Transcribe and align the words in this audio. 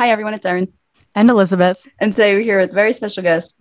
Hi, 0.00 0.08
everyone. 0.08 0.32
It's 0.32 0.46
Erin. 0.46 0.66
And 1.14 1.28
Elizabeth. 1.28 1.86
And 1.98 2.10
today 2.10 2.34
we're 2.34 2.40
here 2.40 2.58
with 2.58 2.70
a 2.70 2.74
very 2.74 2.94
special 2.94 3.22
guest. 3.22 3.54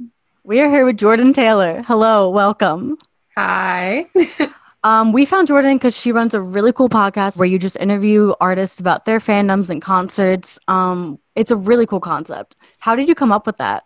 We 0.45 0.61
are 0.61 0.69
here 0.69 0.85
with 0.85 0.95
Jordan 0.95 1.33
Taylor. 1.33 1.83
Hello, 1.85 2.29
welcome. 2.29 2.97
Hi. 3.35 4.05
um, 4.85 5.11
we 5.11 5.25
found 5.25 5.49
Jordan 5.49 5.75
because 5.75 5.97
she 5.97 6.13
runs 6.13 6.33
a 6.33 6.39
really 6.39 6.71
cool 6.71 6.87
podcast 6.87 7.35
where 7.35 7.45
you 7.45 7.59
just 7.59 7.75
interview 7.75 8.31
artists 8.39 8.79
about 8.79 9.03
their 9.03 9.19
fandoms 9.19 9.69
and 9.69 9.81
concerts. 9.81 10.57
Um, 10.69 11.19
it's 11.35 11.51
a 11.51 11.57
really 11.57 11.85
cool 11.85 11.99
concept. 11.99 12.55
How 12.77 12.95
did 12.95 13.09
you 13.09 13.15
come 13.15 13.33
up 13.33 13.45
with 13.45 13.57
that? 13.57 13.83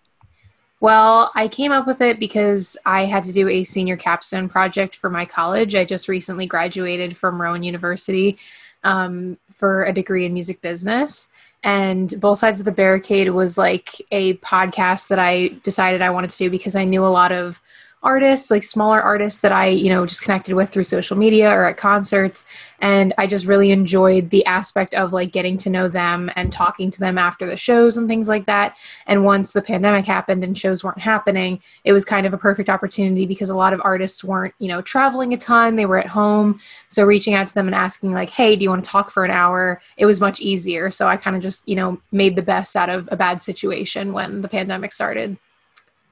Well, 0.79 1.31
I 1.33 1.47
came 1.47 1.71
up 1.71 1.88
with 1.88 2.01
it 2.01 2.20
because 2.20 2.77
I 2.85 3.05
had 3.05 3.23
to 3.23 3.33
do 3.33 3.49
a 3.49 3.63
senior 3.63 3.97
capstone 3.97 4.47
project 4.47 4.97
for 4.97 5.09
my 5.09 5.25
college. 5.25 5.73
I 5.73 5.85
just 5.85 6.07
recently 6.07 6.45
graduated 6.45 7.17
from 7.17 7.41
Rowan 7.41 7.63
University 7.63 8.38
um, 8.83 9.39
for 9.55 9.85
a 9.85 9.91
degree 9.91 10.27
in 10.27 10.35
music 10.35 10.61
business. 10.61 11.29
And 11.64 12.14
Both 12.20 12.39
Sides 12.39 12.59
of 12.59 12.66
the 12.66 12.71
Barricade 12.71 13.30
was 13.30 13.57
like 13.57 14.02
a 14.12 14.35
podcast 14.38 15.08
that 15.08 15.20
I 15.20 15.49
decided 15.63 16.02
I 16.02 16.09
wanted 16.09 16.30
to 16.31 16.38
do 16.38 16.49
because 16.49 16.76
I 16.76 16.84
knew 16.84 17.05
a 17.05 17.08
lot 17.08 17.31
of 17.31 17.62
artists, 18.03 18.52
like 18.52 18.63
smaller 18.63 19.02
artists 19.02 19.39
that 19.39 19.52
I, 19.52 19.67
you 19.67 19.89
know, 19.89 20.05
just 20.05 20.21
connected 20.21 20.55
with 20.55 20.70
through 20.70 20.84
social 20.84 21.17
media 21.17 21.49
or 21.49 21.63
at 21.66 21.77
concerts. 21.77 22.45
And 22.80 23.13
I 23.17 23.27
just 23.27 23.45
really 23.45 23.71
enjoyed 23.71 24.30
the 24.30 24.45
aspect 24.45 24.94
of 24.94 25.13
like 25.13 25.31
getting 25.31 25.57
to 25.59 25.70
know 25.70 25.88
them 25.88 26.30
and 26.35 26.52
talking 26.52 26.91
to 26.91 26.99
them 26.99 27.17
after 27.17 27.45
the 27.45 27.55
shows 27.55 27.95
and 27.95 28.09
things 28.09 28.27
like 28.27 28.45
that. 28.47 28.75
And 29.08 29.23
once 29.23 29.53
the 29.53 29.61
pandemic 29.61 30.03
happened 30.03 30.44
and 30.44 30.58
shows 30.58 30.84
weren't 30.84 30.99
happening, 30.99 31.61
it 31.85 31.94
was 31.94 32.03
kind 32.03 32.25
of 32.25 32.34
a 32.34 32.38
perfect 32.38 32.67
opportunity 32.67 33.25
because 33.25 33.49
a 33.49 33.55
lot 33.55 33.71
of 33.71 33.80
artists 33.85 34.22
weren't, 34.22 34.53
you 34.59 34.67
know, 34.67 34.81
traveling 34.81 35.33
a 35.33 35.38
ton, 35.38 35.77
they 35.77 35.85
were 35.85 35.97
at 35.97 36.08
home. 36.08 36.59
So 36.89 37.05
reaching 37.05 37.35
out 37.35 37.47
to 37.47 37.55
them 37.55 37.67
and 37.67 37.75
asking, 37.75 38.11
like, 38.11 38.30
hey, 38.30 38.58
do 38.58 38.63
you 38.63 38.70
want 38.70 38.83
to 38.83 38.89
talk 38.89 39.11
for 39.11 39.23
an 39.23 39.31
hour? 39.31 39.81
It 39.95 40.05
was 40.05 40.20
much 40.20 40.41
easier. 40.41 40.91
So 40.91 41.08
I 41.08 41.16
kind 41.16 41.38
of 41.38 41.41
just, 41.41 41.66
you 41.66 41.77
know, 41.77 42.02
made 42.11 42.35
the 42.35 42.41
best 42.41 42.75
out 42.75 42.89
of 42.89 43.08
a 43.11 43.16
bad 43.16 43.41
situation 43.41 44.11
when 44.11 44.41
the 44.41 44.49
pandemic 44.49 44.91
started. 44.91 45.38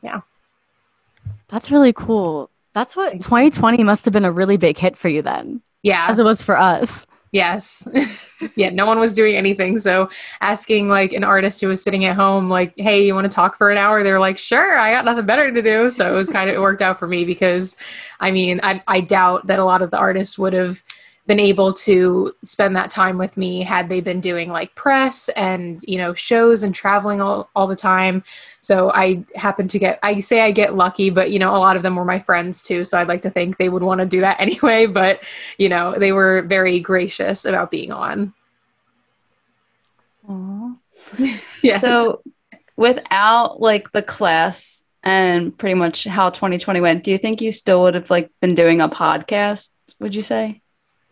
Yeah. 0.02 0.22
That's 1.52 1.70
really 1.70 1.94
cool. 1.94 2.50
That's 2.74 2.96
what 2.96 3.12
2020 3.12 3.84
must 3.84 4.06
have 4.06 4.14
been 4.14 4.26
a 4.26 4.32
really 4.32 4.58
big 4.58 4.78
hit 4.78 4.98
for 4.98 5.10
you 5.10 5.22
then. 5.22 5.62
Yeah. 5.84 6.08
As 6.10 6.18
it 6.18 6.24
was 6.24 6.42
for 6.42 6.58
us. 6.58 7.06
Yes. 7.34 7.88
yeah, 8.56 8.70
no 8.70 8.86
one 8.86 9.00
was 9.00 9.14
doing 9.14 9.36
anything. 9.36 9.78
So 9.80 10.10
asking 10.42 10.90
like 10.90 11.14
an 11.14 11.24
artist 11.24 11.62
who 11.62 11.68
was 11.68 11.82
sitting 11.82 12.06
at 12.06 12.16
home, 12.16 12.50
like, 12.50 12.74
hey, 12.78 13.06
you 13.06 13.14
want 13.14 13.26
to 13.26 13.34
talk 13.34 13.58
for 13.58 13.70
an 13.70 13.78
hour? 13.78 14.04
They're 14.04 14.20
like, 14.20 14.38
sure, 14.38 14.78
I 14.78 14.92
got 14.92 15.06
nothing 15.06 15.26
better 15.26 15.52
to 15.52 15.62
do. 15.62 15.90
So 15.90 16.10
it 16.10 16.16
was 16.16 16.30
kind 16.30 16.50
of, 16.50 16.56
it 16.56 16.60
worked 16.60 16.82
out 16.82 17.00
for 17.00 17.08
me 17.08 17.26
because 17.26 17.76
I 18.20 18.32
mean, 18.32 18.60
I, 18.64 18.82
I 18.88 19.02
doubt 19.02 19.48
that 19.48 19.60
a 19.60 19.66
lot 19.66 19.82
of 19.82 19.92
the 19.92 19.98
artists 19.98 20.38
would 20.38 20.54
have 20.54 20.84
been 21.28 21.40
able 21.40 21.72
to 21.72 22.34
spend 22.44 22.76
that 22.76 22.90
time 22.90 23.18
with 23.18 23.38
me 23.38 23.62
had 23.62 23.90
they 23.90 24.02
been 24.02 24.20
doing 24.20 24.50
like 24.50 24.74
press 24.76 25.30
and 25.30 25.80
you 25.84 25.98
know 25.98 26.14
shows 26.14 26.64
and 26.64 26.74
traveling 26.74 27.22
all, 27.22 27.50
all 27.56 27.68
the 27.68 27.76
time 27.76 28.24
so 28.60 28.92
i 28.92 29.24
happen 29.36 29.68
to 29.68 29.78
get 29.78 30.00
i 30.04 30.20
say 30.20 30.42
i 30.42 30.52
get 30.52 30.76
lucky 30.76 31.10
but 31.10 31.32
you 31.32 31.40
know 31.40 31.56
a 31.56 31.58
lot 31.58 31.76
of 31.76 31.84
them 31.84 31.96
were 31.96 32.06
my 32.06 32.20
friends 32.20 32.62
too 32.62 32.84
so 32.84 32.98
i'd 32.98 33.08
like 33.08 33.22
to 33.22 33.30
think 33.30 33.58
they 33.58 33.70
would 33.70 33.84
want 33.84 34.00
to 34.00 34.06
do 34.06 34.22
that 34.22 34.40
anyway 34.40 34.86
but 34.86 35.22
you 35.58 35.70
know 35.70 35.98
they 35.98 36.12
were 36.12 36.42
very 36.44 36.80
gracious 36.80 37.46
about 37.46 37.72
being 37.72 37.92
on 37.92 38.34
Aww. 40.28 40.78
yes. 41.62 41.82
so 41.82 42.22
without 42.76 43.62
like 43.62 43.92
the 43.92 44.02
class 44.02 44.84
and 45.04 45.58
pretty 45.58 45.74
much 45.76 46.04
how 46.06 46.30
2020 46.30 46.82
went 46.82 47.04
do 47.04 47.12
you 47.12 47.18
think 47.18 47.42
you 47.42 47.52
still 47.52 47.84
would 47.84 47.96
have 47.96 48.10
like 48.10 48.32
been 48.40 48.56
doing 48.56 48.82
a 48.82 48.90
podcast 48.90 49.70
would 50.00 50.14
you 50.16 50.22
say 50.22 50.62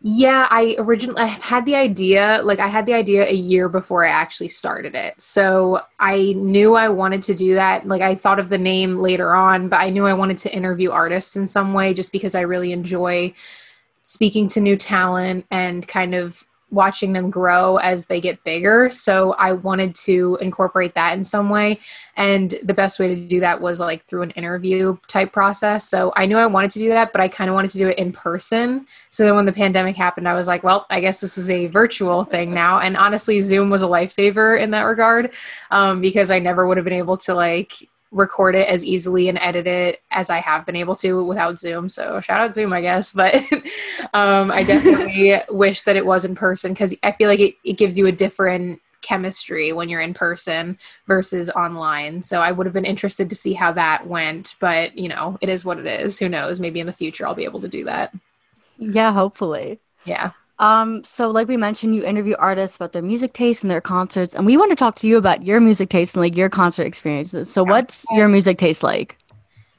yeah, 0.01 0.47
I 0.49 0.75
originally 0.79 1.19
I 1.21 1.25
had 1.25 1.65
the 1.65 1.75
idea, 1.75 2.39
like 2.43 2.59
I 2.59 2.67
had 2.67 2.85
the 2.85 2.93
idea 2.93 3.27
a 3.27 3.33
year 3.33 3.67
before 3.67 4.05
I 4.05 4.09
actually 4.09 4.47
started 4.47 4.95
it. 4.95 5.21
So 5.21 5.81
I 5.99 6.33
knew 6.37 6.75
I 6.75 6.87
wanted 6.87 7.21
to 7.23 7.35
do 7.35 7.55
that. 7.55 7.85
Like 7.85 8.01
I 8.01 8.15
thought 8.15 8.39
of 8.39 8.47
the 8.47 8.57
name 8.57 8.99
later 8.99 9.35
on, 9.35 9.67
but 9.67 9.81
I 9.81 9.89
knew 9.89 10.05
I 10.05 10.13
wanted 10.13 10.37
to 10.39 10.53
interview 10.55 10.91
artists 10.91 11.35
in 11.35 11.47
some 11.47 11.73
way 11.73 11.93
just 11.93 12.13
because 12.13 12.33
I 12.33 12.41
really 12.41 12.71
enjoy 12.71 13.33
speaking 14.05 14.47
to 14.49 14.61
new 14.61 14.77
talent 14.77 15.45
and 15.51 15.85
kind 15.85 16.15
of 16.15 16.45
watching 16.71 17.13
them 17.13 17.29
grow 17.29 17.77
as 17.77 18.05
they 18.05 18.21
get 18.21 18.43
bigger. 18.43 18.89
So 18.89 19.33
I 19.33 19.53
wanted 19.53 19.95
to 19.95 20.37
incorporate 20.41 20.93
that 20.95 21.17
in 21.17 21.23
some 21.23 21.49
way. 21.49 21.79
And 22.15 22.55
the 22.63 22.73
best 22.73 22.99
way 22.99 23.07
to 23.07 23.27
do 23.27 23.39
that 23.39 23.59
was 23.59 23.79
like 23.79 24.05
through 24.05 24.23
an 24.23 24.31
interview 24.31 24.97
type 25.07 25.31
process. 25.31 25.89
So 25.89 26.11
I 26.15 26.25
knew 26.25 26.37
I 26.37 26.45
wanted 26.45 26.71
to 26.71 26.79
do 26.79 26.89
that, 26.89 27.11
but 27.11 27.21
I 27.21 27.27
kind 27.27 27.49
of 27.49 27.53
wanted 27.53 27.71
to 27.71 27.77
do 27.77 27.87
it 27.87 27.97
in 27.97 28.11
person. 28.11 28.85
So 29.09 29.23
then 29.23 29.35
when 29.35 29.45
the 29.45 29.53
pandemic 29.53 29.95
happened, 29.95 30.27
I 30.27 30.33
was 30.33 30.47
like, 30.47 30.63
well, 30.63 30.85
I 30.89 30.99
guess 30.99 31.21
this 31.21 31.37
is 31.37 31.49
a 31.49 31.67
virtual 31.67 32.25
thing 32.25 32.53
now. 32.53 32.79
And 32.79 32.97
honestly, 32.97 33.41
Zoom 33.41 33.69
was 33.69 33.81
a 33.81 33.85
lifesaver 33.85 34.61
in 34.61 34.71
that 34.71 34.83
regard 34.83 35.31
um, 35.71 36.01
because 36.01 36.29
I 36.29 36.39
never 36.39 36.67
would 36.67 36.77
have 36.77 36.83
been 36.83 36.93
able 36.93 37.17
to 37.17 37.33
like 37.33 37.73
record 38.11 38.55
it 38.55 38.67
as 38.67 38.83
easily 38.83 39.29
and 39.29 39.37
edit 39.39 39.67
it 39.67 40.01
as 40.11 40.29
I 40.29 40.39
have 40.39 40.65
been 40.65 40.75
able 40.75 40.95
to 40.97 41.23
without 41.23 41.59
Zoom. 41.59 41.89
So 41.89 42.19
shout 42.21 42.41
out 42.41 42.55
Zoom, 42.55 42.73
I 42.73 42.81
guess. 42.81 43.13
But 43.19 43.35
um, 44.13 44.51
I 44.51 44.63
definitely 44.63 45.39
wish 45.55 45.83
that 45.83 45.95
it 45.95 46.05
was 46.05 46.25
in 46.25 46.35
person 46.35 46.73
because 46.73 46.95
I 47.03 47.11
feel 47.11 47.27
like 47.27 47.39
it, 47.39 47.55
it 47.63 47.73
gives 47.73 47.97
you 47.97 48.07
a 48.07 48.11
different 48.11 48.81
chemistry 49.01 49.73
when 49.73 49.89
you're 49.89 50.01
in 50.01 50.13
person 50.13 50.77
versus 51.07 51.49
online. 51.49 52.21
So 52.21 52.41
I 52.41 52.51
would 52.51 52.65
have 52.65 52.73
been 52.73 52.85
interested 52.85 53.29
to 53.29 53.35
see 53.35 53.53
how 53.53 53.71
that 53.73 54.07
went. 54.07 54.55
But, 54.59 54.97
you 54.97 55.09
know, 55.09 55.37
it 55.41 55.49
is 55.49 55.65
what 55.65 55.79
it 55.79 55.85
is. 55.85 56.17
Who 56.17 56.29
knows? 56.29 56.59
Maybe 56.59 56.79
in 56.79 56.87
the 56.87 56.93
future 56.93 57.27
I'll 57.27 57.35
be 57.35 57.43
able 57.43 57.61
to 57.61 57.67
do 57.67 57.83
that. 57.85 58.13
Yeah, 58.77 59.11
hopefully. 59.11 59.79
Yeah. 60.05 60.31
Um, 60.59 61.03
so 61.05 61.29
like 61.29 61.47
we 61.47 61.55
mentioned, 61.55 61.95
you 61.95 62.03
interview 62.03 62.35
artists 62.37 62.75
about 62.75 62.91
their 62.91 63.01
music 63.01 63.31
taste 63.33 63.63
and 63.63 63.71
their 63.71 63.81
concerts, 63.81 64.35
and 64.35 64.45
we 64.45 64.57
want 64.57 64.71
to 64.71 64.75
talk 64.75 64.95
to 64.97 65.07
you 65.07 65.17
about 65.17 65.43
your 65.43 65.61
music 65.61 65.89
taste 65.89 66.15
and 66.15 66.21
like 66.21 66.35
your 66.35 66.49
concert 66.49 66.83
experiences. 66.83 67.51
So 67.51 67.63
what's 67.63 68.05
your 68.11 68.27
music 68.27 68.57
taste 68.57 68.83
like? 68.83 69.17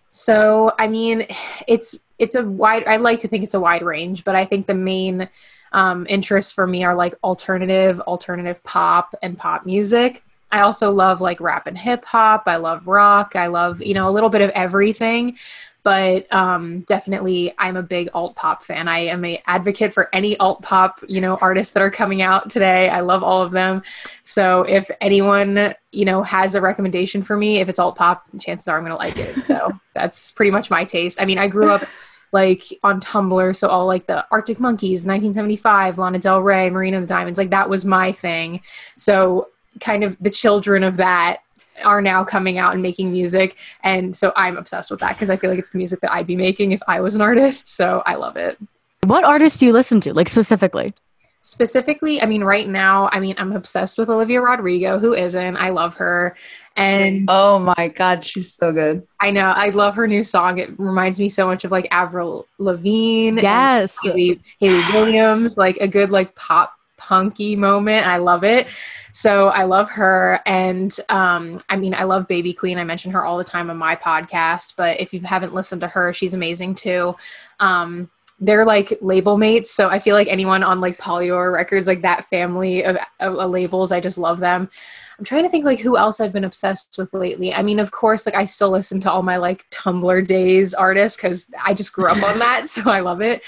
So 0.09 0.73
I 0.79 0.89
mean, 0.89 1.27
it's 1.69 1.95
it's 2.19 2.35
a 2.35 2.45
wide. 2.45 2.85
I 2.87 2.97
like 2.97 3.19
to 3.21 3.29
think 3.29 3.45
it's 3.45 3.55
a 3.55 3.61
wide 3.61 3.83
range, 3.83 4.25
but 4.25 4.35
I 4.35 4.45
think 4.45 4.67
the 4.67 4.75
main 4.75 5.29
um, 5.73 6.07
interests 6.09 6.51
for 6.51 6.67
me 6.67 6.83
are 6.83 6.95
like 6.95 7.15
alternative, 7.23 8.01
alternative 8.01 8.63
pop, 8.65 9.15
and 9.23 9.37
pop 9.37 9.67
music. 9.67 10.25
I 10.51 10.63
also 10.63 10.91
love 10.91 11.21
like 11.21 11.41
rap 11.41 11.67
and 11.67 11.79
hip 11.79 12.05
hop. 12.05 12.45
I 12.47 12.57
love 12.57 12.87
rock. 12.87 13.37
I 13.37 13.49
love 13.49 13.83
you 13.83 13.93
know 13.93 14.09
a 14.09 14.11
little 14.11 14.31
bit 14.31 14.41
of 14.41 14.51
everything 14.51 15.37
but 15.83 16.33
um, 16.33 16.81
definitely 16.81 17.55
i'm 17.59 17.77
a 17.77 17.83
big 17.83 18.09
alt 18.15 18.37
pop 18.37 18.63
fan. 18.63 18.89
I 18.89 19.01
am 19.01 19.25
a 19.25 19.43
advocate 19.47 19.93
for 19.93 20.09
any 20.13 20.37
alt 20.39 20.63
pop 20.63 21.03
you 21.09 21.21
know 21.21 21.37
artists 21.41 21.73
that 21.75 21.83
are 21.83 21.91
coming 21.91 22.23
out 22.23 22.51
today. 22.51 22.89
I 22.89 23.01
love 23.01 23.23
all 23.23 23.43
of 23.43 23.53
them. 23.53 23.83
So 24.23 24.63
if 24.63 24.91
anyone 25.01 25.75
you 25.93 26.05
know 26.05 26.23
has 26.23 26.55
a 26.55 26.61
recommendation 26.61 27.23
for 27.23 27.37
me 27.37 27.61
if 27.61 27.69
it's 27.69 27.79
alt 27.79 27.97
pop 27.97 28.27
chances 28.39 28.69
are 28.69 28.77
i'm 28.77 28.85
going 28.85 28.93
to 28.93 28.97
like 28.97 29.17
it. 29.17 29.45
So 29.45 29.71
that's 29.95 30.31
pretty 30.33 30.51
much 30.51 30.71
my 30.71 30.85
taste. 30.85 31.21
I 31.21 31.25
mean 31.25 31.39
i 31.39 31.49
grew 31.49 31.71
up 31.71 31.87
like 32.33 32.63
on 32.85 33.01
tumblr 33.01 33.57
so 33.57 33.67
all 33.67 33.87
like 33.87 34.07
the 34.07 34.25
arctic 34.31 34.61
monkeys 34.61 35.05
1975 35.05 35.99
lana 35.99 36.19
del 36.19 36.41
rey 36.41 36.71
marina 36.71 36.97
and 36.97 37.03
the 37.03 37.09
diamonds 37.09 37.39
like 37.39 37.51
that 37.51 37.69
was 37.69 37.85
my 37.85 38.13
thing. 38.13 38.61
So 38.97 39.49
kind 39.81 40.05
of 40.05 40.17
the 40.21 40.31
children 40.31 40.85
of 40.85 40.97
that 40.97 41.39
are 41.85 42.01
now 42.01 42.25
coming 42.25 42.59
out 42.59 42.73
and 42.73 42.83
making 42.83 43.13
music. 43.13 43.57
And 43.83 44.17
so 44.17 44.33
I'm 44.37 44.57
obsessed 44.57 44.91
with 44.91 45.01
that 45.01 45.15
because 45.15 45.31
I 45.31 45.37
feel 45.37 45.51
like 45.51 45.59
it's 45.59 45.71
the 45.71 45.79
music 45.79 46.01
that 46.01 46.13
I'd 46.13 46.27
be 46.27 46.37
making 46.37 46.73
if 46.73 46.81
I 46.87 47.01
was 47.01 47.15
an 47.15 47.21
artist. 47.21 47.69
So 47.71 48.03
I 48.07 48.15
love 48.15 48.37
it. 48.37 48.59
What 49.05 49.25
artists 49.25 49.59
do 49.59 49.67
you 49.67 49.73
listen 49.73 50.01
to, 50.03 50.13
like 50.13 50.29
specifically? 50.29 50.95
Specifically, 51.43 52.21
I 52.21 52.27
mean, 52.27 52.45
right 52.45 52.69
now, 52.69 53.09
I 53.13 53.21
mean, 53.21 53.35
I'm 53.39 53.53
obsessed 53.53 53.97
with 53.97 54.11
Olivia 54.11 54.43
Rodrigo. 54.43 54.99
Who 54.99 55.15
isn't? 55.15 55.57
I 55.57 55.71
love 55.71 55.95
her. 55.95 56.37
And 56.77 57.25
oh 57.29 57.59
my 57.59 57.89
God, 57.89 58.23
she's 58.25 58.55
so 58.55 58.73
good. 58.73 59.07
I 59.21 59.31
know. 59.31 59.51
I 59.51 59.71
love 59.71 59.95
her 59.95 60.07
new 60.07 60.23
song. 60.23 60.59
It 60.59 60.79
reminds 60.79 61.19
me 61.19 61.31
so 61.31 61.47
much 61.47 61.65
of 61.65 61.71
like 61.71 61.89
Avril 61.91 62.47
Lavigne. 62.59 63.41
Yes. 63.41 63.97
Haley, 64.03 64.41
Hayley 64.61 64.79
yes. 64.79 64.93
Williams, 64.93 65.57
like 65.57 65.79
a 65.79 65.89
good 65.89 66.11
like 66.11 66.35
pop 66.35 66.75
punky 67.11 67.57
moment. 67.57 68.07
I 68.07 68.19
love 68.19 68.45
it. 68.45 68.69
So 69.11 69.49
I 69.49 69.65
love 69.65 69.91
her. 69.91 70.39
And 70.47 70.97
um, 71.09 71.59
I 71.69 71.75
mean, 71.75 71.93
I 71.93 72.05
love 72.05 72.29
Baby 72.29 72.53
Queen. 72.53 72.79
I 72.79 72.85
mention 72.85 73.11
her 73.11 73.25
all 73.25 73.37
the 73.37 73.43
time 73.43 73.69
on 73.69 73.77
my 73.77 73.97
podcast. 73.97 74.75
But 74.77 75.01
if 75.01 75.13
you 75.13 75.21
haven't 75.23 75.53
listened 75.53 75.81
to 75.81 75.89
her, 75.89 76.15
she's 76.15 76.35
amazing 76.35 76.77
too. 76.77 77.17
Um, 77.59 78.09
they're 78.39 78.65
like 78.65 78.97
label 79.01 79.37
mates. 79.37 79.73
So 79.73 79.89
I 79.89 79.99
feel 79.99 80.15
like 80.15 80.29
anyone 80.29 80.63
on 80.63 80.81
like 80.81 80.99
Polydor 80.99 81.53
Records, 81.53 81.89
like 81.89 82.03
that 82.03 82.27
family 82.27 82.85
of, 82.85 82.97
of, 83.19 83.35
of 83.35 83.51
labels, 83.51 83.91
I 83.91 83.99
just 83.99 84.17
love 84.17 84.39
them. 84.39 84.71
I'm 85.19 85.25
trying 85.25 85.43
to 85.43 85.51
think 85.51 85.65
like 85.65 85.81
who 85.81 85.99
else 85.99 86.21
I've 86.21 86.33
been 86.33 86.45
obsessed 86.45 86.97
with 86.97 87.13
lately. 87.13 87.53
I 87.53 87.63
mean, 87.65 87.81
of 87.81 87.91
course, 87.91 88.25
like 88.25 88.37
I 88.37 88.45
still 88.45 88.71
listen 88.71 89.01
to 89.01 89.11
all 89.11 89.25
my 89.25 89.37
like 89.37 89.69
Tumblr 89.71 90.29
days 90.29 90.75
artists 90.75 91.17
because 91.19 91.47
I 91.61 91.75
just 91.75 91.93
grew 91.93 92.07
up 92.07 92.23
on 92.23 92.39
that, 92.39 92.69
so 92.75 92.89
I 92.89 93.01
love 93.01 93.21
it. 93.21 93.43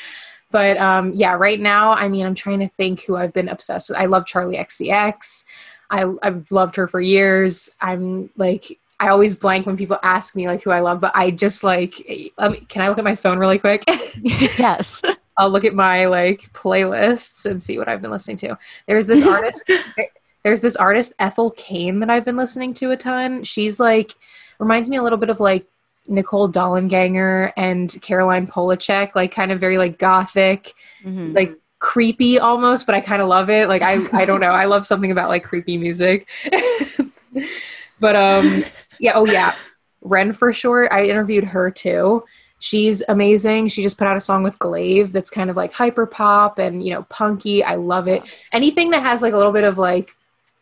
But 0.53 0.77
um, 0.77 1.13
yeah, 1.13 1.33
right 1.33 1.59
now, 1.59 1.93
I 1.93 2.09
mean, 2.09 2.25
I'm 2.27 2.35
trying 2.35 2.61
to 2.61 2.69
think 2.69 3.03
who 3.03 3.17
I've 3.17 3.33
been 3.33 3.49
obsessed 3.49 3.89
with. 3.89 3.99
I 3.99 4.05
love 4.05 4.25
Charli 4.27 4.61
XCX. 4.61 5.45
I, 5.91 6.13
I've 6.23 6.51
loved 6.53 6.77
her 6.77 6.87
for 6.87 7.01
years. 7.01 7.71
I'm 7.81 8.31
like, 8.37 8.79
I 9.01 9.09
always 9.09 9.35
blank 9.35 9.67
when 9.67 9.77
people 9.77 9.99
ask 10.05 10.37
me 10.37 10.47
like 10.47 10.63
who 10.63 10.71
I 10.71 10.79
love, 10.79 11.01
but 11.01 11.11
I 11.17 11.33
just 11.33 11.65
like, 11.65 11.95
let 12.39 12.53
me, 12.53 12.61
can 12.69 12.83
I 12.83 12.89
look 12.89 12.99
at 12.99 13.05
my 13.05 13.17
phone 13.17 13.39
really 13.39 13.59
quick? 13.59 13.83
yes. 14.23 15.03
I'll 15.39 15.51
look 15.51 15.65
at 15.65 15.75
my 15.75 16.07
like 16.07 16.53
playlists 16.53 17.47
and 17.47 17.61
see 17.61 17.79
what 17.79 17.89
I've 17.89 18.03
been 18.03 18.11
listening 18.11 18.37
to. 18.39 18.57
There's 18.87 19.07
this 19.07 19.27
artist. 19.27 19.63
there's 20.45 20.61
this 20.61 20.77
artist 20.77 21.15
Ethel 21.19 21.51
Cain 21.53 22.01
that 22.01 22.11
I've 22.11 22.25
been 22.25 22.37
listening 22.37 22.75
to 22.75 22.91
a 22.91 22.97
ton. 22.97 23.43
She's 23.43 23.81
like 23.81 24.15
reminds 24.59 24.89
me 24.89 24.99
a 24.99 25.03
little 25.03 25.19
bit 25.19 25.31
of 25.31 25.41
like 25.41 25.67
Nicole 26.07 26.51
Dollanganger 26.51 27.53
and 27.57 27.97
Caroline 28.03 28.47
Polachek, 28.47 29.15
like 29.15 29.33
kind 29.33 29.53
of 29.53 29.61
very 29.61 29.79
like 29.79 29.99
gothic, 29.99 30.75
mm-hmm. 31.05 31.33
like 31.33 31.57
creepy 31.79 32.39
almost, 32.39 32.87
but 32.87 32.95
I 32.95 33.01
kind 33.01 33.23
of 33.23 33.29
love 33.29 33.51
it. 33.51 33.69
Like 33.69 33.83
I 33.83 34.07
I 34.13 34.25
don't 34.25 34.41
know, 34.41 34.53
I 34.53 34.65
love 34.65 34.87
something 34.87 35.11
about 35.11 35.29
like 35.29 35.45
creepy 35.45 35.77
music. 35.77 36.29
but 38.01 38.17
um 38.17 38.65
yeah, 39.01 39.13
oh 39.15 39.27
yeah. 39.27 39.55
Ren 40.01 40.33
for 40.33 40.53
short. 40.53 40.91
I 40.91 41.05
interviewed 41.05 41.45
her 41.45 41.71
too. 41.71 42.25
She's 42.59 43.03
amazing. 43.09 43.69
She 43.69 43.83
just 43.83 43.99
put 43.99 44.07
out 44.07 44.17
a 44.17 44.21
song 44.21 44.43
with 44.43 44.59
Glaive 44.59 45.13
that's 45.13 45.31
kind 45.31 45.51
of 45.51 45.57
like 45.57 45.73
hyper 45.73 46.07
pop 46.07 46.59
and 46.59 46.85
you 46.85 46.95
know 46.95 47.03
punky. 47.05 47.65
I 47.65 47.75
love 47.75 48.09
it. 48.09 48.23
Anything 48.53 48.91
that 48.91 49.03
has 49.03 49.23
like 49.23 49.33
a 49.33 49.37
little 49.37 49.53
bit 49.53 49.65
of 49.65 49.79
like 49.79 50.11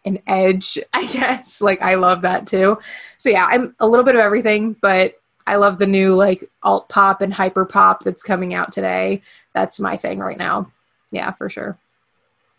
an 0.04 0.18
edge, 0.26 0.78
I 0.92 1.06
guess. 1.06 1.60
Like 1.60 1.82
I 1.82 1.94
love 1.94 2.22
that 2.22 2.46
too. 2.46 2.78
So 3.18 3.28
yeah, 3.28 3.46
I'm 3.46 3.74
a 3.80 3.86
little 3.86 4.04
bit 4.04 4.14
of 4.14 4.20
everything, 4.20 4.74
but 4.80 5.19
I 5.50 5.56
love 5.56 5.78
the 5.78 5.86
new 5.86 6.14
like 6.14 6.48
alt 6.62 6.88
pop 6.88 7.22
and 7.22 7.34
hyper 7.34 7.64
pop 7.64 8.04
that's 8.04 8.22
coming 8.22 8.54
out 8.54 8.70
today. 8.70 9.20
That's 9.52 9.80
my 9.80 9.96
thing 9.96 10.20
right 10.20 10.38
now. 10.38 10.70
Yeah, 11.10 11.32
for 11.32 11.50
sure. 11.50 11.76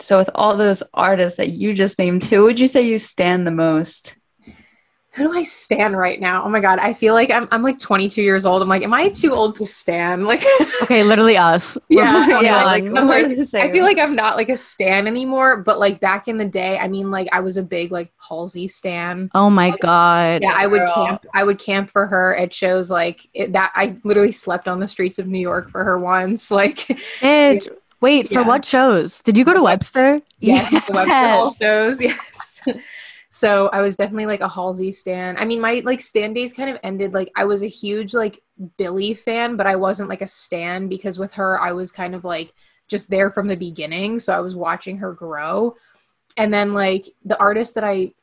So 0.01 0.17
with 0.17 0.29
all 0.35 0.57
those 0.57 0.83
artists 0.93 1.38
that 1.38 1.51
you 1.51 1.73
just 1.73 1.97
named, 1.97 2.25
who 2.25 2.43
would 2.43 2.59
you 2.59 2.67
say 2.67 2.81
you 2.81 2.97
stand 2.97 3.47
the 3.47 3.51
most? 3.51 4.17
Who 5.13 5.23
do 5.23 5.37
I 5.37 5.43
stand 5.43 5.97
right 5.97 6.21
now? 6.21 6.43
Oh 6.45 6.49
my 6.49 6.61
god, 6.61 6.79
I 6.79 6.93
feel 6.93 7.13
like 7.13 7.31
I'm 7.31 7.45
I'm 7.51 7.61
like 7.61 7.77
22 7.77 8.21
years 8.21 8.45
old. 8.45 8.61
I'm 8.61 8.69
like, 8.69 8.83
am 8.83 8.93
I 8.93 9.09
too 9.09 9.33
old 9.33 9.55
to 9.55 9.65
stand? 9.65 10.25
Like, 10.25 10.41
okay, 10.83 11.03
literally 11.03 11.37
us. 11.37 11.77
Yeah, 11.91 12.39
yeah. 12.39 12.63
Like, 12.63 12.85
like 12.85 13.25
I 13.53 13.69
feel 13.69 13.83
like 13.83 13.97
I'm 13.99 14.15
not 14.15 14.37
like 14.37 14.47
a 14.47 14.55
stan 14.55 15.07
anymore. 15.07 15.57
But 15.57 15.77
like 15.77 15.99
back 15.99 16.29
in 16.29 16.37
the 16.37 16.45
day, 16.45 16.77
I 16.77 16.87
mean, 16.87 17.11
like 17.11 17.27
I 17.33 17.41
was 17.41 17.57
a 17.57 17.63
big 17.63 17.91
like 17.91 18.13
Halsey 18.17 18.69
stan. 18.69 19.29
Oh 19.35 19.49
my 19.49 19.71
like, 19.71 19.81
god. 19.81 20.41
Yeah, 20.41 20.53
I 20.55 20.67
would 20.67 20.87
camp. 20.87 21.25
I 21.33 21.43
would 21.43 21.59
camp 21.59 21.89
for 21.89 22.07
her 22.07 22.35
at 22.37 22.53
shows 22.53 22.89
like 22.89 23.27
it, 23.33 23.51
that. 23.51 23.73
I 23.75 23.97
literally 24.05 24.31
slept 24.31 24.69
on 24.69 24.79
the 24.79 24.87
streets 24.87 25.19
of 25.19 25.27
New 25.27 25.39
York 25.39 25.69
for 25.69 25.83
her 25.83 25.99
once. 25.99 26.49
Like, 26.61 27.01
Edge. 27.23 27.67
Wait, 28.01 28.27
for 28.27 28.41
yeah. 28.41 28.47
what 28.47 28.63
shows? 28.65 29.23
Did 29.23 29.35
you 29.35 29.43
go 29.43 29.53
to 29.53 29.63
Webster? 29.63 30.21
Yes, 30.39 30.71
yes. 30.71 30.87
Webster 30.89 31.63
shows. 31.63 32.01
Yes. 32.01 32.40
So 33.31 33.69
I 33.69 33.79
was 33.81 33.95
definitely 33.95 34.25
like 34.25 34.41
a 34.41 34.49
Halsey 34.49 34.91
stan. 34.91 35.37
I 35.37 35.45
mean, 35.45 35.61
my 35.61 35.81
like 35.85 36.01
stan 36.01 36.33
days 36.33 36.53
kind 36.53 36.69
of 36.69 36.77
ended. 36.83 37.13
Like 37.13 37.31
I 37.35 37.45
was 37.45 37.63
a 37.63 37.67
huge 37.67 38.13
like 38.13 38.41
Billie 38.77 39.13
fan, 39.13 39.55
but 39.55 39.65
I 39.65 39.77
wasn't 39.77 40.09
like 40.09 40.21
a 40.21 40.27
stan 40.27 40.89
because 40.89 41.17
with 41.17 41.33
her 41.33 41.59
I 41.59 41.71
was 41.71 41.93
kind 41.93 42.13
of 42.13 42.25
like 42.25 42.53
just 42.89 43.09
there 43.09 43.31
from 43.31 43.47
the 43.47 43.55
beginning. 43.55 44.19
So 44.19 44.33
I 44.33 44.41
was 44.41 44.53
watching 44.53 44.97
her 44.97 45.13
grow. 45.13 45.75
And 46.35 46.53
then 46.53 46.73
like 46.73 47.05
the 47.23 47.39
artists 47.39 47.73
that 47.75 47.85
I 47.85 48.13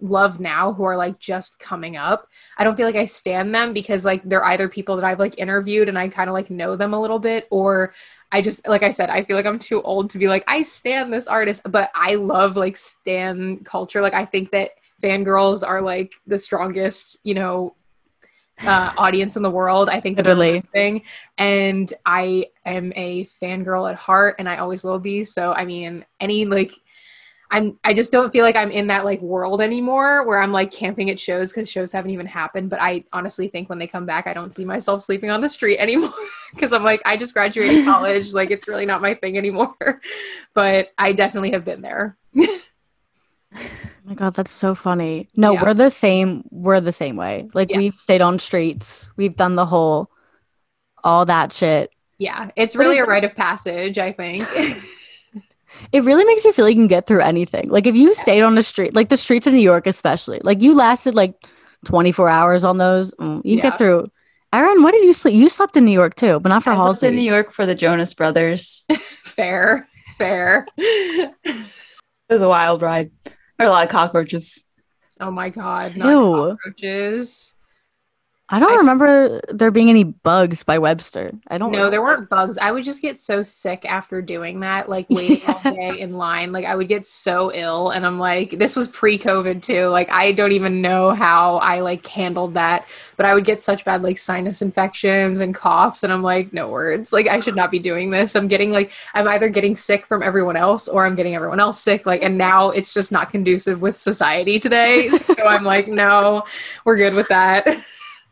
love 0.00 0.40
now 0.40 0.72
who 0.72 0.84
are 0.84 0.96
like 0.96 1.18
just 1.18 1.58
coming 1.58 1.96
up 1.96 2.28
i 2.56 2.62
don't 2.62 2.76
feel 2.76 2.86
like 2.86 2.94
i 2.94 3.04
stand 3.04 3.52
them 3.52 3.72
because 3.72 4.04
like 4.04 4.22
they're 4.24 4.44
either 4.44 4.68
people 4.68 4.94
that 4.94 5.04
i've 5.04 5.18
like 5.18 5.38
interviewed 5.38 5.88
and 5.88 5.98
i 5.98 6.08
kind 6.08 6.30
of 6.30 6.34
like 6.34 6.50
know 6.50 6.76
them 6.76 6.94
a 6.94 7.00
little 7.00 7.18
bit 7.18 7.48
or 7.50 7.92
I 8.32 8.42
just 8.42 8.66
like 8.68 8.82
I 8.82 8.90
said, 8.90 9.10
I 9.10 9.24
feel 9.24 9.36
like 9.36 9.46
I'm 9.46 9.58
too 9.58 9.82
old 9.82 10.10
to 10.10 10.18
be 10.18 10.28
like 10.28 10.44
I 10.46 10.62
stand 10.62 11.12
this 11.12 11.26
artist, 11.26 11.62
but 11.64 11.90
I 11.94 12.14
love 12.14 12.56
like 12.56 12.76
stan 12.76 13.58
culture. 13.64 14.00
Like 14.00 14.14
I 14.14 14.24
think 14.24 14.50
that 14.52 14.70
fangirls 15.02 15.66
are 15.66 15.82
like 15.82 16.12
the 16.26 16.38
strongest, 16.38 17.18
you 17.24 17.34
know, 17.34 17.74
uh, 18.64 18.92
audience 18.98 19.36
in 19.36 19.42
the 19.42 19.50
world. 19.50 19.88
I 19.88 20.00
think 20.00 20.16
literally 20.16 20.60
thing, 20.72 21.02
and 21.38 21.92
I 22.06 22.46
am 22.64 22.92
a 22.94 23.26
fangirl 23.42 23.90
at 23.90 23.96
heart, 23.96 24.36
and 24.38 24.48
I 24.48 24.58
always 24.58 24.82
will 24.82 24.98
be. 24.98 25.24
So 25.24 25.52
I 25.52 25.64
mean, 25.64 26.04
any 26.20 26.44
like 26.44 26.72
I'm 27.50 27.78
I 27.82 27.94
just 27.94 28.12
don't 28.12 28.30
feel 28.30 28.44
like 28.44 28.54
I'm 28.54 28.70
in 28.70 28.86
that 28.88 29.04
like 29.04 29.20
world 29.20 29.60
anymore 29.60 30.24
where 30.24 30.40
I'm 30.40 30.52
like 30.52 30.70
camping 30.70 31.10
at 31.10 31.18
shows 31.18 31.52
because 31.52 31.68
shows 31.68 31.90
haven't 31.90 32.12
even 32.12 32.26
happened. 32.26 32.70
But 32.70 32.80
I 32.80 33.04
honestly 33.12 33.48
think 33.48 33.68
when 33.68 33.78
they 33.78 33.88
come 33.88 34.06
back, 34.06 34.26
I 34.26 34.34
don't 34.34 34.54
see 34.54 34.64
myself 34.64 35.02
sleeping 35.02 35.30
on 35.30 35.40
the 35.40 35.48
street 35.48 35.78
anymore 35.80 36.14
because 36.54 36.72
I'm 36.72 36.84
like 36.84 37.02
I 37.04 37.16
just 37.16 37.34
graduated 37.34 37.84
college, 37.86 38.32
like 38.32 38.50
it's 38.50 38.68
really 38.68 38.86
not 38.86 39.02
my 39.02 39.14
thing 39.14 39.36
anymore. 39.36 39.74
but 40.54 40.92
I 40.96 41.12
definitely 41.12 41.50
have 41.50 41.64
been 41.64 41.82
there. 41.82 42.16
oh 42.36 42.60
my 44.04 44.14
god, 44.14 44.34
that's 44.34 44.52
so 44.52 44.74
funny. 44.76 45.28
No, 45.34 45.52
yeah. 45.52 45.62
we're 45.62 45.74
the 45.74 45.90
same. 45.90 46.44
We're 46.50 46.80
the 46.80 46.92
same 46.92 47.16
way. 47.16 47.48
Like 47.52 47.70
yeah. 47.70 47.78
we've 47.78 47.96
stayed 47.96 48.22
on 48.22 48.38
streets. 48.38 49.10
We've 49.16 49.34
done 49.34 49.56
the 49.56 49.66
whole 49.66 50.08
all 51.02 51.26
that 51.26 51.52
shit. 51.52 51.90
Yeah, 52.18 52.50
it's 52.54 52.76
really 52.76 52.98
a 52.98 53.06
rite 53.06 53.24
of 53.24 53.34
passage, 53.34 53.98
I 53.98 54.12
think. 54.12 54.46
It 55.92 56.04
really 56.04 56.24
makes 56.24 56.44
you 56.44 56.52
feel 56.52 56.64
like 56.64 56.74
you 56.74 56.80
can 56.80 56.88
get 56.88 57.06
through 57.06 57.20
anything. 57.20 57.68
Like 57.68 57.86
if 57.86 57.96
you 57.96 58.14
stayed 58.14 58.42
on 58.42 58.54
the 58.54 58.62
street, 58.62 58.94
like 58.94 59.08
the 59.08 59.16
streets 59.16 59.46
of 59.46 59.52
New 59.52 59.60
York, 59.60 59.86
especially, 59.86 60.40
like 60.42 60.60
you 60.60 60.74
lasted 60.74 61.14
like 61.14 61.34
24 61.84 62.28
hours 62.28 62.64
on 62.64 62.78
those, 62.78 63.14
mm, 63.14 63.40
you 63.44 63.56
yeah. 63.56 63.62
get 63.62 63.78
through. 63.78 64.10
Erin, 64.52 64.82
what 64.82 64.92
did 64.92 65.04
you 65.04 65.12
sleep? 65.12 65.34
You 65.34 65.48
slept 65.48 65.76
in 65.76 65.84
New 65.84 65.92
York 65.92 66.16
too, 66.16 66.40
but 66.40 66.48
not 66.48 66.64
for 66.64 66.72
I 66.72 66.74
Halsey. 66.74 67.06
in 67.06 67.14
New 67.14 67.22
York 67.22 67.52
for 67.52 67.66
the 67.66 67.74
Jonas 67.74 68.14
Brothers. 68.14 68.84
fair, 68.98 69.88
fair. 70.18 70.66
it 70.76 71.64
was 72.28 72.42
a 72.42 72.48
wild 72.48 72.82
ride. 72.82 73.12
There 73.24 73.34
were 73.60 73.66
a 73.66 73.70
lot 73.70 73.84
of 73.84 73.90
cockroaches. 73.90 74.66
Oh 75.20 75.30
my 75.30 75.50
god, 75.50 75.96
not 75.96 76.58
cockroaches. 76.58 77.54
I 78.52 78.58
don't 78.58 78.72
I, 78.72 78.76
remember 78.76 79.40
there 79.48 79.70
being 79.70 79.90
any 79.90 80.02
bugs 80.02 80.64
by 80.64 80.76
Webster. 80.78 81.32
I 81.48 81.56
don't. 81.56 81.70
No, 81.70 81.88
there 81.88 82.02
weren't 82.02 82.28
bugs. 82.28 82.58
I 82.58 82.72
would 82.72 82.82
just 82.82 83.00
get 83.00 83.16
so 83.16 83.44
sick 83.44 83.84
after 83.84 84.20
doing 84.20 84.58
that, 84.60 84.88
like 84.88 85.06
waiting 85.10 85.38
yes. 85.46 85.64
all 85.64 85.72
day 85.72 86.00
in 86.00 86.14
line. 86.14 86.50
Like 86.50 86.64
I 86.64 86.74
would 86.74 86.88
get 86.88 87.06
so 87.06 87.52
ill, 87.54 87.90
and 87.90 88.04
I'm 88.04 88.18
like, 88.18 88.58
this 88.58 88.74
was 88.74 88.88
pre-COVID 88.88 89.62
too. 89.62 89.86
Like 89.86 90.10
I 90.10 90.32
don't 90.32 90.50
even 90.50 90.80
know 90.80 91.12
how 91.12 91.58
I 91.58 91.78
like 91.78 92.04
handled 92.04 92.54
that, 92.54 92.86
but 93.16 93.24
I 93.24 93.34
would 93.34 93.44
get 93.44 93.62
such 93.62 93.84
bad 93.84 94.02
like 94.02 94.18
sinus 94.18 94.62
infections 94.62 95.38
and 95.38 95.54
coughs, 95.54 96.02
and 96.02 96.12
I'm 96.12 96.22
like, 96.24 96.52
no 96.52 96.68
words. 96.68 97.12
Like 97.12 97.28
I 97.28 97.38
should 97.38 97.56
not 97.56 97.70
be 97.70 97.78
doing 97.78 98.10
this. 98.10 98.34
I'm 98.34 98.48
getting 98.48 98.72
like 98.72 98.90
I'm 99.14 99.28
either 99.28 99.48
getting 99.48 99.76
sick 99.76 100.06
from 100.06 100.24
everyone 100.24 100.56
else 100.56 100.88
or 100.88 101.06
I'm 101.06 101.14
getting 101.14 101.36
everyone 101.36 101.60
else 101.60 101.80
sick. 101.80 102.04
Like, 102.04 102.24
and 102.24 102.36
now 102.36 102.70
it's 102.70 102.92
just 102.92 103.12
not 103.12 103.30
conducive 103.30 103.80
with 103.80 103.96
society 103.96 104.58
today. 104.58 105.08
so 105.18 105.46
I'm 105.46 105.62
like, 105.62 105.86
no, 105.86 106.42
we're 106.84 106.96
good 106.96 107.14
with 107.14 107.28
that 107.28 107.84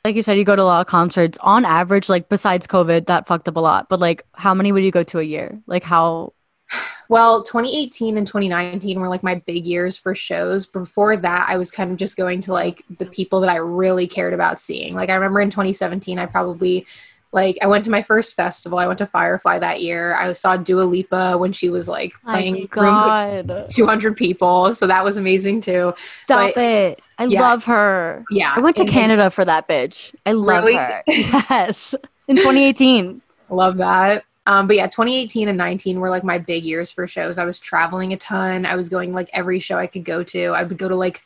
like 0.08 0.16
you 0.16 0.22
said, 0.22 0.38
you 0.38 0.44
go 0.44 0.56
to 0.56 0.62
a 0.62 0.64
lot 0.64 0.80
of 0.80 0.86
concerts. 0.86 1.36
On 1.42 1.66
average, 1.66 2.08
like 2.08 2.30
besides 2.30 2.66
COVID, 2.66 3.06
that 3.06 3.26
fucked 3.26 3.46
up 3.46 3.56
a 3.56 3.60
lot. 3.60 3.90
But 3.90 4.00
like, 4.00 4.24
how 4.32 4.54
many 4.54 4.72
would 4.72 4.82
you 4.82 4.90
go 4.90 5.02
to 5.04 5.18
a 5.18 5.22
year? 5.22 5.60
Like, 5.66 5.84
how? 5.84 6.32
Well, 7.10 7.42
2018 7.42 8.18
and 8.18 8.26
2019 8.26 9.00
were 9.00 9.08
like 9.08 9.22
my 9.22 9.36
big 9.36 9.64
years 9.64 9.96
for 9.96 10.14
shows. 10.14 10.66
Before 10.66 11.16
that, 11.16 11.46
I 11.48 11.56
was 11.56 11.70
kind 11.70 11.90
of 11.90 11.96
just 11.96 12.18
going 12.18 12.42
to 12.42 12.52
like 12.52 12.84
the 12.98 13.06
people 13.06 13.40
that 13.40 13.48
I 13.48 13.56
really 13.56 14.06
cared 14.06 14.34
about 14.34 14.60
seeing. 14.60 14.94
Like, 14.94 15.08
I 15.08 15.14
remember 15.14 15.40
in 15.40 15.48
2017, 15.48 16.18
I 16.18 16.26
probably 16.26 16.86
like 17.32 17.58
I 17.60 17.66
went 17.66 17.84
to 17.84 17.90
my 17.90 18.02
first 18.02 18.34
festival. 18.34 18.78
I 18.78 18.86
went 18.86 18.98
to 18.98 19.06
Firefly 19.06 19.58
that 19.58 19.82
year. 19.82 20.14
I 20.16 20.32
saw 20.32 20.56
Dua 20.56 20.82
Lipa 20.82 21.36
when 21.36 21.52
she 21.52 21.68
was 21.68 21.88
like 21.88 22.12
playing 22.26 22.66
God. 22.70 23.66
200 23.70 24.16
people. 24.16 24.72
So 24.72 24.86
that 24.86 25.04
was 25.04 25.16
amazing 25.16 25.60
too. 25.60 25.92
Stop 26.24 26.54
but, 26.54 26.64
it. 26.64 27.02
I 27.18 27.24
yeah. 27.24 27.40
love 27.40 27.64
her. 27.64 28.24
Yeah. 28.30 28.54
I 28.56 28.60
went 28.60 28.76
to 28.76 28.82
and, 28.82 28.90
Canada 28.90 29.30
for 29.30 29.44
that 29.44 29.68
bitch. 29.68 30.14
I 30.24 30.32
love 30.32 30.64
really? 30.64 30.76
her. 30.76 31.02
yes. 31.06 31.94
In 32.28 32.36
2018. 32.36 33.20
love 33.50 33.76
that. 33.76 34.24
Um, 34.46 34.66
but 34.66 34.76
yeah, 34.76 34.86
2018 34.86 35.48
and 35.48 35.58
19 35.58 36.00
were 36.00 36.08
like 36.08 36.24
my 36.24 36.38
big 36.38 36.64
years 36.64 36.90
for 36.90 37.06
shows. 37.06 37.36
I 37.36 37.44
was 37.44 37.58
traveling 37.58 38.14
a 38.14 38.16
ton. 38.16 38.64
I 38.64 38.76
was 38.76 38.88
going 38.88 39.12
like 39.12 39.28
every 39.34 39.60
show 39.60 39.76
I 39.76 39.86
could 39.86 40.04
go 40.04 40.22
to. 40.22 40.46
I 40.48 40.62
would 40.62 40.78
go 40.78 40.88
to 40.88 40.96
like 40.96 41.20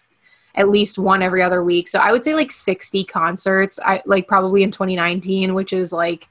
at 0.54 0.68
least 0.68 0.98
one 0.98 1.22
every 1.22 1.42
other 1.42 1.62
week. 1.62 1.88
So 1.88 1.98
I 1.98 2.12
would 2.12 2.22
say 2.24 2.34
like 2.34 2.50
60 2.50 3.04
concerts. 3.04 3.78
I 3.84 4.02
like 4.04 4.28
probably 4.28 4.62
in 4.62 4.70
2019, 4.70 5.54
which 5.54 5.72
is 5.72 5.92
like 5.92 6.28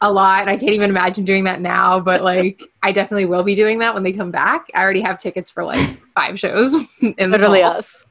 a 0.00 0.10
lot. 0.10 0.48
I 0.48 0.56
can't 0.56 0.72
even 0.72 0.90
imagine 0.90 1.24
doing 1.24 1.44
that 1.44 1.60
now, 1.60 2.00
but 2.00 2.22
like 2.22 2.62
I 2.82 2.92
definitely 2.92 3.26
will 3.26 3.42
be 3.42 3.54
doing 3.54 3.78
that 3.80 3.94
when 3.94 4.02
they 4.02 4.12
come 4.12 4.30
back. 4.30 4.66
I 4.74 4.82
already 4.82 5.00
have 5.02 5.18
tickets 5.18 5.50
for 5.50 5.64
like 5.64 6.00
five 6.14 6.38
shows 6.38 6.74
in 7.00 7.30
literally 7.30 7.62
us. 7.62 8.04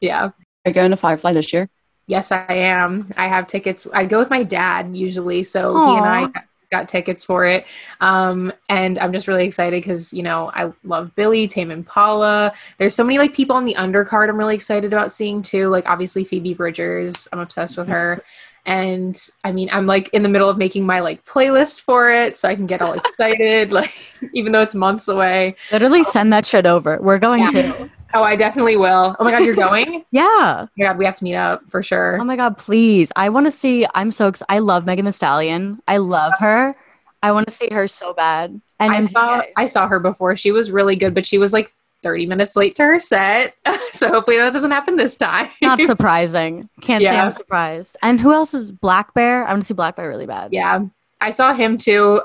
Yeah. 0.00 0.24
Are 0.24 0.32
you 0.66 0.72
going 0.72 0.90
to 0.90 0.96
Firefly 0.96 1.32
this 1.32 1.52
year? 1.52 1.68
Yes, 2.06 2.32
I 2.32 2.46
am. 2.48 3.10
I 3.16 3.28
have 3.28 3.46
tickets. 3.46 3.86
I 3.92 4.06
go 4.06 4.18
with 4.18 4.30
my 4.30 4.42
dad 4.42 4.96
usually, 4.96 5.44
so 5.44 5.74
Aww. 5.74 5.92
he 5.92 5.98
and 5.98 6.06
I 6.36 6.42
got 6.72 6.88
tickets 6.88 7.22
for 7.22 7.44
it. 7.46 7.64
Um, 8.00 8.52
and 8.68 8.98
I'm 8.98 9.12
just 9.12 9.28
really 9.28 9.44
excited 9.44 9.80
because, 9.80 10.12
you 10.12 10.24
know, 10.24 10.50
I 10.54 10.72
love 10.82 11.14
Billie, 11.14 11.46
Tame 11.46 11.70
Impala. 11.70 12.52
There's 12.78 12.94
so 12.96 13.04
many 13.04 13.18
like 13.18 13.34
people 13.34 13.54
on 13.54 13.64
the 13.64 13.74
undercard 13.74 14.28
I'm 14.28 14.36
really 14.36 14.56
excited 14.56 14.92
about 14.92 15.14
seeing 15.14 15.42
too. 15.42 15.68
Like 15.68 15.86
obviously 15.86 16.24
Phoebe 16.24 16.54
Bridgers. 16.54 17.28
I'm 17.32 17.38
obsessed 17.38 17.76
with 17.76 17.86
her. 17.88 18.24
And 18.64 19.20
I 19.42 19.50
mean, 19.50 19.68
I'm 19.72 19.86
like 19.86 20.08
in 20.10 20.22
the 20.22 20.28
middle 20.28 20.48
of 20.48 20.56
making 20.56 20.86
my 20.86 21.00
like 21.00 21.24
playlist 21.24 21.80
for 21.80 22.10
it 22.10 22.36
so 22.36 22.48
I 22.48 22.54
can 22.54 22.66
get 22.66 22.80
all 22.80 22.92
excited, 22.94 23.72
like 23.72 23.92
even 24.32 24.52
though 24.52 24.62
it's 24.62 24.74
months 24.74 25.08
away. 25.08 25.56
Literally 25.72 26.04
send 26.04 26.32
that 26.32 26.46
shit 26.46 26.66
over. 26.66 26.98
We're 27.00 27.18
going 27.18 27.42
yeah. 27.42 27.72
to. 27.72 27.90
Oh, 28.14 28.22
I 28.22 28.36
definitely 28.36 28.76
will. 28.76 29.16
Oh 29.18 29.24
my 29.24 29.30
god, 29.30 29.44
you're 29.44 29.54
going? 29.54 30.04
yeah. 30.10 30.66
Oh 30.66 30.68
yeah, 30.76 30.94
we 30.94 31.04
have 31.04 31.16
to 31.16 31.24
meet 31.24 31.34
up 31.34 31.62
for 31.70 31.82
sure. 31.82 32.18
Oh 32.20 32.24
my 32.24 32.36
god, 32.36 32.56
please. 32.56 33.10
I 33.16 33.30
want 33.30 33.46
to 33.46 33.50
see. 33.50 33.86
I'm 33.94 34.12
so 34.12 34.28
excited. 34.28 34.52
I 34.52 34.58
love 34.60 34.86
Megan 34.86 35.06
Thee 35.06 35.12
Stallion. 35.12 35.80
I 35.88 35.96
love 35.96 36.34
her. 36.38 36.74
I 37.22 37.32
want 37.32 37.46
to 37.48 37.54
see 37.54 37.68
her 37.72 37.88
so 37.88 38.12
bad. 38.12 38.60
And 38.80 38.92
I 38.92 39.00
saw 39.02 39.42
I 39.56 39.66
saw 39.66 39.88
her 39.88 39.98
before. 39.98 40.36
She 40.36 40.52
was 40.52 40.70
really 40.70 40.96
good, 40.96 41.14
but 41.14 41.26
she 41.26 41.38
was 41.38 41.52
like 41.52 41.74
30 42.02 42.26
minutes 42.26 42.56
late 42.56 42.76
to 42.76 42.82
her 42.82 42.98
set. 42.98 43.54
so 43.92 44.08
hopefully 44.08 44.36
that 44.36 44.52
doesn't 44.52 44.70
happen 44.70 44.96
this 44.96 45.16
time. 45.16 45.48
Not 45.60 45.80
surprising. 45.86 46.68
Can't 46.80 47.02
yeah. 47.02 47.12
say 47.12 47.18
I'm 47.18 47.32
surprised. 47.32 47.96
And 48.02 48.20
who 48.20 48.32
else 48.32 48.54
is 48.54 48.72
blackbear? 48.72 49.46
I 49.46 49.52
want 49.52 49.62
to 49.62 49.66
see 49.66 49.74
blackbear 49.74 50.08
really 50.08 50.26
bad. 50.26 50.52
Yeah. 50.52 50.84
I 51.20 51.30
saw 51.30 51.54
him 51.54 51.78
too. 51.78 52.20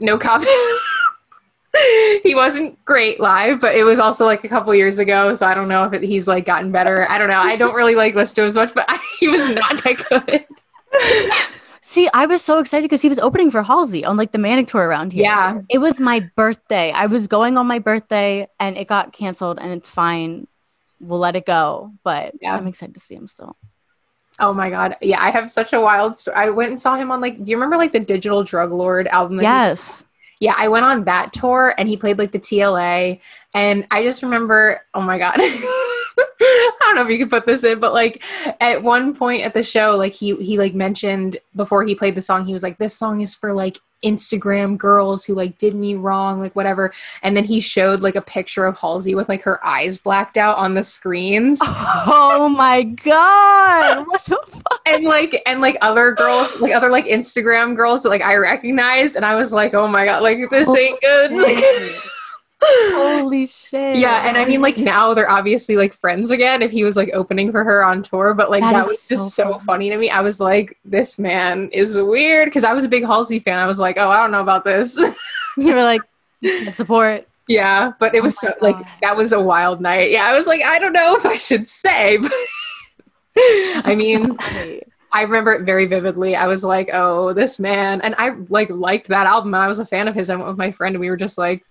No 0.00 0.18
comment. 0.18 0.50
he 2.22 2.34
wasn't 2.34 2.82
great 2.84 3.20
live, 3.20 3.60
but 3.60 3.74
it 3.74 3.84
was 3.84 3.98
also 3.98 4.24
like 4.24 4.44
a 4.44 4.48
couple 4.48 4.74
years 4.74 4.98
ago, 4.98 5.34
so 5.34 5.46
I 5.46 5.54
don't 5.54 5.68
know 5.68 5.84
if 5.84 5.92
it, 5.92 6.02
he's 6.02 6.26
like 6.26 6.44
gotten 6.44 6.72
better. 6.72 7.08
I 7.10 7.18
don't 7.18 7.28
know. 7.28 7.38
I 7.38 7.56
don't 7.56 7.74
really 7.74 7.94
like 7.94 8.14
listen 8.14 8.36
to 8.36 8.42
him 8.42 8.48
as 8.48 8.54
much, 8.54 8.74
but 8.74 8.86
I, 8.88 8.98
he 9.18 9.28
was 9.28 9.54
not 9.54 9.82
that 9.84 9.96
good. 10.08 10.46
See, 11.90 12.08
I 12.14 12.26
was 12.26 12.40
so 12.40 12.60
excited 12.60 12.84
because 12.84 13.02
he 13.02 13.08
was 13.08 13.18
opening 13.18 13.50
for 13.50 13.64
Halsey 13.64 14.04
on 14.04 14.16
like 14.16 14.30
the 14.30 14.38
Manic 14.38 14.68
tour 14.68 14.86
around 14.86 15.12
here. 15.12 15.24
Yeah. 15.24 15.62
It 15.68 15.78
was 15.78 15.98
my 15.98 16.20
birthday. 16.36 16.92
I 16.92 17.06
was 17.06 17.26
going 17.26 17.58
on 17.58 17.66
my 17.66 17.80
birthday 17.80 18.46
and 18.60 18.76
it 18.76 18.86
got 18.86 19.12
canceled 19.12 19.58
and 19.60 19.72
it's 19.72 19.90
fine. 19.90 20.46
We'll 21.00 21.18
let 21.18 21.34
it 21.34 21.46
go. 21.46 21.90
But 22.04 22.34
yeah. 22.40 22.54
I'm 22.54 22.68
excited 22.68 22.94
to 22.94 23.00
see 23.00 23.16
him 23.16 23.26
still. 23.26 23.56
Oh 24.38 24.52
my 24.52 24.70
god. 24.70 24.98
Yeah, 25.00 25.20
I 25.20 25.32
have 25.32 25.50
such 25.50 25.72
a 25.72 25.80
wild 25.80 26.16
story. 26.16 26.36
I 26.36 26.50
went 26.50 26.70
and 26.70 26.80
saw 26.80 26.94
him 26.94 27.10
on 27.10 27.20
like 27.20 27.42
do 27.42 27.50
you 27.50 27.56
remember 27.56 27.76
like 27.76 27.90
the 27.90 27.98
Digital 27.98 28.44
Drug 28.44 28.70
Lord 28.70 29.08
album? 29.08 29.40
Yes. 29.40 30.04
yeah, 30.38 30.54
I 30.56 30.68
went 30.68 30.86
on 30.86 31.02
that 31.06 31.32
tour 31.32 31.74
and 31.76 31.88
he 31.88 31.96
played 31.96 32.18
like 32.18 32.30
the 32.30 32.38
TLA 32.38 33.18
and 33.52 33.84
I 33.90 34.04
just 34.04 34.22
remember, 34.22 34.80
oh 34.94 35.00
my 35.00 35.18
god. 35.18 35.40
I 36.40 36.76
don't 36.80 36.96
know 36.96 37.02
if 37.02 37.10
you 37.10 37.18
could 37.18 37.30
put 37.30 37.46
this 37.46 37.64
in, 37.64 37.80
but 37.80 37.92
like 37.92 38.22
at 38.60 38.82
one 38.82 39.14
point 39.14 39.42
at 39.42 39.54
the 39.54 39.62
show, 39.62 39.96
like 39.96 40.12
he 40.12 40.36
he 40.36 40.58
like 40.58 40.74
mentioned 40.74 41.36
before 41.54 41.84
he 41.84 41.94
played 41.94 42.14
the 42.14 42.22
song, 42.22 42.46
he 42.46 42.52
was 42.52 42.62
like, 42.62 42.78
"This 42.78 42.96
song 42.96 43.20
is 43.20 43.34
for 43.34 43.52
like 43.52 43.78
Instagram 44.04 44.78
girls 44.78 45.24
who 45.24 45.34
like 45.34 45.58
did 45.58 45.74
me 45.74 45.94
wrong, 45.94 46.40
like 46.40 46.56
whatever." 46.56 46.92
And 47.22 47.36
then 47.36 47.44
he 47.44 47.60
showed 47.60 48.00
like 48.00 48.16
a 48.16 48.22
picture 48.22 48.66
of 48.66 48.78
Halsey 48.78 49.14
with 49.14 49.28
like 49.28 49.42
her 49.42 49.64
eyes 49.66 49.98
blacked 49.98 50.36
out 50.36 50.56
on 50.56 50.74
the 50.74 50.82
screens. 50.82 51.60
Oh 52.12 52.48
my 52.48 52.82
god! 52.82 54.06
What 54.06 54.24
the 54.24 54.38
fuck? 54.48 54.80
And 54.86 55.04
like 55.04 55.42
and 55.46 55.60
like 55.60 55.76
other 55.80 56.12
girls, 56.12 56.60
like 56.60 56.74
other 56.74 56.90
like 56.90 57.06
Instagram 57.06 57.76
girls 57.76 58.02
that 58.02 58.08
like 58.08 58.22
I 58.22 58.36
recognized, 58.36 59.16
and 59.16 59.24
I 59.24 59.34
was 59.34 59.52
like, 59.52 59.74
"Oh 59.74 59.86
my 59.86 60.06
god, 60.06 60.22
like 60.22 60.38
this 60.50 60.68
oh 60.68 60.76
ain't 60.76 61.00
good." 61.00 61.32
Like, 61.32 61.94
Holy 62.62 63.46
shit. 63.46 63.96
Yeah, 63.96 64.28
and 64.28 64.36
I 64.36 64.44
mean 64.44 64.60
like 64.60 64.76
now 64.76 65.14
they're 65.14 65.30
obviously 65.30 65.76
like 65.76 65.94
friends 65.94 66.30
again 66.30 66.62
if 66.62 66.70
he 66.70 66.84
was 66.84 66.96
like 66.96 67.10
opening 67.14 67.50
for 67.52 67.64
her 67.64 67.82
on 67.84 68.02
tour, 68.02 68.34
but 68.34 68.50
like 68.50 68.62
that, 68.62 68.72
that 68.72 68.86
was 68.86 69.08
just 69.08 69.34
so, 69.34 69.52
so 69.52 69.58
funny 69.60 69.88
to 69.88 69.96
me. 69.96 70.10
I 70.10 70.20
was 70.20 70.40
like, 70.40 70.76
this 70.84 71.18
man 71.18 71.70
is 71.72 71.96
weird 71.96 72.46
because 72.46 72.64
I 72.64 72.74
was 72.74 72.84
a 72.84 72.88
big 72.88 73.04
Halsey 73.04 73.40
fan. 73.40 73.58
I 73.58 73.66
was 73.66 73.78
like, 73.78 73.96
oh, 73.98 74.10
I 74.10 74.20
don't 74.20 74.30
know 74.30 74.42
about 74.42 74.64
this. 74.64 74.96
you 75.56 75.72
were 75.72 75.82
like, 75.82 76.02
support. 76.74 77.26
Yeah, 77.48 77.92
but 77.98 78.14
it 78.14 78.20
oh 78.20 78.24
was 78.24 78.36
oh 78.44 78.48
so 78.48 78.54
God. 78.60 78.62
like 78.62 79.00
that 79.00 79.16
was 79.16 79.32
a 79.32 79.40
wild 79.40 79.80
night. 79.80 80.10
Yeah, 80.10 80.24
I 80.24 80.36
was 80.36 80.46
like, 80.46 80.62
I 80.62 80.78
don't 80.78 80.92
know 80.92 81.16
if 81.18 81.24
I 81.24 81.36
should 81.36 81.66
say, 81.66 82.18
but 82.18 82.32
I 83.36 83.94
mean, 83.96 84.38
so 84.38 84.80
I 85.12 85.22
remember 85.22 85.54
it 85.54 85.62
very 85.62 85.86
vividly. 85.86 86.36
I 86.36 86.46
was 86.46 86.62
like, 86.62 86.90
"Oh, 86.92 87.32
this 87.32 87.58
man," 87.58 88.00
and 88.02 88.14
I 88.18 88.30
like 88.48 88.70
liked 88.70 89.08
that 89.08 89.26
album. 89.26 89.54
I 89.54 89.66
was 89.66 89.78
a 89.78 89.86
fan 89.86 90.08
of 90.08 90.14
his. 90.14 90.30
I 90.30 90.36
went 90.36 90.48
with 90.48 90.58
my 90.58 90.70
friend, 90.70 90.94
and 90.94 91.00
we 91.00 91.10
were 91.10 91.16
just 91.16 91.38
like, 91.38 91.64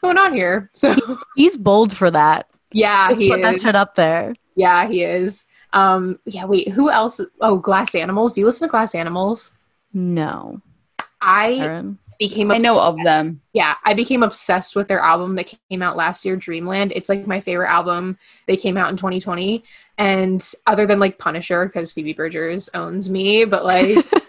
what's 0.00 0.16
going 0.16 0.18
on 0.18 0.34
here? 0.34 0.70
So 0.74 0.94
he's 1.36 1.56
bold 1.56 1.96
for 1.96 2.10
that. 2.10 2.48
Yeah, 2.72 3.08
Just 3.08 3.20
he 3.20 3.30
put 3.30 3.40
is. 3.40 3.42
that 3.44 3.60
shit 3.66 3.76
up 3.76 3.94
there. 3.94 4.34
Yeah, 4.54 4.86
he 4.88 5.02
is. 5.02 5.46
Um, 5.72 6.18
yeah, 6.24 6.44
wait, 6.44 6.68
who 6.68 6.90
else? 6.90 7.20
Oh, 7.40 7.58
Glass 7.58 7.94
Animals. 7.94 8.32
Do 8.32 8.40
you 8.40 8.46
listen 8.46 8.68
to 8.68 8.70
Glass 8.70 8.94
Animals? 8.94 9.52
No. 9.92 10.60
I 11.20 11.54
Erin? 11.54 11.98
became 12.18 12.50
obsessed. 12.50 12.60
I 12.60 12.68
know 12.68 12.80
of 12.80 12.96
them. 13.02 13.40
Yeah, 13.52 13.74
I 13.84 13.94
became 13.94 14.22
obsessed 14.22 14.76
with 14.76 14.88
their 14.88 15.00
album 15.00 15.34
that 15.36 15.54
came 15.70 15.82
out 15.82 15.96
last 15.96 16.24
year, 16.24 16.36
Dreamland. 16.36 16.92
It's 16.94 17.08
like 17.08 17.26
my 17.26 17.40
favorite 17.40 17.70
album. 17.70 18.18
They 18.46 18.56
came 18.56 18.76
out 18.76 18.90
in 18.90 18.96
2020. 18.96 19.64
And 19.96 20.52
other 20.66 20.86
than 20.86 21.00
like 21.00 21.18
Punisher, 21.18 21.66
because 21.66 21.90
Phoebe 21.90 22.12
Bridgers 22.12 22.68
owns 22.72 23.10
me, 23.10 23.44
but 23.44 23.64
like, 23.64 24.06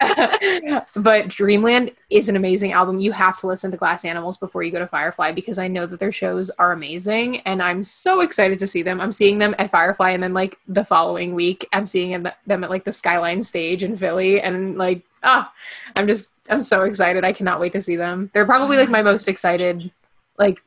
but 0.96 1.28
Dreamland 1.28 1.92
is 2.10 2.28
an 2.28 2.36
amazing 2.36 2.72
album. 2.72 2.98
You 2.98 3.12
have 3.12 3.36
to 3.38 3.46
listen 3.46 3.70
to 3.70 3.76
Glass 3.76 4.04
Animals 4.04 4.36
before 4.36 4.62
you 4.62 4.72
go 4.72 4.78
to 4.78 4.86
Firefly 4.86 5.32
because 5.32 5.58
I 5.58 5.68
know 5.68 5.86
that 5.86 6.00
their 6.00 6.12
shows 6.12 6.50
are 6.50 6.72
amazing, 6.72 7.40
and 7.40 7.62
I'm 7.62 7.84
so 7.84 8.20
excited 8.20 8.58
to 8.58 8.66
see 8.66 8.82
them. 8.82 9.00
I'm 9.00 9.12
seeing 9.12 9.38
them 9.38 9.54
at 9.58 9.70
Firefly, 9.70 10.10
and 10.10 10.22
then 10.22 10.34
like 10.34 10.58
the 10.68 10.84
following 10.84 11.34
week, 11.34 11.66
I'm 11.72 11.86
seeing 11.86 12.22
them 12.46 12.64
at 12.64 12.70
like 12.70 12.84
the 12.84 12.92
Skyline 12.92 13.42
stage 13.42 13.82
in 13.82 13.96
Philly, 13.96 14.40
and 14.40 14.76
like, 14.76 15.04
ah, 15.22 15.50
oh, 15.50 15.92
I'm 15.96 16.06
just, 16.06 16.32
I'm 16.48 16.60
so 16.60 16.82
excited. 16.82 17.24
I 17.24 17.32
cannot 17.32 17.60
wait 17.60 17.72
to 17.72 17.82
see 17.82 17.96
them. 17.96 18.30
They're 18.32 18.46
probably 18.46 18.76
like 18.76 18.88
my 18.88 19.02
most 19.02 19.09
excited, 19.28 19.90
like, 20.38 20.58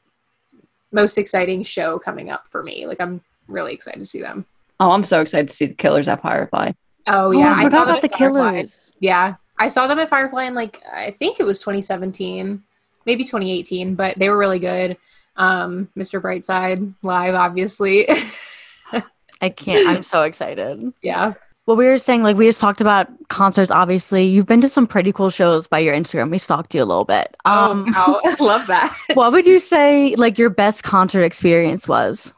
most 0.91 1.17
exciting 1.17 1.63
show 1.63 1.99
coming 1.99 2.29
up 2.29 2.45
for 2.49 2.63
me. 2.63 2.85
Like, 2.85 3.01
I'm 3.01 3.21
really 3.47 3.73
excited 3.73 3.99
to 3.99 4.05
see 4.05 4.21
them. 4.21 4.45
Oh, 4.79 4.91
I'm 4.91 5.03
so 5.03 5.21
excited 5.21 5.47
to 5.47 5.53
see 5.53 5.65
the 5.65 5.73
Killers 5.73 6.07
at 6.07 6.21
Firefly. 6.21 6.71
Oh 7.07 7.31
yeah, 7.31 7.53
oh, 7.55 7.59
I 7.59 7.63
forgot 7.65 7.83
about 7.89 8.01
the 8.01 8.09
Firefly. 8.09 8.51
Killers. 8.51 8.93
Yeah, 8.99 9.35
I 9.57 9.69
saw 9.69 9.87
them 9.87 9.99
at 9.99 10.09
Firefly 10.09 10.45
in 10.45 10.55
like 10.55 10.81
I 10.91 11.11
think 11.11 11.39
it 11.39 11.43
was 11.43 11.59
2017, 11.59 12.63
maybe 13.05 13.23
2018, 13.23 13.95
but 13.95 14.17
they 14.17 14.29
were 14.29 14.37
really 14.37 14.59
good. 14.59 14.97
Um, 15.35 15.89
Mr. 15.97 16.21
Brightside 16.21 16.93
live, 17.01 17.35
obviously. 17.35 18.07
I 19.41 19.49
can't. 19.49 19.87
I'm 19.87 20.03
so 20.03 20.23
excited. 20.23 20.93
Yeah. 21.01 21.33
Well, 21.65 21.77
we 21.77 21.85
were 21.85 21.97
saying 21.97 22.23
like 22.23 22.35
we 22.35 22.45
just 22.45 22.59
talked 22.59 22.81
about 22.81 23.07
concerts. 23.29 23.71
Obviously, 23.71 24.25
you've 24.25 24.45
been 24.45 24.61
to 24.61 24.69
some 24.69 24.85
pretty 24.85 25.13
cool 25.13 25.29
shows 25.29 25.65
by 25.65 25.79
your 25.79 25.93
Instagram. 25.93 26.29
We 26.29 26.37
stalked 26.37 26.75
you 26.75 26.83
a 26.83 26.85
little 26.85 27.05
bit. 27.05 27.35
Oh, 27.45 27.71
um, 27.71 27.93
oh, 27.95 28.21
wow. 28.23 28.35
I 28.39 28.43
love 28.43 28.67
that. 28.67 28.97
what 29.13 29.31
would 29.31 29.45
you 29.45 29.59
say 29.59 30.15
like 30.15 30.37
your 30.37 30.49
best 30.49 30.83
concert 30.83 31.23
experience 31.23 31.87
was? 31.87 32.33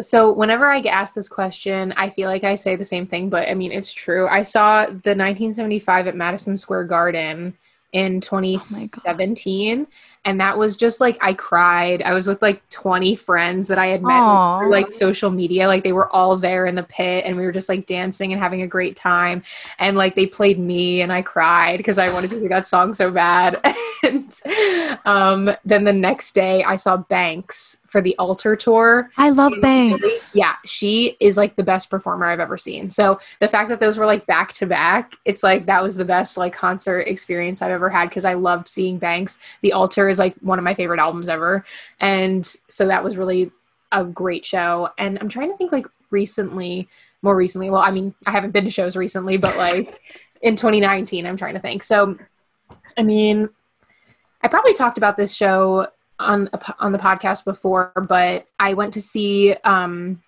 so 0.00 0.32
whenever 0.32 0.66
I 0.66 0.80
get 0.80 0.94
asked 0.94 1.14
this 1.14 1.28
question, 1.28 1.92
I 1.96 2.08
feel 2.08 2.28
like 2.28 2.44
I 2.44 2.54
say 2.54 2.76
the 2.76 2.84
same 2.84 3.06
thing, 3.06 3.28
but 3.28 3.48
I 3.48 3.54
mean 3.54 3.72
it's 3.72 3.92
true. 3.92 4.26
I 4.28 4.42
saw 4.42 4.86
the 4.86 5.14
1975 5.14 6.06
at 6.06 6.16
Madison 6.16 6.56
Square 6.56 6.84
Garden 6.84 7.56
in 7.92 8.22
2017 8.22 9.86
oh 9.86 9.92
and 10.24 10.40
that 10.40 10.56
was 10.56 10.76
just 10.76 11.00
like 11.00 11.18
I 11.20 11.34
cried. 11.34 12.02
I 12.02 12.12
was 12.14 12.28
with 12.28 12.40
like 12.42 12.68
20 12.68 13.16
friends 13.16 13.66
that 13.68 13.78
I 13.78 13.86
had 13.88 14.02
met 14.02 14.58
through 14.58 14.70
like 14.70 14.92
social 14.92 15.30
media. 15.30 15.66
Like 15.66 15.82
they 15.82 15.92
were 15.92 16.08
all 16.14 16.36
there 16.36 16.66
in 16.66 16.76
the 16.76 16.84
pit 16.84 17.24
and 17.26 17.36
we 17.36 17.44
were 17.44 17.52
just 17.52 17.68
like 17.68 17.86
dancing 17.86 18.32
and 18.32 18.40
having 18.40 18.62
a 18.62 18.66
great 18.66 18.94
time. 18.94 19.42
And 19.78 19.96
like 19.96 20.14
they 20.14 20.26
played 20.26 20.60
me 20.60 21.02
and 21.02 21.12
I 21.12 21.22
cried 21.22 21.78
because 21.78 21.98
I 21.98 22.12
wanted 22.12 22.30
to 22.30 22.38
hear 22.38 22.48
that 22.50 22.68
song 22.68 22.94
so 22.94 23.10
bad. 23.10 23.60
and 24.04 24.32
um, 25.04 25.50
then 25.64 25.84
the 25.84 25.92
next 25.92 26.34
day 26.34 26.62
I 26.62 26.76
saw 26.76 26.98
Banks 26.98 27.78
for 27.92 28.00
the 28.00 28.16
Altar 28.16 28.56
tour. 28.56 29.10
I 29.18 29.28
love 29.30 29.52
Banks. 29.60 30.34
Yeah, 30.34 30.54
she 30.64 31.16
is 31.20 31.36
like 31.36 31.56
the 31.56 31.62
best 31.62 31.90
performer 31.90 32.24
I've 32.24 32.40
ever 32.40 32.56
seen. 32.56 32.88
So 32.88 33.20
the 33.40 33.48
fact 33.48 33.68
that 33.68 33.80
those 33.80 33.98
were 33.98 34.06
like 34.06 34.24
back 34.24 34.52
to 34.54 34.66
back, 34.66 35.14
it's 35.26 35.42
like 35.42 35.66
that 35.66 35.82
was 35.82 35.94
the 35.94 36.04
best 36.04 36.38
like 36.38 36.54
concert 36.54 37.00
experience 37.00 37.60
I've 37.60 37.70
ever 37.70 37.90
had 37.90 38.08
because 38.08 38.24
I 38.24 38.32
loved 38.32 38.66
seeing 38.66 38.96
Banks. 38.96 39.38
The 39.60 39.74
Altar 39.74 40.08
is 40.12 40.18
like 40.18 40.36
one 40.36 40.58
of 40.58 40.64
my 40.64 40.74
favorite 40.74 41.00
albums 41.00 41.28
ever. 41.28 41.64
And 41.98 42.46
so 42.68 42.86
that 42.86 43.02
was 43.02 43.16
really 43.16 43.50
a 43.90 44.04
great 44.04 44.46
show. 44.46 44.90
And 44.98 45.18
I'm 45.18 45.28
trying 45.28 45.50
to 45.50 45.56
think 45.56 45.72
like 45.72 45.86
recently, 46.10 46.88
more 47.22 47.36
recently. 47.36 47.70
Well, 47.70 47.82
I 47.82 47.90
mean, 47.90 48.14
I 48.26 48.30
haven't 48.30 48.52
been 48.52 48.64
to 48.64 48.70
shows 48.70 48.96
recently, 48.96 49.36
but 49.36 49.56
like 49.56 50.00
in 50.42 50.56
2019, 50.56 51.26
I'm 51.26 51.36
trying 51.36 51.54
to 51.54 51.60
think. 51.60 51.82
So, 51.82 52.16
I 52.96 53.02
mean, 53.02 53.48
I 54.42 54.48
probably 54.48 54.74
talked 54.74 54.98
about 54.98 55.16
this 55.16 55.34
show 55.34 55.88
on 56.18 56.48
on 56.78 56.92
the 56.92 56.98
podcast 56.98 57.44
before, 57.44 57.92
but 58.08 58.46
I 58.58 58.74
went 58.74 58.94
to 58.94 59.00
see 59.00 59.54
um 59.64 60.22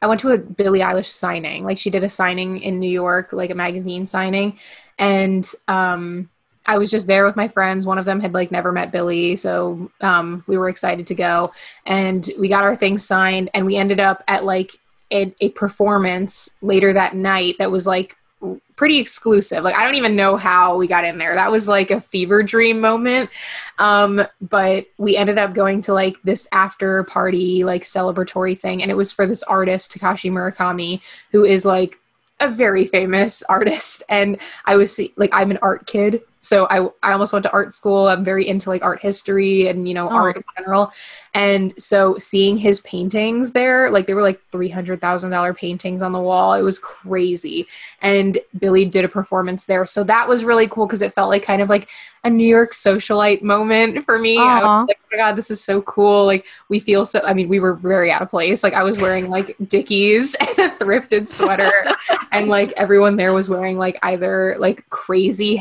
I 0.00 0.06
went 0.06 0.20
to 0.20 0.30
a 0.30 0.38
Billie 0.38 0.80
Eilish 0.80 1.06
signing. 1.06 1.64
Like 1.64 1.78
she 1.78 1.90
did 1.90 2.04
a 2.04 2.10
signing 2.10 2.60
in 2.60 2.78
New 2.78 2.90
York, 2.90 3.32
like 3.32 3.50
a 3.50 3.54
magazine 3.54 4.06
signing, 4.06 4.58
and 4.98 5.48
um 5.66 6.30
I 6.68 6.76
was 6.76 6.90
just 6.90 7.06
there 7.06 7.24
with 7.24 7.34
my 7.34 7.48
friends. 7.48 7.86
One 7.86 7.98
of 7.98 8.04
them 8.04 8.20
had 8.20 8.34
like 8.34 8.52
never 8.52 8.70
met 8.70 8.92
Billie, 8.92 9.36
so 9.36 9.90
um, 10.02 10.44
we 10.46 10.58
were 10.58 10.68
excited 10.68 11.06
to 11.08 11.14
go, 11.14 11.52
and 11.86 12.28
we 12.38 12.46
got 12.46 12.62
our 12.62 12.76
things 12.76 13.04
signed, 13.04 13.50
and 13.54 13.64
we 13.64 13.76
ended 13.76 13.98
up 13.98 14.22
at 14.28 14.44
like 14.44 14.78
a, 15.10 15.34
a 15.40 15.48
performance 15.50 16.50
later 16.60 16.92
that 16.92 17.16
night 17.16 17.56
that 17.58 17.70
was 17.70 17.86
like 17.86 18.16
pretty 18.76 18.98
exclusive. 18.98 19.64
Like 19.64 19.74
I 19.74 19.84
don't 19.84 19.94
even 19.94 20.14
know 20.14 20.36
how 20.36 20.76
we 20.76 20.86
got 20.86 21.06
in 21.06 21.16
there. 21.16 21.34
That 21.34 21.50
was 21.50 21.66
like 21.66 21.90
a 21.90 22.02
fever 22.02 22.42
dream 22.42 22.80
moment. 22.80 23.30
Um, 23.78 24.24
but 24.40 24.86
we 24.98 25.16
ended 25.16 25.38
up 25.38 25.54
going 25.54 25.80
to 25.82 25.94
like 25.94 26.20
this 26.22 26.46
after 26.52 27.02
party, 27.04 27.64
like 27.64 27.82
celebratory 27.82 28.58
thing, 28.58 28.82
and 28.82 28.90
it 28.90 28.94
was 28.94 29.10
for 29.10 29.26
this 29.26 29.42
artist 29.42 29.92
Takashi 29.92 30.30
Murakami, 30.30 31.00
who 31.32 31.44
is 31.44 31.64
like 31.64 31.98
a 32.40 32.48
very 32.48 32.86
famous 32.86 33.42
artist. 33.48 34.02
And 34.08 34.38
I 34.64 34.76
was 34.76 35.00
like, 35.16 35.30
I'm 35.32 35.50
an 35.50 35.58
art 35.62 35.86
kid, 35.86 36.22
So 36.40 36.66
I, 36.66 36.88
I 37.02 37.12
almost 37.12 37.32
went 37.32 37.42
to 37.44 37.52
art 37.52 37.72
school. 37.72 38.08
I'm 38.08 38.24
very 38.24 38.46
into 38.46 38.70
like 38.70 38.82
art 38.82 39.00
history 39.00 39.68
and, 39.68 39.88
you 39.88 39.94
know, 39.94 40.08
oh. 40.08 40.14
art 40.14 40.36
in 40.36 40.44
general. 40.56 40.92
And 41.34 41.74
so 41.80 42.18
seeing 42.18 42.56
his 42.56 42.80
paintings 42.80 43.50
there, 43.52 43.90
like 43.90 44.06
they 44.06 44.14
were 44.14 44.22
like 44.22 44.40
$300,000 44.50 45.56
paintings 45.56 46.02
on 46.02 46.12
the 46.12 46.20
wall. 46.20 46.54
It 46.54 46.62
was 46.62 46.78
crazy. 46.78 47.66
And 48.00 48.38
Billie 48.58 48.84
did 48.84 49.04
a 49.04 49.08
performance 49.08 49.64
there. 49.64 49.86
So 49.86 50.04
that 50.04 50.28
was 50.28 50.44
really 50.44 50.68
cool 50.68 50.86
because 50.86 51.02
it 51.02 51.12
felt 51.12 51.28
like 51.28 51.42
kind 51.42 51.62
of 51.62 51.68
like 51.68 51.88
a 52.24 52.30
New 52.30 52.46
York 52.46 52.72
socialite 52.72 53.42
moment 53.42 54.04
for 54.04 54.18
me. 54.18 54.38
I 54.38 54.60
was 54.60 54.88
like, 54.88 54.98
oh 55.00 55.06
my 55.12 55.18
God, 55.18 55.36
this 55.36 55.50
is 55.50 55.62
so 55.62 55.82
cool. 55.82 56.26
Like 56.26 56.46
we 56.68 56.80
feel 56.80 57.04
so, 57.04 57.20
I 57.24 57.32
mean, 57.32 57.48
we 57.48 57.60
were 57.60 57.74
very 57.74 58.10
out 58.10 58.22
of 58.22 58.30
place. 58.30 58.62
Like 58.62 58.74
I 58.74 58.82
was 58.82 58.98
wearing 58.98 59.30
like 59.30 59.56
Dickies 59.68 60.34
and 60.40 60.58
a 60.58 60.70
thrifted 60.76 61.28
sweater 61.28 61.72
and 62.32 62.48
like 62.48 62.72
everyone 62.72 63.16
there 63.16 63.32
was 63.32 63.48
wearing 63.48 63.78
like 63.78 63.98
either 64.02 64.56
like 64.58 64.88
crazy 64.90 65.56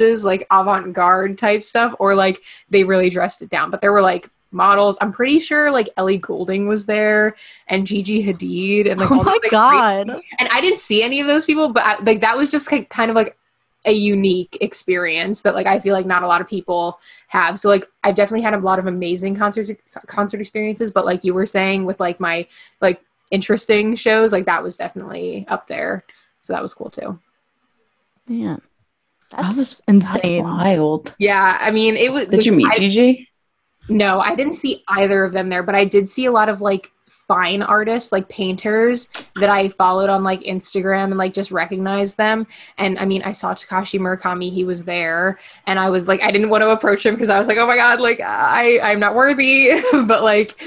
headpieces, 0.00 0.24
like 0.24 0.46
avant-garde 0.50 1.38
type 1.38 1.62
stuff, 1.62 1.94
or 1.98 2.14
like 2.14 2.40
they 2.70 2.84
really 2.84 3.10
dressed 3.10 3.42
it 3.42 3.50
down. 3.50 3.70
But 3.70 3.80
there 3.80 3.92
were 3.92 4.02
like 4.02 4.28
models. 4.52 4.98
I'm 5.00 5.12
pretty 5.12 5.38
sure 5.38 5.70
like 5.70 5.88
Ellie 5.96 6.18
Goulding 6.18 6.66
was 6.66 6.86
there 6.86 7.36
and 7.68 7.86
Gigi 7.86 8.24
Hadid 8.24 8.90
and 8.90 9.00
like 9.00 9.10
oh 9.10 9.22
my 9.22 9.38
god. 9.50 10.08
Crazy. 10.08 10.22
And 10.38 10.48
I 10.50 10.60
didn't 10.60 10.78
see 10.78 11.02
any 11.02 11.20
of 11.20 11.26
those 11.26 11.44
people, 11.44 11.72
but 11.72 11.84
I, 11.84 12.02
like 12.02 12.20
that 12.20 12.36
was 12.36 12.50
just 12.50 12.68
kind 12.68 13.10
of 13.10 13.14
like 13.14 13.36
a 13.86 13.92
unique 13.92 14.58
experience 14.60 15.40
that 15.40 15.54
like 15.54 15.66
I 15.66 15.80
feel 15.80 15.94
like 15.94 16.04
not 16.04 16.22
a 16.22 16.26
lot 16.26 16.40
of 16.40 16.48
people 16.48 16.98
have. 17.28 17.58
So 17.58 17.68
like 17.68 17.86
I've 18.02 18.16
definitely 18.16 18.42
had 18.42 18.54
a 18.54 18.58
lot 18.58 18.78
of 18.78 18.86
amazing 18.86 19.36
concerts 19.36 19.70
concert 20.06 20.40
experiences, 20.40 20.90
but 20.90 21.06
like 21.06 21.24
you 21.24 21.32
were 21.32 21.46
saying 21.46 21.84
with 21.84 22.00
like 22.00 22.20
my 22.20 22.46
like 22.80 23.00
interesting 23.30 23.94
shows, 23.94 24.32
like 24.32 24.46
that 24.46 24.62
was 24.62 24.76
definitely 24.76 25.46
up 25.48 25.68
there. 25.68 26.04
So 26.40 26.52
that 26.52 26.62
was 26.62 26.74
cool 26.74 26.90
too. 26.90 27.18
Man. 28.26 28.60
That's 29.30 29.42
that 29.42 29.56
was 29.56 29.82
insane. 29.86 30.44
That's 30.44 30.58
wild. 30.58 31.14
Yeah, 31.18 31.58
I 31.60 31.70
mean, 31.70 31.96
it 31.96 32.12
was. 32.12 32.28
Did 32.28 32.46
you 32.46 32.52
meet 32.52 32.66
I, 32.66 32.78
Gigi? 32.78 33.28
No, 33.88 34.20
I 34.20 34.34
didn't 34.34 34.54
see 34.54 34.82
either 34.88 35.24
of 35.24 35.32
them 35.32 35.48
there, 35.48 35.62
but 35.62 35.74
I 35.74 35.84
did 35.84 36.08
see 36.08 36.26
a 36.26 36.32
lot 36.32 36.48
of 36.48 36.60
like 36.60 36.90
fine 37.30 37.62
artists, 37.62 38.10
like 38.10 38.28
painters 38.28 39.08
that 39.36 39.48
I 39.48 39.68
followed 39.68 40.10
on 40.10 40.24
like 40.24 40.40
Instagram 40.40 41.04
and 41.04 41.16
like 41.16 41.32
just 41.32 41.52
recognized 41.52 42.16
them. 42.16 42.44
And 42.76 42.98
I 42.98 43.04
mean, 43.04 43.22
I 43.22 43.30
saw 43.30 43.54
Takashi 43.54 44.00
Murakami, 44.00 44.52
he 44.52 44.64
was 44.64 44.84
there, 44.84 45.38
and 45.66 45.78
I 45.78 45.90
was 45.90 46.08
like, 46.08 46.20
I 46.22 46.32
didn't 46.32 46.50
want 46.50 46.62
to 46.62 46.70
approach 46.70 47.06
him 47.06 47.14
because 47.14 47.28
I 47.28 47.38
was 47.38 47.46
like, 47.46 47.58
oh 47.58 47.68
my 47.68 47.76
god, 47.76 48.00
like 48.00 48.20
I 48.20 48.80
I'm 48.80 48.98
not 48.98 49.14
worthy, 49.14 49.80
but 49.92 50.24
like, 50.24 50.60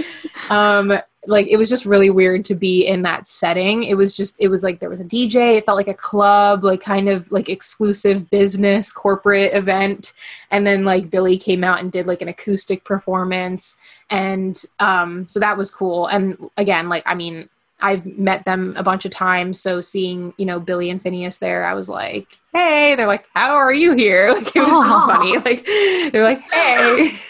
um, 0.49 0.97
like 1.25 1.47
it 1.47 1.57
was 1.57 1.69
just 1.69 1.85
really 1.85 2.09
weird 2.09 2.43
to 2.45 2.55
be 2.55 2.85
in 2.85 3.01
that 3.03 3.27
setting. 3.27 3.83
It 3.83 3.95
was 3.95 4.13
just 4.13 4.35
it 4.39 4.49
was 4.49 4.63
like 4.63 4.79
there 4.79 4.89
was 4.89 4.99
a 4.99 5.05
dj 5.05 5.57
it 5.57 5.65
felt 5.65 5.77
like 5.77 5.87
a 5.87 5.93
club 5.93 6.63
like 6.63 6.81
kind 6.81 7.07
of 7.07 7.31
like 7.31 7.49
exclusive 7.49 8.29
business 8.29 8.91
corporate 8.91 9.53
event. 9.53 10.13
And 10.51 10.67
then 10.67 10.83
like 10.85 11.09
billie 11.09 11.37
came 11.37 11.63
out 11.63 11.79
and 11.79 11.91
did 11.91 12.07
like 12.07 12.21
an 12.21 12.27
acoustic 12.27 12.83
performance. 12.83 13.77
And 14.09 14.61
um 14.79 15.27
so 15.29 15.39
that 15.39 15.57
was 15.57 15.71
cool. 15.71 16.07
And 16.07 16.49
again 16.57 16.89
like 16.89 17.03
i 17.05 17.13
mean 17.13 17.49
i've 17.81 18.05
met 18.05 18.45
them 18.45 18.73
a 18.77 18.83
bunch 18.83 19.05
of 19.05 19.11
times. 19.11 19.59
So 19.59 19.81
seeing 19.81 20.33
you 20.37 20.45
know 20.45 20.59
billie 20.59 20.89
and 20.89 21.01
finneas 21.01 21.39
there 21.39 21.65
i 21.65 21.73
was 21.73 21.87
like 21.87 22.27
hey 22.53 22.95
they're 22.95 23.07
like 23.07 23.25
how 23.33 23.53
are 23.53 23.73
you 23.73 23.93
here? 23.93 24.33
Like 24.33 24.55
it 24.55 24.59
was 24.59 24.67
Aww. 24.67 24.83
just 24.83 25.05
funny. 25.07 25.37
Like 25.37 25.65
they're 26.11 26.23
like 26.23 26.41
hey. 26.41 27.17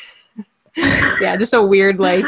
Yeah 0.75 1.37
just 1.37 1.53
a 1.53 1.61
weird 1.61 1.99
like 1.99 2.25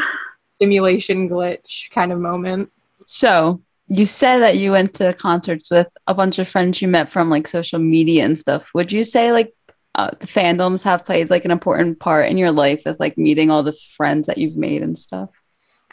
simulation 0.65 1.29
glitch 1.29 1.91
kind 1.91 2.11
of 2.11 2.19
moment. 2.19 2.71
So 3.05 3.61
you 3.87 4.05
said 4.07 4.39
that 4.39 4.57
you 4.57 4.71
went 4.71 4.95
to 4.95 5.13
concerts 5.13 5.69
with 5.69 5.87
a 6.07 6.13
bunch 6.15 6.39
of 6.39 6.49
friends 6.49 6.81
you 6.81 6.87
met 6.87 7.11
from 7.11 7.29
like 7.29 7.47
social 7.47 7.77
media 7.77 8.25
and 8.25 8.37
stuff. 8.37 8.71
Would 8.73 8.91
you 8.91 9.03
say 9.03 9.31
like 9.31 9.53
uh, 9.93 10.09
the 10.19 10.25
fandoms 10.25 10.83
have 10.83 11.05
played 11.05 11.29
like 11.29 11.45
an 11.45 11.51
important 11.51 11.99
part 11.99 12.29
in 12.29 12.37
your 12.39 12.51
life 12.51 12.81
with 12.83 12.99
like 12.99 13.15
meeting 13.15 13.51
all 13.51 13.61
the 13.61 13.77
friends 13.95 14.25
that 14.25 14.39
you've 14.39 14.57
made 14.57 14.81
and 14.81 14.97
stuff? 14.97 15.29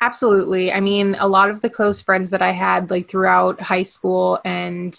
Absolutely. 0.00 0.72
I 0.72 0.80
mean, 0.80 1.16
a 1.20 1.28
lot 1.28 1.50
of 1.50 1.60
the 1.60 1.70
close 1.70 2.00
friends 2.00 2.30
that 2.30 2.42
I 2.42 2.52
had 2.52 2.90
like 2.90 3.10
throughout 3.10 3.60
high 3.60 3.84
school 3.84 4.40
and 4.42 4.98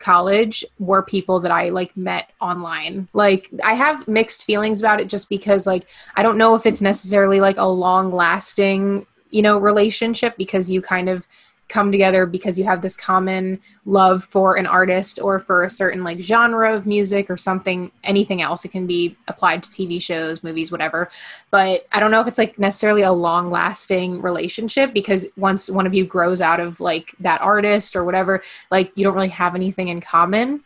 college 0.00 0.64
were 0.78 1.02
people 1.02 1.38
that 1.40 1.52
I 1.52 1.68
like 1.68 1.96
met 1.96 2.30
online. 2.40 3.06
Like 3.12 3.50
I 3.62 3.74
have 3.74 4.08
mixed 4.08 4.44
feelings 4.44 4.80
about 4.80 5.00
it 5.00 5.08
just 5.08 5.28
because 5.28 5.66
like 5.66 5.86
I 6.16 6.22
don't 6.22 6.38
know 6.38 6.54
if 6.54 6.66
it's 6.66 6.80
necessarily 6.80 7.40
like 7.40 7.58
a 7.58 7.68
long 7.68 8.10
lasting, 8.10 9.06
you 9.30 9.42
know, 9.42 9.58
relationship 9.58 10.36
because 10.36 10.68
you 10.68 10.82
kind 10.82 11.08
of 11.08 11.28
come 11.70 11.90
together 11.90 12.26
because 12.26 12.58
you 12.58 12.64
have 12.64 12.82
this 12.82 12.96
common 12.96 13.58
love 13.86 14.22
for 14.24 14.56
an 14.56 14.66
artist 14.66 15.18
or 15.22 15.38
for 15.38 15.64
a 15.64 15.70
certain 15.70 16.04
like 16.04 16.20
genre 16.20 16.74
of 16.74 16.84
music 16.84 17.30
or 17.30 17.36
something 17.36 17.90
anything 18.04 18.42
else 18.42 18.64
it 18.64 18.72
can 18.72 18.86
be 18.86 19.16
applied 19.28 19.62
to 19.62 19.70
tv 19.70 20.02
shows 20.02 20.42
movies 20.42 20.70
whatever. 20.70 21.10
But 21.50 21.86
i 21.92 22.00
don't 22.00 22.10
know 22.10 22.20
if 22.20 22.26
it's 22.26 22.38
like 22.38 22.58
necessarily 22.58 23.02
a 23.02 23.12
long 23.12 23.50
lasting 23.50 24.20
relationship 24.20 24.92
because 24.92 25.26
once 25.36 25.70
one 25.70 25.86
of 25.86 25.94
you 25.94 26.04
grows 26.04 26.40
out 26.42 26.60
of 26.60 26.80
like 26.80 27.14
that 27.20 27.40
artist 27.40 27.96
or 27.96 28.04
whatever 28.04 28.42
like 28.70 28.92
you 28.96 29.04
don't 29.04 29.14
really 29.14 29.28
have 29.28 29.54
anything 29.54 29.88
in 29.88 30.00
common. 30.00 30.62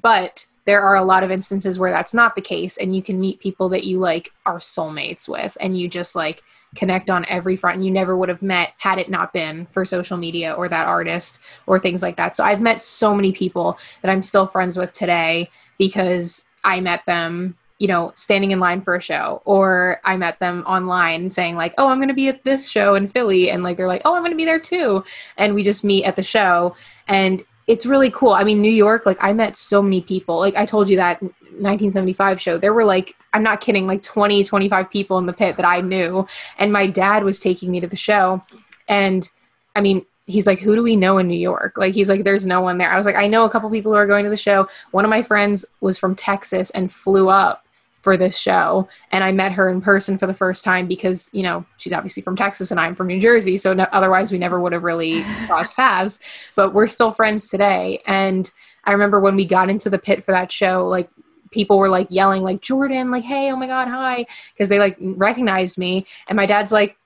But 0.00 0.46
there 0.64 0.82
are 0.82 0.96
a 0.96 1.04
lot 1.04 1.22
of 1.22 1.30
instances 1.30 1.78
where 1.78 1.90
that's 1.90 2.12
not 2.12 2.34
the 2.34 2.42
case 2.42 2.76
and 2.76 2.94
you 2.94 3.02
can 3.02 3.18
meet 3.18 3.40
people 3.40 3.70
that 3.70 3.84
you 3.84 3.98
like 3.98 4.30
are 4.44 4.58
soulmates 4.58 5.26
with 5.26 5.56
and 5.60 5.78
you 5.78 5.88
just 5.88 6.14
like 6.14 6.42
connect 6.74 7.10
on 7.10 7.24
every 7.26 7.56
front 7.56 7.76
and 7.76 7.84
you 7.84 7.90
never 7.90 8.16
would 8.16 8.28
have 8.28 8.42
met 8.42 8.72
had 8.78 8.98
it 8.98 9.10
not 9.10 9.32
been 9.32 9.66
for 9.72 9.84
social 9.84 10.16
media 10.16 10.52
or 10.52 10.68
that 10.68 10.86
artist 10.86 11.38
or 11.66 11.78
things 11.78 12.02
like 12.02 12.16
that. 12.16 12.36
So 12.36 12.44
I've 12.44 12.60
met 12.60 12.82
so 12.82 13.14
many 13.14 13.32
people 13.32 13.78
that 14.02 14.10
I'm 14.10 14.22
still 14.22 14.46
friends 14.46 14.76
with 14.76 14.92
today 14.92 15.50
because 15.78 16.44
I 16.64 16.80
met 16.80 17.02
them, 17.06 17.56
you 17.78 17.88
know, 17.88 18.12
standing 18.16 18.50
in 18.50 18.60
line 18.60 18.82
for 18.82 18.94
a 18.94 19.00
show 19.00 19.40
or 19.44 20.00
I 20.04 20.16
met 20.16 20.38
them 20.40 20.64
online 20.66 21.30
saying 21.30 21.56
like, 21.56 21.74
"Oh, 21.78 21.88
I'm 21.88 21.98
going 21.98 22.08
to 22.08 22.14
be 22.14 22.28
at 22.28 22.44
this 22.44 22.68
show 22.68 22.94
in 22.94 23.08
Philly." 23.08 23.50
And 23.50 23.62
like 23.62 23.76
they're 23.76 23.86
like, 23.86 24.02
"Oh, 24.04 24.14
I'm 24.14 24.22
going 24.22 24.32
to 24.32 24.36
be 24.36 24.44
there 24.44 24.60
too." 24.60 25.04
And 25.36 25.54
we 25.54 25.62
just 25.62 25.84
meet 25.84 26.04
at 26.04 26.16
the 26.16 26.22
show 26.22 26.74
and 27.06 27.44
it's 27.68 27.84
really 27.84 28.10
cool. 28.10 28.32
I 28.32 28.44
mean, 28.44 28.62
New 28.62 28.72
York, 28.72 29.04
like 29.04 29.18
I 29.20 29.34
met 29.34 29.54
so 29.54 29.82
many 29.82 30.00
people. 30.00 30.38
Like 30.38 30.56
I 30.56 30.64
told 30.64 30.88
you 30.88 30.96
that 30.96 31.22
1975 31.22 32.40
show, 32.40 32.56
there 32.56 32.72
were 32.72 32.84
like, 32.84 33.14
I'm 33.34 33.42
not 33.42 33.60
kidding, 33.60 33.86
like 33.86 34.02
20, 34.02 34.42
25 34.42 34.90
people 34.90 35.18
in 35.18 35.26
the 35.26 35.34
pit 35.34 35.56
that 35.56 35.66
I 35.66 35.82
knew. 35.82 36.26
And 36.58 36.72
my 36.72 36.86
dad 36.86 37.24
was 37.24 37.38
taking 37.38 37.70
me 37.70 37.78
to 37.80 37.86
the 37.86 37.94
show. 37.94 38.42
And 38.88 39.28
I 39.76 39.82
mean, 39.82 40.04
he's 40.24 40.46
like, 40.46 40.60
who 40.60 40.74
do 40.74 40.82
we 40.82 40.96
know 40.96 41.18
in 41.18 41.28
New 41.28 41.38
York? 41.38 41.74
Like, 41.76 41.94
he's 41.94 42.08
like, 42.08 42.24
there's 42.24 42.46
no 42.46 42.62
one 42.62 42.78
there. 42.78 42.90
I 42.90 42.96
was 42.96 43.04
like, 43.04 43.16
I 43.16 43.26
know 43.26 43.44
a 43.44 43.50
couple 43.50 43.70
people 43.70 43.92
who 43.92 43.98
are 43.98 44.06
going 44.06 44.24
to 44.24 44.30
the 44.30 44.36
show. 44.36 44.66
One 44.92 45.04
of 45.04 45.10
my 45.10 45.22
friends 45.22 45.66
was 45.82 45.98
from 45.98 46.14
Texas 46.14 46.70
and 46.70 46.90
flew 46.90 47.28
up 47.28 47.66
for 48.02 48.16
this 48.16 48.36
show. 48.36 48.88
And 49.12 49.24
i 49.24 49.32
met 49.32 49.52
her 49.52 49.68
in 49.68 49.80
person 49.80 50.18
for 50.18 50.26
the 50.26 50.34
first 50.34 50.64
time 50.64 50.86
because 50.86 51.30
you 51.32 51.42
know 51.42 51.64
she's 51.76 51.92
obviously 51.92 52.22
from 52.22 52.36
texas 52.36 52.70
and 52.70 52.80
i'm 52.80 52.94
from 52.94 53.08
new 53.08 53.20
jersey 53.20 53.56
so 53.56 53.74
no, 53.74 53.86
otherwise 53.92 54.30
we 54.32 54.38
never 54.38 54.60
would 54.60 54.72
have 54.72 54.82
really 54.82 55.22
crossed 55.46 55.76
paths. 55.76 56.18
But 56.54 56.74
we're 56.74 56.86
still 56.86 57.10
friends 57.10 57.48
today. 57.48 58.02
And 58.06 58.50
i 58.84 58.92
remember 58.92 59.20
when 59.20 59.36
we 59.36 59.44
got 59.44 59.70
into 59.70 59.90
the 59.90 59.98
pit 59.98 60.24
for 60.24 60.32
that 60.32 60.52
show 60.52 60.86
like 60.86 61.10
people 61.50 61.78
were 61.78 61.88
like 61.88 62.06
yelling 62.10 62.42
like 62.42 62.60
jordan 62.60 63.10
like 63.10 63.24
hey 63.24 63.50
oh 63.50 63.56
my 63.56 63.66
god 63.66 63.88
hi 63.88 64.26
because 64.52 64.68
they 64.68 64.78
like 64.78 64.96
recognized 65.00 65.78
me. 65.78 66.06
And 66.28 66.36
my 66.36 66.46
dad's 66.46 66.72
like 66.72 66.96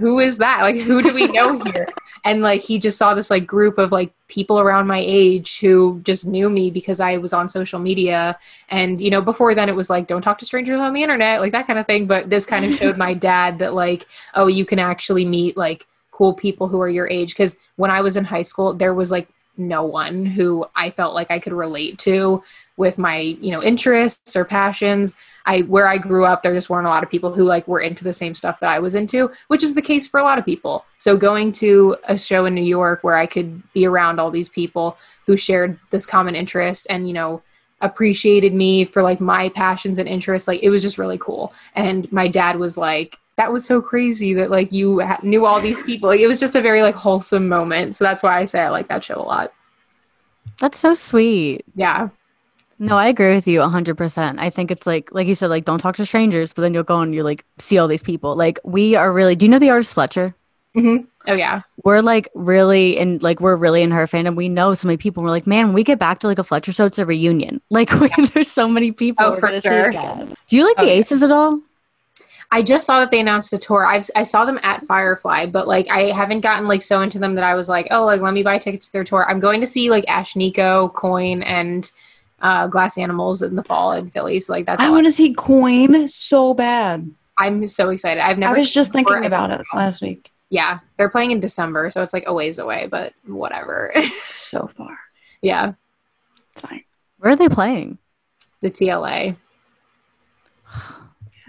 who 0.00 0.18
is 0.18 0.38
that? 0.38 0.62
Like 0.62 0.80
who 0.80 1.02
do 1.02 1.12
we 1.12 1.26
know 1.26 1.58
here 1.60 1.86
and 2.24 2.42
like 2.42 2.62
he 2.62 2.78
just 2.78 2.98
saw 2.98 3.14
this 3.14 3.30
like 3.30 3.46
group 3.46 3.78
of 3.78 3.92
like 3.92 4.12
people 4.28 4.60
around 4.60 4.86
my 4.86 5.02
age 5.04 5.58
who 5.60 6.00
just 6.04 6.26
knew 6.26 6.50
me 6.50 6.70
because 6.70 7.00
I 7.00 7.16
was 7.16 7.32
on 7.32 7.48
social 7.48 7.78
media. 7.78 8.38
And 8.68 9.00
you 9.00 9.10
know 9.10 9.22
before 9.22 9.54
then 9.54 9.68
it 9.68 9.76
was 9.76 9.90
like 9.90 10.06
don't 10.06 10.22
talk 10.22 10.38
to 10.38 10.44
strangers 10.44 10.80
on 10.80 10.92
the 10.92 11.02
internet 11.02 11.40
like 11.40 11.52
that 11.52 11.66
kind 11.66 11.78
of 11.78 11.86
thing. 11.86 12.06
But 12.06 12.30
this 12.30 12.46
kind 12.46 12.64
of 12.64 12.74
showed 12.74 12.96
my 12.96 13.14
dad 13.30 13.58
that 13.58 13.74
like 13.74 14.06
oh 14.34 14.46
you 14.46 14.64
can 14.64 14.78
actually 14.78 15.24
meet 15.24 15.56
like 15.56 15.86
cool 16.10 16.34
people 16.34 16.68
who 16.68 16.80
are 16.80 16.88
your 16.88 17.08
age. 17.08 17.30
Because 17.30 17.56
when 17.76 17.90
I 17.90 18.00
was 18.00 18.16
in 18.16 18.24
high 18.24 18.42
school 18.42 18.74
there 18.74 18.94
was 18.94 19.10
like 19.10 19.28
no 19.56 19.84
one 19.84 20.24
who 20.24 20.66
I 20.74 20.90
felt 20.90 21.14
like 21.14 21.30
I 21.30 21.38
could 21.38 21.52
relate 21.52 21.98
to 22.00 22.42
with 22.76 22.98
my 22.98 23.18
you 23.18 23.50
know 23.50 23.62
interests 23.62 24.36
or 24.36 24.44
passions. 24.44 25.14
I 25.46 25.60
where 25.62 25.88
i 25.88 25.96
grew 25.96 26.26
up 26.26 26.42
there 26.42 26.52
just 26.52 26.68
weren't 26.68 26.86
a 26.86 26.90
lot 26.90 27.02
of 27.02 27.10
people 27.10 27.32
who 27.32 27.44
like 27.44 27.66
were 27.66 27.80
into 27.80 28.04
the 28.04 28.12
same 28.12 28.34
stuff 28.34 28.60
that 28.60 28.68
i 28.68 28.78
was 28.78 28.94
into 28.94 29.30
which 29.48 29.62
is 29.62 29.74
the 29.74 29.80
case 29.80 30.06
for 30.06 30.20
a 30.20 30.22
lot 30.22 30.38
of 30.38 30.44
people. 30.44 30.84
So 30.98 31.16
going 31.16 31.52
to 31.52 31.96
a 32.04 32.18
show 32.18 32.44
in 32.44 32.54
new 32.54 32.62
york 32.62 33.02
where 33.02 33.16
i 33.16 33.26
could 33.26 33.62
be 33.72 33.86
around 33.86 34.20
all 34.20 34.30
these 34.30 34.50
people 34.50 34.98
who 35.26 35.36
shared 35.36 35.78
this 35.90 36.04
common 36.04 36.34
interest 36.34 36.86
and 36.90 37.08
you 37.08 37.14
know 37.14 37.42
appreciated 37.80 38.52
me 38.52 38.84
for 38.84 39.02
like 39.02 39.20
my 39.20 39.48
passions 39.50 39.98
and 39.98 40.08
interests 40.08 40.46
like 40.46 40.62
it 40.62 40.70
was 40.70 40.82
just 40.82 40.98
really 40.98 41.18
cool. 41.18 41.52
And 41.74 42.10
my 42.12 42.28
dad 42.28 42.56
was 42.56 42.76
like 42.76 43.18
that 43.36 43.52
was 43.52 43.64
so 43.64 43.80
crazy 43.80 44.34
that 44.34 44.50
like 44.50 44.70
you 44.72 45.00
ha- 45.00 45.20
knew 45.22 45.46
all 45.46 45.60
these 45.60 45.82
people. 45.84 46.10
Like, 46.10 46.20
it 46.20 46.26
was 46.26 46.38
just 46.38 46.56
a 46.56 46.60
very 46.60 46.82
like 46.82 46.94
wholesome 46.94 47.48
moment. 47.48 47.96
So 47.96 48.04
that's 48.04 48.22
why 48.22 48.38
i 48.38 48.44
say 48.44 48.60
i 48.60 48.68
like 48.68 48.88
that 48.88 49.04
show 49.04 49.16
a 49.16 49.24
lot. 49.24 49.52
That's 50.58 50.78
so 50.78 50.94
sweet. 50.94 51.64
Yeah 51.74 52.10
no, 52.80 52.96
I 52.96 53.08
agree 53.08 53.34
with 53.34 53.46
you 53.46 53.60
100%. 53.60 54.38
I 54.38 54.50
think 54.50 54.70
it's 54.70 54.86
like, 54.86 55.12
like 55.12 55.26
you 55.26 55.34
said, 55.34 55.48
like, 55.48 55.66
don't 55.66 55.78
talk 55.78 55.96
to 55.96 56.06
strangers, 56.06 56.52
but 56.54 56.62
then 56.62 56.72
you'll 56.74 56.82
go 56.82 57.00
and 57.00 57.14
you 57.14 57.22
like 57.22 57.44
see 57.58 57.76
all 57.76 57.86
these 57.86 58.02
people. 58.02 58.34
Like, 58.34 58.58
we 58.64 58.96
are 58.96 59.12
really, 59.12 59.36
do 59.36 59.44
you 59.44 59.50
know 59.50 59.58
the 59.58 59.70
artist 59.70 59.94
Fletcher? 59.94 60.34
Mm-hmm. 60.74 61.04
Oh 61.26 61.34
yeah, 61.34 61.62
we're 61.84 62.00
like 62.00 62.28
really 62.34 62.96
in 62.96 63.18
like 63.18 63.40
we're 63.40 63.56
really 63.56 63.82
in 63.82 63.90
her 63.90 64.06
fandom. 64.06 64.36
We 64.36 64.48
know 64.48 64.72
so 64.74 64.86
many 64.86 64.96
people. 64.96 65.22
We're 65.22 65.30
like, 65.30 65.46
man, 65.46 65.66
when 65.66 65.74
we 65.74 65.82
get 65.82 65.98
back 65.98 66.20
to 66.20 66.28
like 66.28 66.38
a 66.38 66.44
Fletcher 66.44 66.72
show, 66.72 66.86
it's 66.86 66.98
a 66.98 67.04
reunion. 67.04 67.60
Like 67.70 67.90
we, 67.92 68.08
there's 68.28 68.50
so 68.50 68.68
many 68.68 68.92
people. 68.92 69.26
Oh, 69.26 69.40
for 69.40 69.60
sure. 69.60 69.90
Do 69.90 70.56
you 70.56 70.64
like 70.64 70.76
oh, 70.78 70.84
the 70.84 70.92
Aces 70.92 71.24
at 71.24 71.32
all? 71.32 71.60
I 72.52 72.62
just 72.62 72.86
saw 72.86 73.00
that 73.00 73.10
they 73.10 73.20
announced 73.20 73.52
a 73.52 73.58
tour. 73.58 73.84
I've, 73.84 74.08
I 74.16 74.22
saw 74.22 74.44
them 74.44 74.58
at 74.62 74.84
Firefly, 74.86 75.46
but 75.46 75.68
like 75.68 75.88
I 75.90 76.12
haven't 76.12 76.40
gotten 76.40 76.68
like 76.68 76.82
so 76.82 77.00
into 77.00 77.18
them 77.18 77.34
that 77.34 77.44
I 77.44 77.54
was 77.54 77.68
like, 77.68 77.88
oh, 77.90 78.04
like 78.04 78.20
let 78.20 78.32
me 78.32 78.42
buy 78.42 78.58
tickets 78.58 78.86
for 78.86 78.92
their 78.92 79.04
tour. 79.04 79.28
I'm 79.28 79.40
going 79.40 79.60
to 79.60 79.66
see 79.66 79.90
like 79.90 80.06
Ashnikko, 80.06 80.94
Coin, 80.94 81.42
and 81.42 81.90
uh, 82.40 82.66
Glass 82.66 82.98
Animals 82.98 83.42
in 83.42 83.56
the 83.56 83.64
fall 83.64 83.92
in 83.92 84.10
Philly. 84.10 84.40
So 84.40 84.52
like 84.52 84.66
that's. 84.66 84.82
I 84.82 84.90
want 84.90 85.06
to 85.06 85.12
see 85.12 85.34
Coin 85.34 86.08
so 86.08 86.54
bad. 86.54 87.10
I'm 87.38 87.66
so 87.68 87.90
excited. 87.90 88.20
I've 88.20 88.38
never. 88.38 88.56
I 88.56 88.58
was 88.58 88.72
just 88.72 88.92
thinking 88.92 89.24
about 89.24 89.50
it 89.50 89.62
last 89.74 90.02
week. 90.02 90.30
Yeah, 90.50 90.80
they're 90.96 91.08
playing 91.08 91.30
in 91.30 91.40
December, 91.40 91.90
so 91.90 92.02
it's 92.02 92.12
like 92.12 92.24
a 92.26 92.34
ways 92.34 92.58
away, 92.58 92.88
but 92.90 93.14
whatever. 93.24 93.94
so 94.26 94.66
far. 94.66 94.98
Yeah, 95.42 95.74
it's 96.52 96.60
fine. 96.60 96.84
Where 97.18 97.32
are 97.32 97.36
they 97.36 97.48
playing? 97.48 97.98
The 98.60 98.70
TLA. 98.70 99.36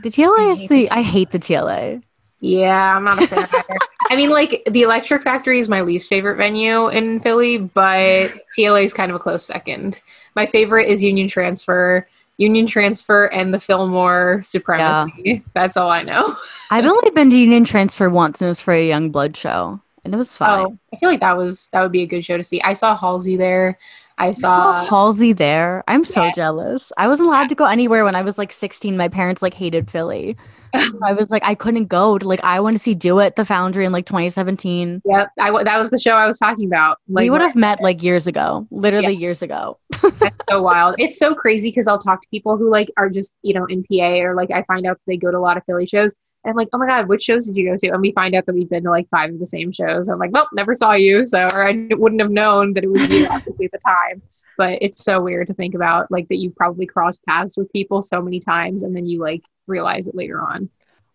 The 0.04 0.10
TLA 0.10 0.52
is 0.52 0.68
the, 0.68 0.90
I 0.92 1.02
hate 1.02 1.32
the 1.32 1.40
TLA. 1.40 2.02
Yeah, 2.40 2.96
I'm 2.96 3.04
not 3.04 3.22
a 3.22 3.28
fan 3.28 3.44
of 3.44 3.54
either. 3.54 3.78
I 4.12 4.18
mean, 4.18 4.30
like 4.30 4.62
the 4.70 4.82
Electric 4.82 5.24
Factory 5.24 5.58
is 5.58 5.70
my 5.70 5.84
least 5.84 6.10
favorite 6.10 6.36
venue 6.36 6.90
in 6.90 7.22
Philly, 7.22 7.58
but 7.60 8.34
TLA 8.58 8.84
is 8.84 8.94
kind 8.94 9.10
of 9.10 9.16
a 9.16 9.20
close 9.20 9.46
second. 9.46 10.02
My 10.36 10.46
favorite 10.46 10.90
is 10.90 11.02
Union 11.02 11.30
Transfer, 11.30 12.06
Union 12.36 12.68
Transfer, 12.68 13.28
and 13.28 13.54
the 13.54 13.60
Fillmore 13.60 14.42
Supremacy. 14.44 15.14
Yeah. 15.24 15.38
That's 15.54 15.78
all 15.78 15.90
I 15.90 16.02
know. 16.02 16.36
I've 16.72 16.84
only 16.86 17.10
been 17.12 17.30
to 17.30 17.38
Union 17.38 17.64
Transfer 17.64 18.10
once, 18.10 18.42
and 18.42 18.48
it 18.48 18.50
was 18.50 18.60
for 18.60 18.74
a 18.74 18.90
YUNGBLUD 18.90 19.38
show, 19.38 19.80
and 20.04 20.14
it 20.14 20.18
was 20.18 20.36
fun. 20.36 20.60
Oh, 20.60 20.78
I 20.94 20.98
feel 20.98 21.08
like 21.08 21.22
that 21.22 21.38
was 21.38 21.70
that 21.70 21.82
would 21.82 21.94
be 21.94 22.02
a 22.02 22.08
good 22.08 22.26
show 22.26 22.36
to 22.36 22.44
see. 22.44 22.62
I 22.64 22.74
saw 22.74 22.98
Halsey 22.98 23.38
there. 23.38 23.80
I 24.22 24.34
saw, 24.34 24.84
saw 24.84 24.86
Halsey 24.86 25.34
there. 25.34 25.84
I'm 25.88 26.06
so 26.06 26.24
yeah. 26.24 26.32
jealous. 26.34 26.92
I 26.96 27.08
wasn't 27.08 27.28
allowed 27.28 27.50
to 27.50 27.56
go 27.56 27.66
anywhere 27.66 28.04
when 28.04 28.14
I 28.14 28.22
was 28.22 28.38
like 28.38 28.54
16. 28.54 28.96
My 28.96 29.08
parents 29.08 29.42
like 29.42 29.56
hated 29.56 29.90
Philly. 29.90 30.38
I 30.74 31.14
was 31.18 31.32
like, 31.32 31.44
I 31.44 31.56
couldn't 31.56 31.86
go 31.86 32.20
to 32.20 32.28
like, 32.28 32.44
I 32.44 32.60
want 32.60 32.76
to 32.76 32.80
see 32.80 32.94
Do 32.94 33.20
It, 33.20 33.36
The 33.36 33.46
Foundry 33.46 33.84
in 33.84 33.92
like 33.92 34.06
2017. 34.06 35.02
Yep. 35.06 35.30
I, 35.40 35.64
that 35.64 35.78
was 35.80 35.90
the 35.90 35.98
show 35.98 36.12
I 36.12 36.28
was 36.28 36.38
talking 36.38 36.68
about. 36.68 37.00
Like, 37.10 37.24
we 37.24 37.30
would 37.32 37.42
have 37.42 37.56
met 37.56 37.82
like 37.82 38.04
years 38.04 38.28
ago, 38.28 38.68
literally 38.70 39.14
yeah. 39.14 39.20
years 39.20 39.42
ago. 39.42 39.80
That's 40.20 40.46
so 40.48 40.62
wild. 40.64 40.96
It's 41.00 41.18
so 41.18 41.34
crazy 41.34 41.70
because 41.70 41.88
I'll 41.88 42.00
talk 42.00 42.22
to 42.22 42.28
people 42.30 42.58
who 42.58 42.70
like 42.70 42.92
are 42.98 43.10
just, 43.10 43.34
you 43.42 43.56
know, 43.56 43.66
in 43.66 43.84
PA 43.84 44.24
or 44.24 44.36
like 44.36 44.52
I 44.52 44.62
find 44.64 44.86
out 44.86 45.00
they 45.08 45.18
go 45.18 45.32
to 45.32 45.38
a 45.38 45.40
lot 45.40 45.58
of 45.58 45.64
Philly 45.66 45.88
shows 45.88 46.16
and 46.44 46.56
like, 46.56 46.70
oh 46.74 46.78
my 46.78 46.88
God, 46.88 47.08
which 47.08 47.24
shows 47.24 47.46
did 47.46 47.56
you 47.56 47.70
go 47.70 47.78
to? 47.78 47.88
And 47.90 48.02
we 48.02 48.12
find 48.14 48.36
out 48.36 48.46
that 48.46 48.56
we've 48.56 48.70
been 48.70 48.84
to 48.84 48.90
like 48.90 49.10
five 49.10 49.32
of 49.32 49.40
the 49.40 49.48
same 49.48 49.72
shows. 49.72 50.10
I'm 50.10 50.20
like, 50.20 50.32
well, 50.32 50.50
never 50.54 50.74
saw 50.74 50.94
you. 50.94 51.24
So, 51.24 51.48
or 51.54 51.68
I 51.68 51.88
wouldn't 51.92 52.22
have 52.22 52.32
known 52.32 52.74
that 52.74 52.84
it 52.84 52.90
was 52.90 53.08
you 53.10 53.26
at 53.32 53.46
the 53.46 53.80
time 53.86 54.22
but 54.58 54.78
it's 54.80 55.04
so 55.04 55.20
weird 55.20 55.48
to 55.48 55.56
think 55.56 55.74
about 55.74 56.12
like 56.12 56.28
that 56.28 56.38
you 56.38 56.52
probably 56.52 56.86
crossed 56.86 57.26
paths 57.26 57.58
with 57.58 57.72
people 57.72 58.00
so 58.00 58.22
many 58.22 58.40
times 58.40 58.84
and 58.84 58.96
then 58.96 59.08
you 59.08 59.20
like 59.20 59.42
realize 59.66 60.08
it 60.08 60.14
later 60.14 60.40
on 60.40 60.70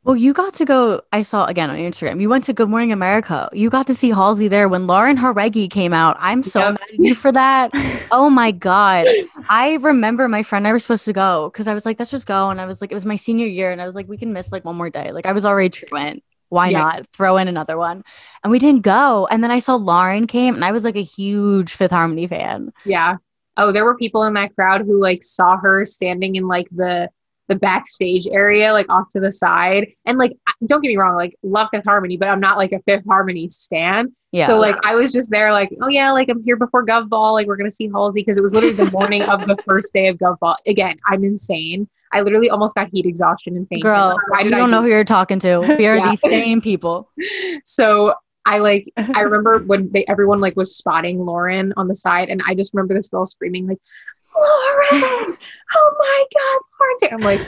well 0.07 0.17
you 0.17 0.33
got 0.33 0.55
to 0.55 0.65
go 0.65 1.01
i 1.13 1.21
saw 1.21 1.47
again 1.47 1.69
on 1.69 1.77
instagram 1.77 2.21
you 2.21 2.29
went 2.29 2.45
to 2.45 2.53
good 2.53 2.69
morning 2.69 2.93
america. 2.93 3.51
You 3.53 3.69
got 3.69 3.89
to 3.89 3.95
see 3.95 4.11
halsey 4.11 4.47
there 4.47 4.69
when 4.69 4.87
lauren 4.87 5.19
Jauregui 5.19 5.69
came 5.69 5.93
out. 5.93 6.17
I'm 6.21 6.43
so 6.45 6.61
yep. 6.61 6.73
mad 6.75 6.89
at 6.93 6.99
you 7.01 7.15
for 7.15 7.33
that. 7.33 7.71
Oh 8.13 8.31
my 8.31 8.53
god. 8.53 9.07
I 9.49 9.75
remember 9.81 10.29
my 10.29 10.45
friend 10.45 10.65
and 10.65 10.69
i 10.69 10.73
were 10.73 10.79
supposed 10.79 11.05
to 11.07 11.13
go 11.13 11.51
because 11.51 11.67
i 11.67 11.75
was 11.75 11.85
like 11.85 11.99
let's 11.99 12.13
just 12.13 12.27
go 12.27 12.51
and 12.51 12.61
i 12.61 12.67
was 12.67 12.81
like 12.81 12.93
it 12.93 12.95
was 12.95 13.05
my 13.05 13.17
senior 13.17 13.47
year 13.47 13.73
and 13.73 13.83
i 13.83 13.87
was 13.87 13.97
like 13.97 14.09
we 14.09 14.17
can 14.17 14.33
miss 14.33 14.53
like 14.53 14.65
one 14.65 14.77
more 14.77 14.91
day. 14.91 15.11
Like 15.11 15.27
i 15.27 15.33
was 15.33 15.45
already 15.45 15.71
truant. 15.71 16.23
Why 16.51 16.69
yeah. 16.69 16.79
not 16.79 17.07
throw 17.13 17.37
in 17.37 17.49
another 17.49 17.77
one? 17.77 18.05
And 18.45 18.53
we 18.53 18.61
didn't 18.61 18.83
go. 18.83 19.27
And 19.29 19.43
then 19.43 19.51
i 19.51 19.59
saw 19.59 19.75
lauren 19.75 20.29
came 20.29 20.55
and 20.55 20.65
i 20.65 20.71
was 20.71 20.85
like 20.85 20.97
a 20.97 21.03
huge 21.03 21.75
fifth 21.75 21.91
harmony 21.91 22.29
fan. 22.29 22.73
Yeah. 22.85 23.17
Oh, 23.57 23.73
there 23.73 23.85
were 23.85 23.97
people 23.97 24.23
in 24.23 24.35
that 24.35 24.55
crowd 24.55 24.83
who 24.83 25.01
like 25.01 25.25
saw 25.25 25.57
her 25.57 25.85
standing 25.85 26.37
in 26.37 26.47
like 26.47 26.69
the 26.71 27.09
the 27.49 27.55
backstage 27.55 28.27
area, 28.27 28.73
like 28.73 28.89
off 28.89 29.11
to 29.11 29.21
the 29.21 29.31
side. 29.31 29.89
And 30.05 30.19
like, 30.19 30.33
don't 30.67 30.81
get 30.81 30.89
me 30.89 30.97
wrong, 30.97 31.17
like 31.17 31.35
love 31.43 31.69
Fifth 31.71 31.85
Harmony, 31.85 32.17
but 32.17 32.29
I'm 32.29 32.41
not 32.41 32.57
like 32.57 32.73
a 32.73 32.81
Fifth 32.81 33.05
Harmony 33.07 33.49
stan. 33.49 34.15
Yeah. 34.33 34.47
So 34.47 34.59
like, 34.59 34.77
I 34.85 34.95
was 34.95 35.13
just 35.13 35.31
there, 35.31 35.53
like, 35.53 35.71
oh 35.81 35.89
yeah, 35.89 36.13
like 36.13 36.29
I'm 36.29 36.43
here 36.43 36.57
before 36.57 36.85
Gov 36.85 37.09
Ball. 37.09 37.35
Like 37.35 37.47
we're 37.47 37.57
gonna 37.57 37.71
see 37.71 37.89
Halsey 37.89 38.23
because 38.23 38.37
it 38.37 38.43
was 38.43 38.53
literally 38.53 38.77
the 38.77 38.91
morning 38.91 39.23
of 39.23 39.47
the 39.47 39.57
first 39.67 39.93
day 39.93 40.09
of 40.09 40.19
Gov 40.19 40.39
Ball. 40.41 40.57
Again, 40.67 40.97
I'm 41.07 41.25
insane. 41.25 41.89
I 42.13 42.21
literally 42.21 42.51
almost 42.51 42.75
got 42.75 42.89
heat 42.93 43.07
exhaustion 43.07 43.57
and 43.57 43.69
fainted. 43.69 43.85
Girl, 43.85 44.19
Why 44.29 44.43
did 44.43 44.51
you 44.51 44.57
don't 44.57 44.71
know 44.71 44.83
who 44.83 44.89
you're 44.89 45.05
talking 45.05 45.39
to. 45.41 45.59
We 45.61 45.87
are 45.87 45.97
yeah. 45.97 46.13
the 46.13 46.17
same 46.17 46.61
people. 46.61 47.11
So 47.65 48.15
I 48.47 48.59
like 48.59 48.91
I 48.97 49.23
remember 49.23 49.59
when 49.59 49.91
they 49.91 50.07
everyone 50.07 50.41
like 50.41 50.55
was 50.57 50.77
spotting 50.77 51.25
Lauren 51.25 51.75
on 51.77 51.89
the 51.89 51.97
side, 51.97 52.29
and 52.29 52.41
I 52.47 52.55
just 52.55 52.73
remember 52.73 52.95
this 52.95 53.09
girl 53.09 53.27
screaming 53.27 53.67
like, 53.67 53.79
"Lauren! 54.37 55.37
Oh 55.75 55.95
my 55.99 56.25
God, 56.35 56.61
Lauren!" 56.81 57.15
I'm 57.15 57.21
like, 57.39 57.47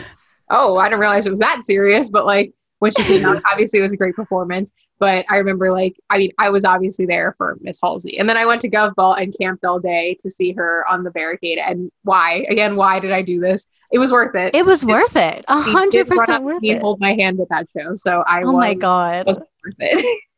"Oh, 0.50 0.76
I 0.78 0.88
didn't 0.88 1.00
realize 1.00 1.26
it 1.26 1.30
was 1.30 1.40
that 1.40 1.64
serious." 1.64 2.10
But 2.10 2.26
like 2.26 2.52
when 2.80 2.92
she 2.92 3.02
came 3.04 3.24
out, 3.24 3.42
obviously 3.50 3.78
it 3.78 3.82
was 3.82 3.92
a 3.92 3.96
great 3.96 4.14
performance. 4.14 4.72
But 4.98 5.24
I 5.28 5.36
remember 5.36 5.70
like 5.70 5.96
I 6.10 6.18
mean 6.18 6.32
I 6.38 6.50
was 6.50 6.64
obviously 6.64 7.06
there 7.06 7.34
for 7.38 7.56
Miss 7.60 7.78
Halsey, 7.80 8.18
and 8.18 8.28
then 8.28 8.36
I 8.36 8.46
went 8.46 8.60
to 8.62 8.70
Gov 8.70 8.94
Ball 8.94 9.14
and 9.14 9.34
camped 9.38 9.64
all 9.64 9.78
day 9.78 10.16
to 10.20 10.30
see 10.30 10.52
her 10.52 10.84
on 10.90 11.04
the 11.04 11.10
barricade. 11.10 11.58
And 11.58 11.90
why 12.02 12.46
again? 12.48 12.76
Why 12.76 12.98
did 12.98 13.12
I 13.12 13.22
do 13.22 13.40
this? 13.40 13.68
It 13.92 13.98
was 13.98 14.12
worth 14.12 14.34
it. 14.34 14.54
It 14.54 14.66
was 14.66 14.84
worth 14.84 15.16
it. 15.16 15.44
A 15.48 15.60
hundred 15.60 16.08
percent 16.08 16.42
worth 16.42 16.62
it. 16.62 16.80
Hold 16.80 17.00
my 17.00 17.14
hand 17.14 17.40
at 17.40 17.48
that 17.50 17.68
show, 17.76 17.94
so 17.94 18.24
I. 18.26 18.42
Oh 18.42 18.52
was, 18.52 18.60
my 18.60 18.74
god. 18.74 19.26
Was 19.26 19.38
worth 19.38 19.76
it. 19.78 20.22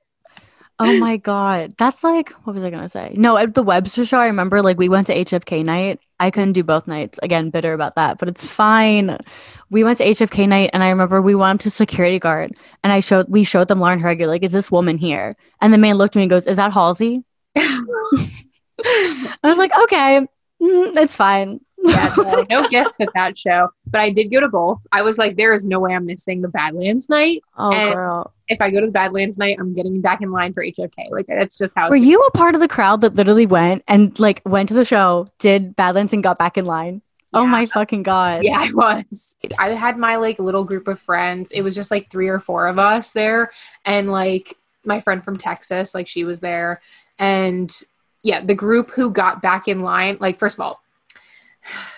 Oh 0.83 0.97
my 0.99 1.19
god, 1.19 1.75
that's 1.77 2.03
like 2.03 2.31
what 2.45 2.55
was 2.55 2.65
I 2.65 2.71
gonna 2.71 2.89
say? 2.89 3.13
No, 3.15 3.37
at 3.37 3.55
the 3.55 3.63
Webster 3.63 4.07
show, 4.07 4.19
I 4.19 4.27
remember 4.27 4.63
like 4.63 4.79
we 4.79 4.89
went 4.89 5.09
to 5.09 5.15
HFK 5.15 5.63
night. 5.63 6.01
I 6.21 6.31
couldn't 6.31 6.53
do 6.53 6.63
both 6.63 6.87
nights. 6.87 7.19
Again, 7.23 7.51
bitter 7.51 7.73
about 7.73 7.97
that, 7.97 8.19
but 8.19 8.29
it's 8.29 8.49
fine. 8.49 9.19
We 9.71 9.83
went 9.83 9.99
to 9.99 10.05
HFK 10.05 10.47
night, 10.47 10.71
and 10.73 10.85
I 10.85 10.91
remember 10.91 11.21
we 11.21 11.35
went 11.35 11.57
up 11.59 11.63
to 11.63 11.71
security 11.71 12.21
guard, 12.21 12.53
and 12.85 12.93
I 12.93 13.01
showed 13.01 13.27
we 13.29 13.43
showed 13.43 13.67
them 13.67 13.81
Lauren 13.81 14.01
Jauregui, 14.01 14.29
like, 14.29 14.45
is 14.45 14.53
this 14.53 14.71
woman 14.71 14.99
here? 14.99 15.35
And 15.61 15.73
the 15.73 15.79
man 15.79 15.97
looked 15.97 16.15
at 16.15 16.19
me 16.19 16.25
and 16.25 16.31
goes, 16.31 16.47
"Is 16.47 16.59
that 16.59 16.73
Halsey?" 16.73 17.25
I 18.85 19.37
was 19.43 19.59
like, 19.59 19.73
okay, 19.85 20.27
mm, 20.63 20.97
it's 20.97 21.17
fine 21.17 21.61
yeah, 21.83 22.15
no, 22.17 22.47
no 22.51 22.69
guests 22.69 23.01
at 23.01 23.09
that 23.15 23.39
show, 23.39 23.69
but 23.87 24.01
I 24.01 24.11
did 24.11 24.31
go 24.31 24.41
to 24.41 24.49
both. 24.49 24.79
I 24.93 25.03
was 25.03 25.19
like, 25.19 25.37
there 25.37 25.55
is 25.55 25.65
no 25.65 25.81
way 25.81 25.95
I'm 25.95 26.07
missing 26.07 26.43
the 26.43 26.49
Badlands 26.49 27.09
night. 27.09 27.43
Oh, 27.57 27.73
and 27.73 27.95
girl. 27.95 28.33
If 28.49 28.61
I 28.61 28.71
go 28.71 28.81
to 28.81 28.87
the 28.87 28.93
Badlands 28.93 29.39
night, 29.39 29.59
I'm 29.61 29.75
getting 29.75 30.01
back 30.01 30.23
in 30.23 30.33
line 30.33 30.53
for 30.53 30.65
HFK. 30.65 31.11
Like 31.11 31.27
that's 31.27 31.57
just 31.57 31.75
how. 31.77 31.89
Were 31.89 31.97
you 31.97 32.21
a 32.21 32.31
part 32.33 32.55
of 32.55 32.61
the 32.61 32.69
crowd 32.69 33.01
that 33.03 33.15
literally 33.15 33.47
went 33.47 33.85
and 33.87 34.19
like 34.19 34.43
went 34.45 34.69
to 34.69 34.75
the 34.75 34.85
show, 34.85 35.27
did 35.39 35.77
Badlands, 35.77 36.13
and 36.13 36.23
got 36.23 36.39
back 36.39 36.59
in 36.59 36.65
line? 36.65 37.03
Oh 37.33 37.43
yeah. 37.43 37.45
Oh 37.45 37.47
my 37.47 37.67
fucking 37.67 38.03
god. 38.03 38.43
Yeah, 38.43 38.59
I 38.59 38.73
was. 38.73 39.37
I 39.59 39.71
had 39.71 39.99
my 39.99 40.17
like 40.17 40.39
little 40.39 40.65
group 40.65 40.89
of 40.89 40.99
friends. 40.99 41.53
It 41.53 41.63
was 41.63 41.75
just 41.75 41.91
like 41.91 42.11
three 42.11 42.29
or 42.29 42.41
four 42.41 42.67
of 42.67 42.79
us 42.79 43.13
there 43.13 43.51
and 43.85 44.11
like 44.11 44.57
my 44.85 45.01
friend 45.01 45.23
from 45.23 45.37
Texas, 45.37 45.95
like 45.95 46.09
she 46.09 46.25
was 46.25 46.41
there 46.41 46.81
and 47.21 47.83
yeah, 48.23 48.45
the 48.45 48.55
group 48.55 48.91
who 48.91 49.11
got 49.11 49.41
back 49.41 49.69
in 49.69 49.81
line, 49.81 50.17
like 50.21 50.39
first 50.39 50.57
of 50.57 50.61
all, 50.61 50.81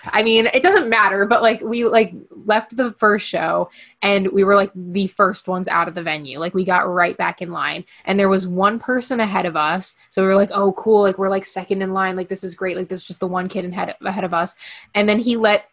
I 0.05 0.23
mean, 0.23 0.47
it 0.53 0.63
doesn't 0.63 0.89
matter, 0.89 1.25
but 1.25 1.41
like 1.41 1.61
we 1.61 1.85
like 1.85 2.13
left 2.29 2.75
the 2.75 2.91
first 2.93 3.27
show 3.27 3.69
and 4.01 4.27
we 4.31 4.43
were 4.43 4.55
like 4.55 4.71
the 4.75 5.07
first 5.07 5.47
ones 5.47 5.67
out 5.67 5.87
of 5.87 5.95
the 5.95 6.03
venue. 6.03 6.39
Like 6.39 6.53
we 6.53 6.65
got 6.65 6.87
right 6.87 7.17
back 7.17 7.41
in 7.41 7.51
line 7.51 7.85
and 8.05 8.19
there 8.19 8.29
was 8.29 8.47
one 8.47 8.79
person 8.79 9.19
ahead 9.19 9.45
of 9.45 9.55
us. 9.55 9.95
So 10.09 10.21
we 10.21 10.27
were 10.27 10.35
like, 10.35 10.51
"Oh, 10.53 10.73
cool. 10.73 11.01
Like 11.01 11.17
we're 11.17 11.29
like 11.29 11.45
second 11.45 11.81
in 11.81 11.93
line. 11.93 12.15
Like 12.15 12.29
this 12.29 12.43
is 12.43 12.55
great. 12.55 12.77
Like 12.77 12.89
there's 12.89 13.03
just 13.03 13.19
the 13.19 13.27
one 13.27 13.47
kid 13.47 13.65
ahead 13.65 13.95
ahead 14.01 14.23
of 14.23 14.33
us." 14.33 14.55
And 14.93 15.07
then 15.07 15.19
he 15.19 15.37
let 15.37 15.69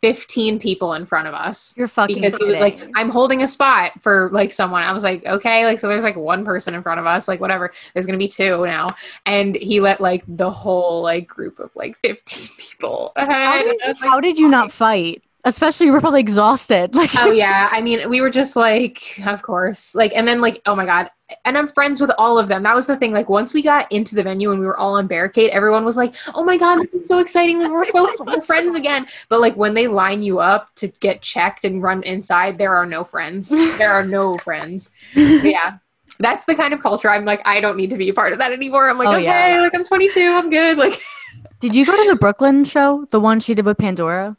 15 0.00 0.58
people 0.58 0.94
in 0.94 1.06
front 1.06 1.28
of 1.28 1.34
us. 1.34 1.74
You're 1.76 1.88
fucking 1.88 2.16
because 2.16 2.34
kidding. 2.34 2.46
he 2.46 2.50
was 2.50 2.60
like, 2.60 2.80
I'm 2.94 3.08
holding 3.08 3.42
a 3.42 3.48
spot 3.48 3.92
for 4.00 4.30
like 4.32 4.52
someone. 4.52 4.82
I 4.82 4.92
was 4.92 5.02
like, 5.02 5.24
okay, 5.24 5.64
like 5.64 5.78
so 5.78 5.88
there's 5.88 6.02
like 6.02 6.16
one 6.16 6.44
person 6.44 6.74
in 6.74 6.82
front 6.82 7.00
of 7.00 7.06
us, 7.06 7.28
like 7.28 7.40
whatever. 7.40 7.72
There's 7.92 8.06
gonna 8.06 8.18
be 8.18 8.28
two 8.28 8.64
now, 8.66 8.86
and 9.26 9.56
he 9.56 9.80
let 9.80 10.00
like 10.00 10.24
the 10.28 10.50
whole 10.50 11.02
like 11.02 11.26
group 11.26 11.58
of 11.58 11.70
like 11.74 11.96
15 11.98 12.48
people 12.58 13.12
How 13.16 13.62
did, 13.62 13.76
like, 13.86 13.98
how 14.00 14.20
did 14.20 14.38
you 14.38 14.48
not 14.48 14.72
fight? 14.72 15.22
Especially, 15.46 15.90
we're 15.90 16.00
probably 16.00 16.20
exhausted. 16.20 16.94
Like, 17.04 17.14
oh 17.16 17.30
yeah, 17.30 17.68
I 17.70 17.82
mean, 17.82 18.08
we 18.08 18.20
were 18.20 18.30
just 18.30 18.56
like, 18.56 19.20
of 19.26 19.42
course, 19.42 19.94
like, 19.94 20.12
and 20.14 20.26
then 20.26 20.40
like, 20.40 20.62
oh 20.64 20.74
my 20.74 20.86
god, 20.86 21.10
and 21.44 21.56
I'm 21.56 21.66
friends 21.66 22.00
with 22.00 22.10
all 22.18 22.38
of 22.38 22.48
them. 22.48 22.62
That 22.62 22.74
was 22.74 22.86
the 22.86 22.96
thing. 22.96 23.12
Like 23.12 23.28
once 23.28 23.54
we 23.54 23.62
got 23.62 23.90
into 23.90 24.14
the 24.14 24.22
venue 24.22 24.50
and 24.50 24.60
we 24.60 24.66
were 24.66 24.76
all 24.76 24.94
on 24.94 25.06
barricade, 25.06 25.50
everyone 25.50 25.84
was 25.84 25.96
like, 25.96 26.14
"Oh 26.34 26.44
my 26.44 26.56
god, 26.56 26.82
this 26.82 27.02
is 27.02 27.08
so 27.08 27.18
exciting! 27.18 27.58
We're 27.58 27.84
so 27.84 28.08
we're 28.20 28.40
friends 28.42 28.76
again." 28.76 29.06
But 29.28 29.40
like 29.40 29.56
when 29.56 29.74
they 29.74 29.88
line 29.88 30.22
you 30.22 30.40
up 30.40 30.74
to 30.76 30.88
get 30.88 31.22
checked 31.22 31.64
and 31.64 31.82
run 31.82 32.02
inside, 32.02 32.58
there 32.58 32.76
are 32.76 32.86
no 32.86 33.04
friends. 33.04 33.48
There 33.48 33.92
are 33.92 34.04
no 34.04 34.36
friends. 34.44 34.90
yeah, 35.14 35.78
that's 36.18 36.44
the 36.44 36.54
kind 36.54 36.74
of 36.74 36.80
culture 36.80 37.10
I'm 37.10 37.24
like. 37.24 37.40
I 37.44 37.60
don't 37.60 37.76
need 37.76 37.90
to 37.90 37.96
be 37.96 38.10
a 38.10 38.14
part 38.14 38.32
of 38.32 38.38
that 38.38 38.52
anymore. 38.52 38.90
I'm 38.90 38.98
like, 38.98 39.08
oh, 39.08 39.12
okay, 39.12 39.24
yeah. 39.24 39.60
like 39.60 39.74
I'm 39.74 39.84
22, 39.84 40.20
I'm 40.20 40.50
good. 40.50 40.76
Like, 40.76 41.00
did 41.60 41.74
you 41.74 41.86
go 41.86 41.96
to 41.96 42.10
the 42.10 42.16
Brooklyn 42.16 42.64
show, 42.64 43.06
the 43.10 43.20
one 43.20 43.40
she 43.40 43.54
did 43.54 43.64
with 43.64 43.78
Pandora? 43.78 44.36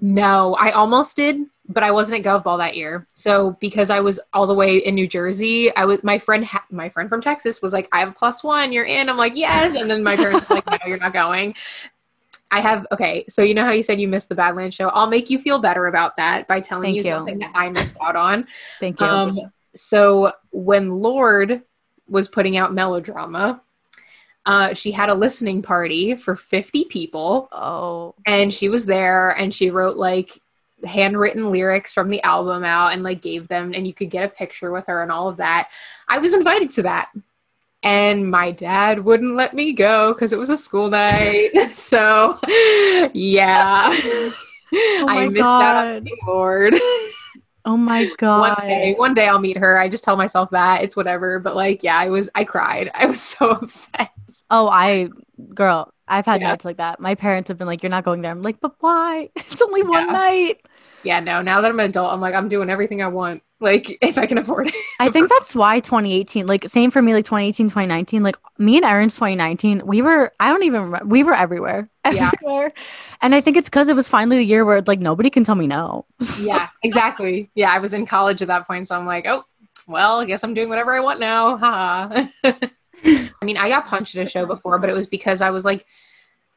No, 0.00 0.54
I 0.54 0.70
almost 0.70 1.16
did 1.16 1.46
but 1.68 1.82
I 1.82 1.90
wasn't 1.90 2.24
at 2.24 2.44
GovBall 2.44 2.58
that 2.58 2.76
year. 2.76 3.06
So 3.14 3.56
because 3.60 3.90
I 3.90 4.00
was 4.00 4.20
all 4.32 4.46
the 4.46 4.54
way 4.54 4.76
in 4.78 4.94
New 4.94 5.08
Jersey, 5.08 5.74
I 5.74 5.84
was 5.84 6.02
my 6.04 6.18
friend 6.18 6.44
ha- 6.44 6.66
my 6.70 6.88
friend 6.88 7.08
from 7.08 7.20
Texas 7.20 7.60
was 7.60 7.72
like, 7.72 7.88
"I 7.92 8.00
have 8.00 8.10
a 8.10 8.12
plus 8.12 8.44
one, 8.44 8.72
you're 8.72 8.84
in." 8.84 9.08
I'm 9.08 9.16
like, 9.16 9.36
"Yes," 9.36 9.74
and 9.74 9.90
then 9.90 10.02
my 10.02 10.16
parents 10.16 10.48
were 10.48 10.56
like, 10.56 10.66
"No, 10.70 10.78
you're 10.86 10.98
not 10.98 11.12
going." 11.12 11.54
I 12.50 12.60
have 12.60 12.86
okay, 12.92 13.24
so 13.28 13.42
you 13.42 13.54
know 13.54 13.64
how 13.64 13.72
you 13.72 13.82
said 13.82 14.00
you 14.00 14.08
missed 14.08 14.28
the 14.28 14.34
Badlands 14.34 14.76
show. 14.76 14.88
I'll 14.88 15.08
make 15.08 15.30
you 15.30 15.38
feel 15.38 15.58
better 15.58 15.86
about 15.86 16.16
that 16.16 16.46
by 16.46 16.60
telling 16.60 16.94
you, 16.94 17.02
you. 17.02 17.10
something 17.10 17.38
that 17.40 17.50
I 17.54 17.68
missed 17.68 17.96
out 18.02 18.16
on. 18.16 18.44
Thank 18.78 19.00
you. 19.00 19.06
Um, 19.06 19.40
so 19.74 20.32
when 20.52 21.00
Lorde 21.00 21.62
was 22.08 22.28
putting 22.28 22.56
out 22.56 22.72
melodrama, 22.72 23.60
uh, 24.46 24.74
she 24.74 24.92
had 24.92 25.08
a 25.08 25.14
listening 25.14 25.60
party 25.60 26.14
for 26.14 26.36
50 26.36 26.84
people, 26.84 27.48
oh, 27.50 28.14
and 28.26 28.54
she 28.54 28.68
was 28.68 28.86
there, 28.86 29.30
and 29.30 29.52
she 29.52 29.70
wrote 29.70 29.96
like 29.96 30.40
handwritten 30.84 31.50
lyrics 31.50 31.92
from 31.92 32.10
the 32.10 32.22
album 32.22 32.64
out 32.64 32.92
and 32.92 33.02
like 33.02 33.22
gave 33.22 33.48
them, 33.48 33.72
and 33.74 33.86
you 33.86 33.94
could 33.94 34.10
get 34.10 34.24
a 34.24 34.28
picture 34.28 34.70
with 34.70 34.86
her 34.86 35.02
and 35.02 35.12
all 35.12 35.28
of 35.28 35.38
that. 35.38 35.70
I 36.08 36.18
was 36.18 36.34
invited 36.34 36.70
to 36.72 36.82
that. 36.82 37.10
And 37.82 38.28
my 38.28 38.50
dad 38.50 39.04
wouldn't 39.04 39.36
let 39.36 39.54
me 39.54 39.72
go 39.72 40.12
because 40.12 40.32
it 40.32 40.38
was 40.38 40.50
a 40.50 40.56
school 40.56 40.88
night. 40.88 41.50
so, 41.72 42.38
yeah, 43.12 43.92
oh 44.74 45.06
I 45.08 45.28
missed 45.28 45.42
out 45.42 45.96
on 45.96 46.04
the 46.04 46.16
Lorde. 46.26 46.80
Oh 47.64 47.76
my 47.76 48.08
god. 48.18 48.40
one 48.40 48.68
day 48.68 48.94
one 48.96 49.14
day 49.14 49.26
i'll 49.26 49.40
meet 49.40 49.56
her 49.56 49.76
i 49.76 49.88
just 49.88 50.04
tell 50.04 50.16
myself 50.16 50.48
that 50.50 50.84
it's 50.84 50.94
whatever 50.94 51.40
but 51.40 51.56
like 51.56 51.82
yeah 51.82 51.98
i 51.98 52.08
was 52.08 52.30
i 52.36 52.44
cried 52.44 52.92
i 52.94 53.06
was 53.06 53.20
so 53.20 53.50
upset 53.50 54.10
Oh, 54.50 54.68
I, 54.68 55.08
girl, 55.54 55.92
I've 56.08 56.26
had 56.26 56.40
Yeah. 56.40 56.50
nights 56.50 56.64
like 56.64 56.76
that. 56.78 57.00
My 57.00 57.14
parents 57.14 57.48
have 57.48 57.58
been 57.58 57.66
like, 57.66 57.82
"You're 57.82 57.90
not 57.90 58.04
going 58.04 58.22
there." 58.22 58.32
I'm 58.32 58.42
like, 58.42 58.60
"But 58.60 58.74
why? 58.80 59.30
It's 59.36 59.62
only 59.62 59.82
one 59.82 60.12
night." 60.12 60.60
yeah 61.02 61.20
no 61.20 61.42
now 61.42 61.60
that 61.60 61.70
i'm 61.70 61.78
an 61.78 61.90
adult 61.90 62.12
i'm 62.12 62.20
like 62.20 62.34
i'm 62.34 62.48
doing 62.48 62.70
everything 62.70 63.02
i 63.02 63.06
want 63.06 63.42
like 63.60 63.96
if 64.02 64.18
i 64.18 64.26
can 64.26 64.38
afford 64.38 64.68
it 64.68 64.74
I 64.98 65.10
think 65.10 65.28
that's 65.28 65.54
why 65.54 65.80
2018, 65.80 66.46
like 66.46 66.68
same 66.68 66.90
for 66.90 67.02
me, 67.02 67.12
like 67.14 67.24
2018, 67.26 67.68
2019, 67.68 68.22
like 68.22 68.36
me 68.58 68.76
and 68.76 68.84
Erin's 68.84 69.14
2019, 69.16 69.82
we 69.86 70.00
were, 70.02 70.32
I 70.40 70.48
don't 70.50 70.62
even 70.62 70.82
remember, 70.82 71.06
we 71.06 71.22
were 71.22 71.34
everywhere, 71.34 71.88
Yeah. 72.10 72.30
And 73.20 73.34
I 73.34 73.40
think 73.40 73.56
it's 73.56 73.68
because 73.68 73.88
it 73.88 73.96
was 73.96 74.08
finally 74.08 74.38
the 74.38 74.44
year 74.44 74.64
where 74.64 74.82
like 74.82 75.00
nobody 75.00 75.30
can 75.30 75.44
tell 75.44 75.54
me 75.54 75.66
no. 75.66 76.06
yeah 76.34 76.68
exactly 76.82 77.50
yeah 77.54 77.70
i 77.72 77.78
was 77.78 77.92
in 77.94 78.04
college 78.06 78.42
at 78.42 78.48
that 78.48 78.66
point 78.66 78.86
so 78.86 78.94
i'm 78.98 79.06
like 79.06 79.26
oh 79.26 79.44
well 79.86 80.20
i 80.20 80.24
guess 80.26 80.44
i'm 80.44 80.54
doing 80.54 80.68
whatever 80.68 80.92
i 80.94 81.00
want 81.00 81.18
now 81.18 81.56
haha 81.56 82.26
i 83.06 83.44
mean 83.44 83.56
i 83.56 83.68
got 83.68 83.86
punched 83.86 84.14
at 84.16 84.26
a 84.26 84.30
show 84.30 84.46
before 84.46 84.78
but 84.78 84.90
it 84.90 84.94
was 84.94 85.06
because 85.06 85.40
i 85.40 85.50
was 85.50 85.64
like 85.64 85.86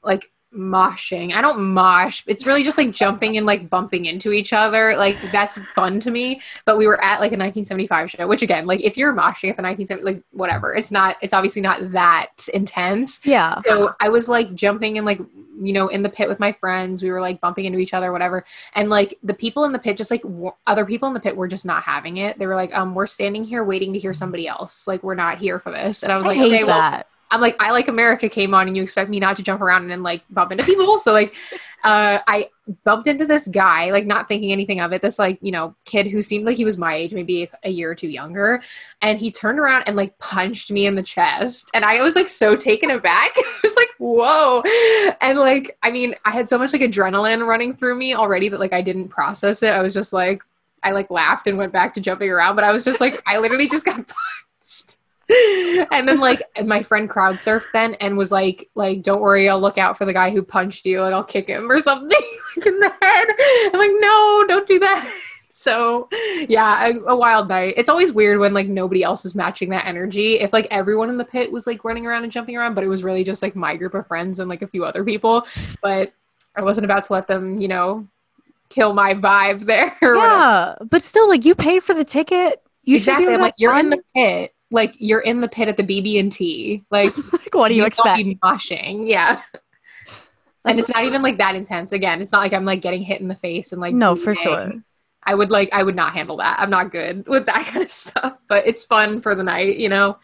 like 0.04 0.32
moshing 0.56 1.34
i 1.34 1.42
don't 1.42 1.60
mosh 1.62 2.24
it's 2.26 2.46
really 2.46 2.64
just 2.64 2.78
like 2.78 2.92
jumping 2.92 3.38
and 3.38 3.46
like 3.46 3.70
bumping 3.70 4.06
into 4.06 4.32
each 4.32 4.52
other 4.52 4.96
like 4.98 5.16
that's 5.32 5.60
fun 5.76 6.00
to 6.00 6.10
me 6.12 6.42
but 6.66 6.78
we 6.78 6.88
were 6.88 7.00
at 7.04 7.20
like 7.20 7.32
a 7.32 7.38
1975 7.38 8.10
show 8.12 8.28
which 8.28 8.42
again 8.42 8.66
like 8.66 8.82
if 8.82 8.98
you're 8.98 9.14
moshing 9.14 9.50
at 9.50 9.58
the 9.58 9.64
1970 9.64 10.04
like 10.04 10.24
whatever 10.32 10.74
it's 10.74 10.92
not 10.92 11.18
it's 11.22 11.34
obviously 11.34 11.62
not 11.62 11.92
that 11.92 12.32
intense 12.54 13.20
Yeah. 13.24 13.62
so 13.62 13.94
I 14.00 14.10
was 14.10 14.28
like 14.28 14.56
jumping 14.56 14.98
and 14.98 15.06
like 15.06 15.20
you 15.62 15.74
know 15.74 15.88
in 15.90 16.04
the 16.04 16.10
pit 16.10 16.30
with 16.30 16.40
my 16.40 16.52
friends. 16.52 17.04
We 17.04 17.12
were 17.12 17.20
like 17.22 17.42
bumping 17.42 17.66
into 17.66 17.80
each 17.80 17.94
other, 17.94 18.12
whatever. 18.14 18.46
And 18.76 18.90
like 18.90 19.18
the 19.24 19.34
people 19.34 19.66
in 19.66 19.74
the 19.74 19.80
pit, 19.80 19.98
just 19.98 20.10
like 20.10 20.22
w- 20.22 20.52
other 20.68 20.86
people 20.86 21.08
in 21.10 21.14
the 21.14 21.20
pit, 21.20 21.36
were 21.36 21.50
just 21.50 21.66
not 21.66 21.84
having 21.84 22.18
it. 22.18 22.40
They 22.40 22.48
were 22.48 22.56
like, 22.56 22.74
um, 22.74 22.96
we're 22.96 23.08
standing 23.08 23.44
here 23.44 23.64
waiting 23.64 23.92
to 23.94 24.00
hear 24.00 24.14
somebody 24.14 24.48
else. 24.48 24.88
Like 24.88 25.04
we're 25.04 25.16
not 25.16 25.38
here 25.38 25.60
for 25.60 25.72
this. 25.72 26.02
And 26.04 26.12
I 26.14 26.18
was 26.18 26.26
I 26.26 26.30
like, 26.30 26.38
hate 26.38 26.54
okay, 26.54 26.64
well. 26.64 27.04
I'm 27.32 27.42
like, 27.42 27.56
I 27.60 27.72
like 27.72 27.88
America 27.88 28.28
came 28.28 28.54
on 28.54 28.68
and 28.68 28.76
you 28.76 28.84
expect 28.84 29.10
me 29.10 29.20
not 29.20 29.38
to 29.38 29.44
jump 29.44 29.62
around 29.62 29.84
and 29.84 29.92
then 29.92 30.04
like 30.04 30.24
bump 30.30 30.52
into 30.52 30.64
people. 30.66 31.00
So 31.00 31.14
like 31.14 31.36
uh 31.84 32.20
I 32.28 32.50
bumped 32.84 33.08
into 33.08 33.26
this 33.26 33.48
guy, 33.48 33.92
like 33.92 34.06
not 34.06 34.28
thinking 34.28 34.52
anything 34.52 34.80
of 34.82 34.92
it, 34.94 35.02
this 35.02 35.20
like, 35.20 35.40
you 35.42 35.52
know, 35.52 35.76
kid 35.86 36.08
who 36.08 36.22
seemed 36.22 36.46
like 36.46 36.58
he 36.58 36.66
was 36.66 36.78
my 36.78 36.96
age, 36.96 37.14
maybe 37.14 37.44
a, 37.44 37.50
a 37.64 37.70
year 37.70 37.92
or 37.92 37.96
two 37.96 38.08
younger. 38.10 38.62
And 39.02 39.20
he 39.20 39.32
turned 39.32 39.60
around 39.60 39.84
and 39.84 39.96
like 39.96 40.18
punched 40.20 40.72
me 40.72 40.86
in 40.86 40.96
the 40.96 41.04
chest. 41.04 41.70
And 41.74 41.86
I 41.86 42.02
was 42.02 42.16
like 42.16 42.28
so 42.30 42.56
taken 42.56 42.92
aback. 42.92 43.32
I 43.38 43.60
was 43.64 43.76
like, 43.76 43.90
whoa. 43.98 44.62
And 45.22 45.40
like, 45.40 45.78
I 45.84 45.92
mean, 45.92 46.16
I 46.26 46.32
had 46.32 46.48
so 46.48 46.58
much 46.58 46.74
like 46.74 46.82
adrenaline 46.82 47.46
running 47.46 47.76
through 47.76 47.96
me 47.96 48.14
already 48.14 48.50
that 48.50 48.60
like 48.60 48.74
I 48.74 48.82
didn't 48.82 49.10
process 49.10 49.64
it. 49.64 49.70
I 49.70 49.82
was 49.82 49.94
just 49.94 50.14
like, 50.14 50.42
I 50.84 50.92
like 50.92 51.10
laughed 51.10 51.48
and 51.48 51.58
went 51.58 51.74
back 51.74 51.94
to 51.96 52.02
jumping 52.02 52.30
around, 52.30 52.56
but 52.56 52.64
I 52.64 52.72
was 52.72 52.84
just 52.84 53.02
like, 53.02 53.22
I 53.26 53.38
literally 53.40 53.68
just 53.68 53.86
got 53.86 53.96
punched. 54.62 54.99
and 55.92 56.08
then 56.08 56.20
like 56.20 56.42
my 56.66 56.82
friend 56.82 57.10
crowd 57.10 57.36
surfed 57.36 57.66
then 57.72 57.94
and 57.96 58.18
was 58.18 58.32
like 58.32 58.68
like 58.74 59.04
don't 59.04 59.22
worry 59.22 59.48
i'll 59.48 59.60
look 59.60 59.78
out 59.78 59.96
for 59.96 60.06
the 60.06 60.14
guy 60.14 60.32
who 60.32 60.42
punched 60.42 60.86
you 60.86 61.02
like 61.02 61.14
i'll 61.14 61.24
kick 61.24 61.48
him 61.48 61.70
or 61.70 61.80
something 61.80 62.10
like 62.58 62.66
in 62.66 62.80
the 62.80 62.92
head. 63.02 63.28
I'm 63.72 63.80
like 63.80 63.92
no 64.00 64.46
don't 64.48 64.68
do 64.68 64.80
that. 64.80 65.12
So 65.52 66.08
yeah 66.48 66.88
a, 66.88 67.00
a 67.08 67.16
wild 67.18 67.50
night. 67.50 67.74
It's 67.76 67.90
always 67.90 68.14
weird 68.14 68.40
when 68.40 68.54
like 68.54 68.70
nobody 68.70 69.04
else 69.04 69.26
is 69.26 69.36
matching 69.36 69.70
that 69.72 69.88
energy. 69.88 70.40
If 70.40 70.54
like 70.54 70.68
everyone 70.72 71.10
in 71.10 71.18
the 71.18 71.26
pit 71.26 71.52
was 71.52 71.68
like 71.68 71.84
running 71.84 72.06
around 72.06 72.24
and 72.24 72.32
jumping 72.32 72.56
around 72.56 72.76
but 72.76 72.86
it 72.86 72.88
was 72.88 73.04
really 73.04 73.26
just 73.26 73.42
like 73.42 73.58
my 73.58 73.76
group 73.76 73.94
of 73.94 74.08
friends 74.08 74.40
and 74.40 74.48
like 74.48 74.62
a 74.62 74.68
few 74.68 74.86
other 74.86 75.04
people 75.04 75.46
but 75.82 76.14
i 76.56 76.62
wasn't 76.62 76.86
about 76.86 77.04
to 77.06 77.14
let 77.14 77.28
them 77.28 77.60
you 77.60 77.68
know 77.68 78.08
kill 78.70 78.94
my 78.94 79.14
vibe 79.14 79.66
there 79.66 79.98
or 80.02 80.16
whatever. 80.16 80.34
Yeah, 80.34 80.76
but 80.90 81.04
still, 81.04 81.28
like 81.28 81.44
you 81.44 81.56
paid 81.56 81.84
for 81.84 81.94
the 81.94 82.06
ticket. 82.06 82.62
You 82.84 82.96
exactly 82.96 83.26
should 83.26 83.30
be 83.30 83.36
I'm 83.36 83.42
like 83.42 83.56
you're 83.58 83.78
in 83.78 83.90
the 83.90 84.02
pit 84.16 84.54
like 84.72 84.94
you're 84.98 85.22
in 85.22 85.40
the 85.40 85.48
pit 85.48 85.68
at 85.68 85.78
the 85.78 85.84
bb&t 85.84 86.84
like 86.92 87.16
Like, 87.34 87.54
what 87.54 87.70
do 87.70 87.76
you 87.76 87.82
don't 87.82 87.88
expect? 87.88 88.18
be 88.18 88.36
moshing 88.44 89.08
yeah 89.08 89.42
That's 89.56 90.16
and 90.66 90.80
it's 90.80 90.90
not 90.90 91.04
even 91.06 91.22
like 91.22 91.38
that 91.38 91.56
intense 91.56 91.92
again 91.92 92.22
it's 92.22 92.32
not 92.32 92.40
like 92.40 92.54
i'm 92.54 92.66
like 92.66 92.82
getting 92.82 93.02
hit 93.02 93.22
in 93.22 93.28
the 93.28 93.36
face 93.36 93.72
and 93.72 93.82
like 93.82 93.94
no, 93.94 94.16
for 94.16 94.36
sure. 94.36 94.74
i 95.24 95.34
would 95.34 95.50
like 95.50 95.70
i 95.74 95.82
would 95.84 95.96
not 95.96 96.14
handle 96.14 96.38
that 96.38 96.60
i'm 96.60 96.70
not 96.70 96.92
good 96.92 97.28
with 97.28 97.46
that 97.46 97.66
kind 97.66 97.84
of 97.84 97.90
stuff 97.90 98.38
but 98.48 98.66
it's 98.68 98.84
fun 98.84 99.22
for 99.22 99.36
the 99.36 99.44
night 99.44 99.78
you 99.78 99.90
know 99.90 100.18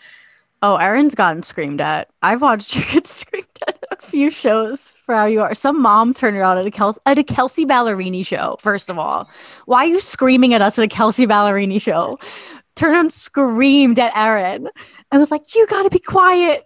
Oh, 0.62 0.78
Erin's 0.78 1.14
gotten 1.14 1.44
screamed 1.44 1.80
at. 1.80 2.10
I've 2.24 2.42
watched 2.42 2.76
you 2.76 2.84
get 2.92 3.06
screamed 3.06 3.46
at 3.68 3.78
a 3.92 3.98
few 3.98 4.32
shows 4.32 4.98
for 5.06 5.14
how 5.14 5.26
you 5.26 5.42
are. 5.42 5.54
Some 5.54 5.80
mom 5.80 6.12
turned 6.12 6.38
around 6.38 6.58
at 6.58 6.66
a 6.66 6.72
Kelsey 6.72 7.00
at 7.06 7.20
a 7.20 7.24
Kelsey 7.24 7.66
Ballerini 7.68 8.26
show. 8.26 8.58
First 8.60 8.90
of 8.90 8.98
all, 8.98 9.30
why 9.66 9.84
are 9.86 9.88
you 9.88 10.00
screaming 10.00 10.56
at 10.56 10.64
us 10.64 10.80
at 10.80 10.86
a 10.86 10.88
Kelsey 10.88 11.28
Ballerini 11.28 11.80
show? 11.80 12.18
Turned 12.76 12.94
around, 12.96 13.14
screamed 13.14 14.00
at 14.00 14.16
Erin. 14.16 14.68
and 15.12 15.20
was 15.20 15.32
like, 15.32 15.56
"You 15.56 15.66
gotta 15.68 15.90
be 15.90 16.00
quiet." 16.00 16.62
I 16.62 16.66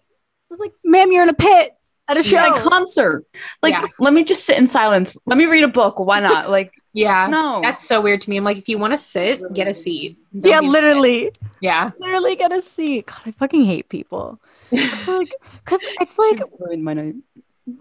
was 0.50 0.60
like, 0.60 0.74
"Ma'am, 0.84 1.12
you're 1.12 1.24
in 1.24 1.30
a 1.30 1.34
pit 1.34 1.72
at 2.08 2.18
a 2.18 2.24
show." 2.24 2.38
At 2.38 2.58
a 2.58 2.70
concert. 2.70 3.26
Like, 3.62 3.74
Yeah. 3.74 3.86
let 4.00 4.14
me 4.14 4.24
just 4.24 4.46
sit 4.46 4.58
in 4.58 4.66
silence. 4.68 5.16
Let 5.26 5.38
me 5.38 5.46
read 5.46 5.64
a 5.64 5.68
book. 5.68 6.00
Why 6.00 6.20
not? 6.20 6.50
Like, 6.58 6.74
yeah 6.94 7.28
no. 7.28 7.62
that's 7.62 7.88
so 7.88 8.02
weird 8.02 8.20
to 8.20 8.32
me 8.32 8.38
i'm 8.38 8.44
like 8.44 8.58
if 8.58 8.68
you 8.68 8.80
want 8.80 8.92
to 8.92 8.98
sit 8.98 9.40
get 9.54 9.68
a 9.68 9.74
seat 9.76 10.18
Don't 10.34 10.52
yeah, 10.52 10.60
be- 10.60 10.68
literally, 10.70 11.32
yeah 11.62 11.92
literally 12.00 12.36
get 12.36 12.52
a 12.52 12.64
seat. 12.64 13.06
God, 13.06 13.22
I 13.28 13.32
fucking 13.32 13.64
hate 13.64 13.90
people. 13.90 14.40
It's 14.72 15.08
like, 15.08 15.32
cause 15.66 15.80
it's 16.02 16.18
like, 16.18 16.42
ruined 16.60 16.84
my 16.84 16.94
night. 16.96 17.16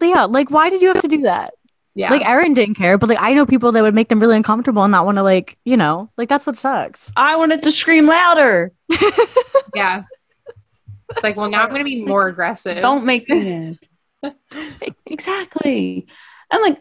yeah, 0.03 0.25
like, 0.27 0.51
why 0.51 0.69
did 0.69 0.83
you 0.83 0.89
have 0.89 1.01
to 1.01 1.09
do 1.09 1.23
that? 1.23 1.55
Yeah 1.95 2.11
Like 2.11 2.27
Erin 2.27 2.55
didn't 2.55 2.77
care, 2.77 2.97
but 2.99 3.09
like 3.09 3.19
I 3.21 3.33
know 3.35 3.45
people 3.47 3.73
that 3.73 3.83
would 3.83 3.95
make 3.95 4.09
them 4.09 4.21
really 4.21 4.37
uncomfortable 4.37 4.83
and 4.85 4.93
not 4.93 5.05
want 5.07 5.17
to 5.17 5.23
like, 5.23 5.59
you 5.65 5.77
know, 5.77 6.11
like 6.17 6.29
that's 6.29 6.47
what 6.47 6.57
sucks. 6.57 7.11
I 7.17 7.37
wanted 7.37 7.63
to 7.63 7.73
scream 7.73 8.07
louder. 8.07 8.73
yeah 9.75 10.03
it's 11.11 11.23
like 11.23 11.37
well 11.37 11.49
now 11.49 11.63
i'm 11.65 11.71
gonna 11.71 11.85
be 11.85 12.05
more 12.05 12.29
aggressive 12.29 12.81
Don't 12.83 13.05
make 13.07 13.29
me 13.29 13.77
mad. 14.23 14.35
exactly. 15.07 16.07
And 16.53 16.63
like, 16.63 16.79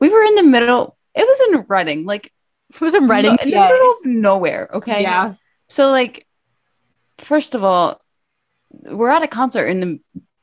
we 0.00 0.08
were 0.10 0.22
in 0.22 0.34
the 0.34 0.42
middle. 0.42 0.96
It 1.14 1.26
was 1.26 1.48
in 1.60 1.64
Reading, 1.68 2.04
like 2.04 2.32
It 2.72 2.80
was 2.80 2.94
in 2.94 3.08
Reading. 3.08 3.32
no- 3.32 3.42
in 3.42 3.50
the 3.50 3.56
PA. 3.56 3.68
middle 3.68 3.90
of 3.92 4.06
nowhere. 4.06 4.68
Okay. 4.74 5.02
yeah 5.02 5.34
So 5.68 5.90
like, 5.90 6.26
first 7.18 7.54
of 7.54 7.62
all, 7.64 8.00
we're 8.70 9.10
at 9.10 9.22
a 9.22 9.28
concert 9.28 9.66
in 9.66 9.80
the 9.80 10.00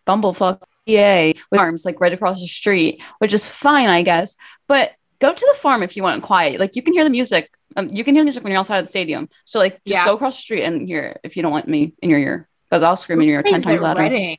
Bumblefuck 0.08 0.62
PA 0.88 1.40
with 1.52 1.60
arms 1.60 1.86
like 1.86 2.00
right 2.02 2.14
across 2.14 2.42
the 2.42 2.48
street, 2.48 3.02
which 3.20 3.34
is 3.34 3.46
fine, 3.46 3.90
I 3.90 4.02
guess. 4.04 4.36
But 4.68 4.94
go 5.20 5.34
to 5.34 5.50
the 5.54 5.58
farm 5.60 5.84
if 5.84 5.96
you 5.96 6.04
want 6.04 6.24
quiet. 6.24 6.60
Like 6.60 6.76
you 6.76 6.82
can 6.82 6.94
hear 6.94 7.04
the 7.04 7.10
music. 7.10 7.52
Um, 7.78 7.90
you 7.94 8.04
can 8.04 8.16
hear 8.16 8.22
the 8.24 8.26
music 8.26 8.44
when 8.44 8.52
you're 8.52 8.60
outside 8.60 8.80
of 8.80 8.86
the 8.86 8.90
stadium. 8.90 9.30
So 9.46 9.60
like, 9.60 9.74
just 9.86 10.00
Yeah. 10.00 10.06
go 10.06 10.16
across 10.16 10.36
the 10.38 10.42
street 10.42 10.64
and 10.64 10.88
hear 10.88 11.04
it 11.04 11.20
if 11.24 11.36
you 11.38 11.42
don't 11.44 11.52
want 11.52 11.68
me 11.68 11.94
in 12.02 12.10
your 12.10 12.20
ear, 12.20 12.50
because 12.70 12.84
I'll 12.84 12.98
scream 12.98 13.22
in 13.22 13.28
your 13.28 13.38
ear 13.38 13.44
ten 13.44 13.62
times 13.62 13.80
louder. 13.82 14.02
Reading? 14.02 14.38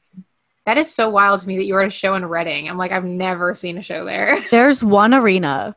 That 0.67 0.79
is 0.79 0.95
so 0.95 1.11
wild 1.11 1.41
to 1.41 1.49
me 1.49 1.57
that 1.57 1.65
you 1.65 1.75
were 1.75 1.83
at 1.83 1.89
a 1.89 1.91
show 1.91 2.15
in 2.15 2.25
Reading. 2.25 2.69
I'm 2.69 2.77
like, 2.79 2.93
I've 2.93 3.05
never 3.05 3.55
seen 3.55 3.79
a 3.79 3.83
show 3.83 4.05
there. 4.05 4.45
There's 4.51 4.83
one 4.85 5.15
arena. 5.15 5.75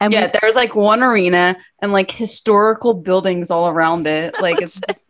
And 0.00 0.12
Yeah, 0.12 0.26
we- 0.26 0.38
there's 0.40 0.56
like 0.56 0.74
one 0.74 1.02
arena 1.04 1.56
and 1.80 1.92
like 1.92 2.10
historical 2.10 2.94
buildings 2.94 3.50
all 3.50 3.68
around 3.68 4.06
it. 4.08 4.34
Like 4.40 4.60
it's 4.60 4.80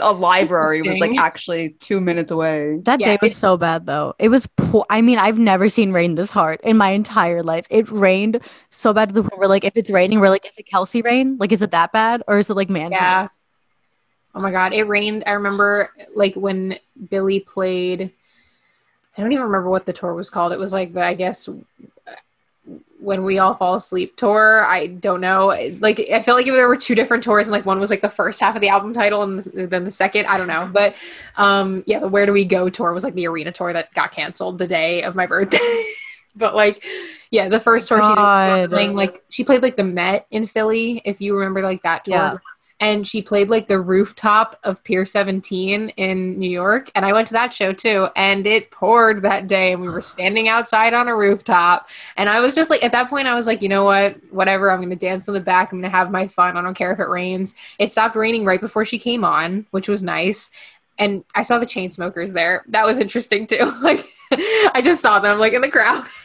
a 0.00 0.12
library 0.12 0.82
was 0.82 0.98
like 1.00 1.18
actually 1.18 1.70
two 1.80 2.00
minutes 2.00 2.30
away. 2.30 2.78
that 2.84 3.00
Yeah, 3.00 3.12
day 3.14 3.18
was 3.20 3.32
it- 3.32 3.36
so 3.36 3.56
bad 3.56 3.86
though. 3.86 4.14
It 4.18 4.28
was 4.28 4.46
poor. 4.56 4.84
I 4.90 5.00
mean, 5.02 5.18
I've 5.18 5.38
never 5.38 5.68
seen 5.68 5.92
rain 5.92 6.14
this 6.14 6.30
hard 6.30 6.60
in 6.62 6.76
my 6.76 6.90
entire 6.90 7.42
life. 7.42 7.66
It 7.70 7.90
rained 7.90 8.40
so 8.70 8.92
bad 8.92 9.08
to 9.10 9.14
the 9.14 9.22
point 9.22 9.38
where 9.38 9.48
like 9.48 9.64
if 9.64 9.76
it's 9.76 9.90
raining, 9.90 10.20
we're 10.20 10.30
like, 10.30 10.46
is 10.46 10.54
it 10.56 10.66
Kelsey 10.66 11.02
rain? 11.02 11.36
Like, 11.38 11.52
is 11.52 11.62
it 11.62 11.70
that 11.72 11.92
bad? 11.92 12.22
Or 12.26 12.38
is 12.38 12.50
it 12.50 12.54
like 12.54 12.70
man? 12.70 12.92
Yeah. 12.92 13.28
Oh 14.34 14.40
my 14.40 14.50
god, 14.50 14.72
it 14.74 14.84
rained. 14.84 15.24
I 15.26 15.32
remember 15.32 15.90
like 16.14 16.34
when 16.34 16.78
Billie 17.08 17.40
played 17.40 18.12
I 19.18 19.22
don't 19.22 19.32
even 19.32 19.44
remember 19.44 19.70
what 19.70 19.86
the 19.86 19.94
tour 19.94 20.12
was 20.12 20.28
called. 20.28 20.52
It 20.52 20.58
was 20.58 20.74
like 20.74 20.92
the 20.92 21.02
I 21.02 21.14
guess 21.14 21.48
when 23.06 23.22
we 23.22 23.38
all 23.38 23.54
fall 23.54 23.76
asleep 23.76 24.16
tour. 24.16 24.64
I 24.66 24.88
don't 24.88 25.20
know. 25.20 25.56
Like 25.78 26.00
I 26.12 26.20
felt 26.22 26.36
like 26.36 26.48
if 26.48 26.54
there 26.54 26.66
were 26.66 26.76
two 26.76 26.96
different 26.96 27.22
tours 27.22 27.46
and 27.46 27.52
like 27.52 27.64
one 27.64 27.78
was 27.78 27.88
like 27.88 28.00
the 28.00 28.08
first 28.08 28.40
half 28.40 28.56
of 28.56 28.60
the 28.60 28.68
album 28.68 28.92
title 28.92 29.22
and 29.22 29.42
then 29.44 29.84
the 29.84 29.92
second, 29.92 30.26
I 30.26 30.36
don't 30.36 30.48
know. 30.48 30.68
But 30.72 30.96
um 31.36 31.84
yeah, 31.86 32.00
the 32.00 32.08
Where 32.08 32.26
Do 32.26 32.32
We 32.32 32.44
Go 32.44 32.68
tour 32.68 32.92
was 32.92 33.04
like 33.04 33.14
the 33.14 33.28
arena 33.28 33.52
tour 33.52 33.72
that 33.72 33.94
got 33.94 34.10
canceled 34.10 34.58
the 34.58 34.66
day 34.66 35.04
of 35.04 35.14
my 35.14 35.24
birthday. 35.24 35.84
but 36.34 36.56
like 36.56 36.84
yeah, 37.30 37.48
the 37.48 37.60
first 37.60 37.86
tour 37.86 37.98
God. 37.98 38.56
she 38.56 38.60
did 38.62 38.70
playing 38.70 38.94
like 38.94 39.22
she 39.28 39.44
played 39.44 39.62
like 39.62 39.76
the 39.76 39.84
Met 39.84 40.26
in 40.32 40.48
Philly, 40.48 41.00
if 41.04 41.20
you 41.20 41.36
remember 41.36 41.62
like 41.62 41.84
that 41.84 42.04
tour. 42.04 42.14
Yeah 42.16 42.36
and 42.78 43.06
she 43.06 43.22
played 43.22 43.48
like 43.48 43.68
the 43.68 43.80
rooftop 43.80 44.58
of 44.62 44.84
Pier 44.84 45.06
17 45.06 45.88
in 45.90 46.38
New 46.38 46.50
York. 46.50 46.90
And 46.94 47.06
I 47.06 47.12
went 47.12 47.26
to 47.28 47.32
that 47.32 47.54
show 47.54 47.72
too, 47.72 48.08
and 48.16 48.46
it 48.46 48.70
poured 48.70 49.22
that 49.22 49.46
day, 49.46 49.72
and 49.72 49.80
we 49.80 49.88
were 49.88 50.02
standing 50.02 50.48
outside 50.48 50.92
on 50.92 51.08
a 51.08 51.16
rooftop. 51.16 51.88
And 52.16 52.28
I 52.28 52.40
was 52.40 52.54
just 52.54 52.68
like, 52.68 52.84
at 52.84 52.92
that 52.92 53.08
point, 53.08 53.28
I 53.28 53.34
was 53.34 53.46
like, 53.46 53.62
you 53.62 53.70
know 53.70 53.84
what? 53.84 54.16
Whatever. 54.30 54.70
I'm 54.70 54.80
going 54.80 54.90
to 54.90 54.96
dance 54.96 55.26
in 55.26 55.34
the 55.34 55.40
back. 55.40 55.72
I'm 55.72 55.80
going 55.80 55.90
to 55.90 55.96
have 55.96 56.10
my 56.10 56.28
fun. 56.28 56.56
I 56.56 56.62
don't 56.62 56.74
care 56.74 56.92
if 56.92 57.00
it 57.00 57.08
rains. 57.08 57.54
It 57.78 57.92
stopped 57.92 58.14
raining 58.14 58.44
right 58.44 58.60
before 58.60 58.84
she 58.84 58.98
came 58.98 59.24
on, 59.24 59.66
which 59.70 59.88
was 59.88 60.02
nice. 60.02 60.50
And 60.98 61.24
I 61.34 61.42
saw 61.42 61.58
the 61.58 61.66
Chainsmokers 61.66 62.32
there. 62.32 62.62
That 62.68 62.84
was 62.84 62.98
interesting 62.98 63.46
too. 63.46 63.72
like, 63.80 64.06
I 64.30 64.82
just 64.84 65.00
saw 65.00 65.18
them 65.18 65.38
like 65.38 65.54
in 65.54 65.62
the 65.62 65.70
crowd. 65.70 66.06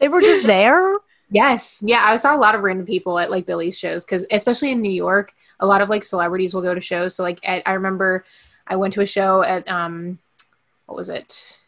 They 0.00 0.08
were 0.08 0.20
just 0.20 0.44
there. 0.44 0.98
Yes. 1.30 1.80
Yeah. 1.86 2.02
I 2.04 2.16
saw 2.16 2.36
a 2.36 2.36
lot 2.36 2.56
of 2.56 2.62
random 2.62 2.84
people 2.84 3.18
at 3.18 3.30
like 3.30 3.46
Billie's 3.46 3.78
shows 3.78 4.04
because, 4.04 4.26
especially 4.30 4.72
in 4.72 4.82
New 4.82 4.90
York, 4.90 5.32
a 5.64 5.66
lot 5.66 5.80
of 5.80 5.88
like 5.88 6.04
celebrities 6.04 6.52
will 6.52 6.62
go 6.62 6.74
to 6.74 6.80
shows. 6.80 7.14
So 7.14 7.22
like 7.22 7.40
at, 7.42 7.62
I 7.66 7.72
remember 7.72 8.24
I 8.66 8.76
went 8.76 8.92
to 8.94 9.00
a 9.00 9.06
show 9.06 9.42
at 9.42 9.66
um 9.68 10.18
what 10.86 10.96
was 10.96 11.08
it? 11.08 11.60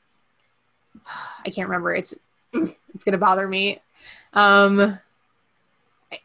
I 1.45 1.51
can't 1.51 1.69
remember. 1.69 1.95
It's 1.95 2.15
it's 2.53 3.05
gonna 3.05 3.19
bother 3.19 3.49
me. 3.49 3.81
Um 4.35 4.99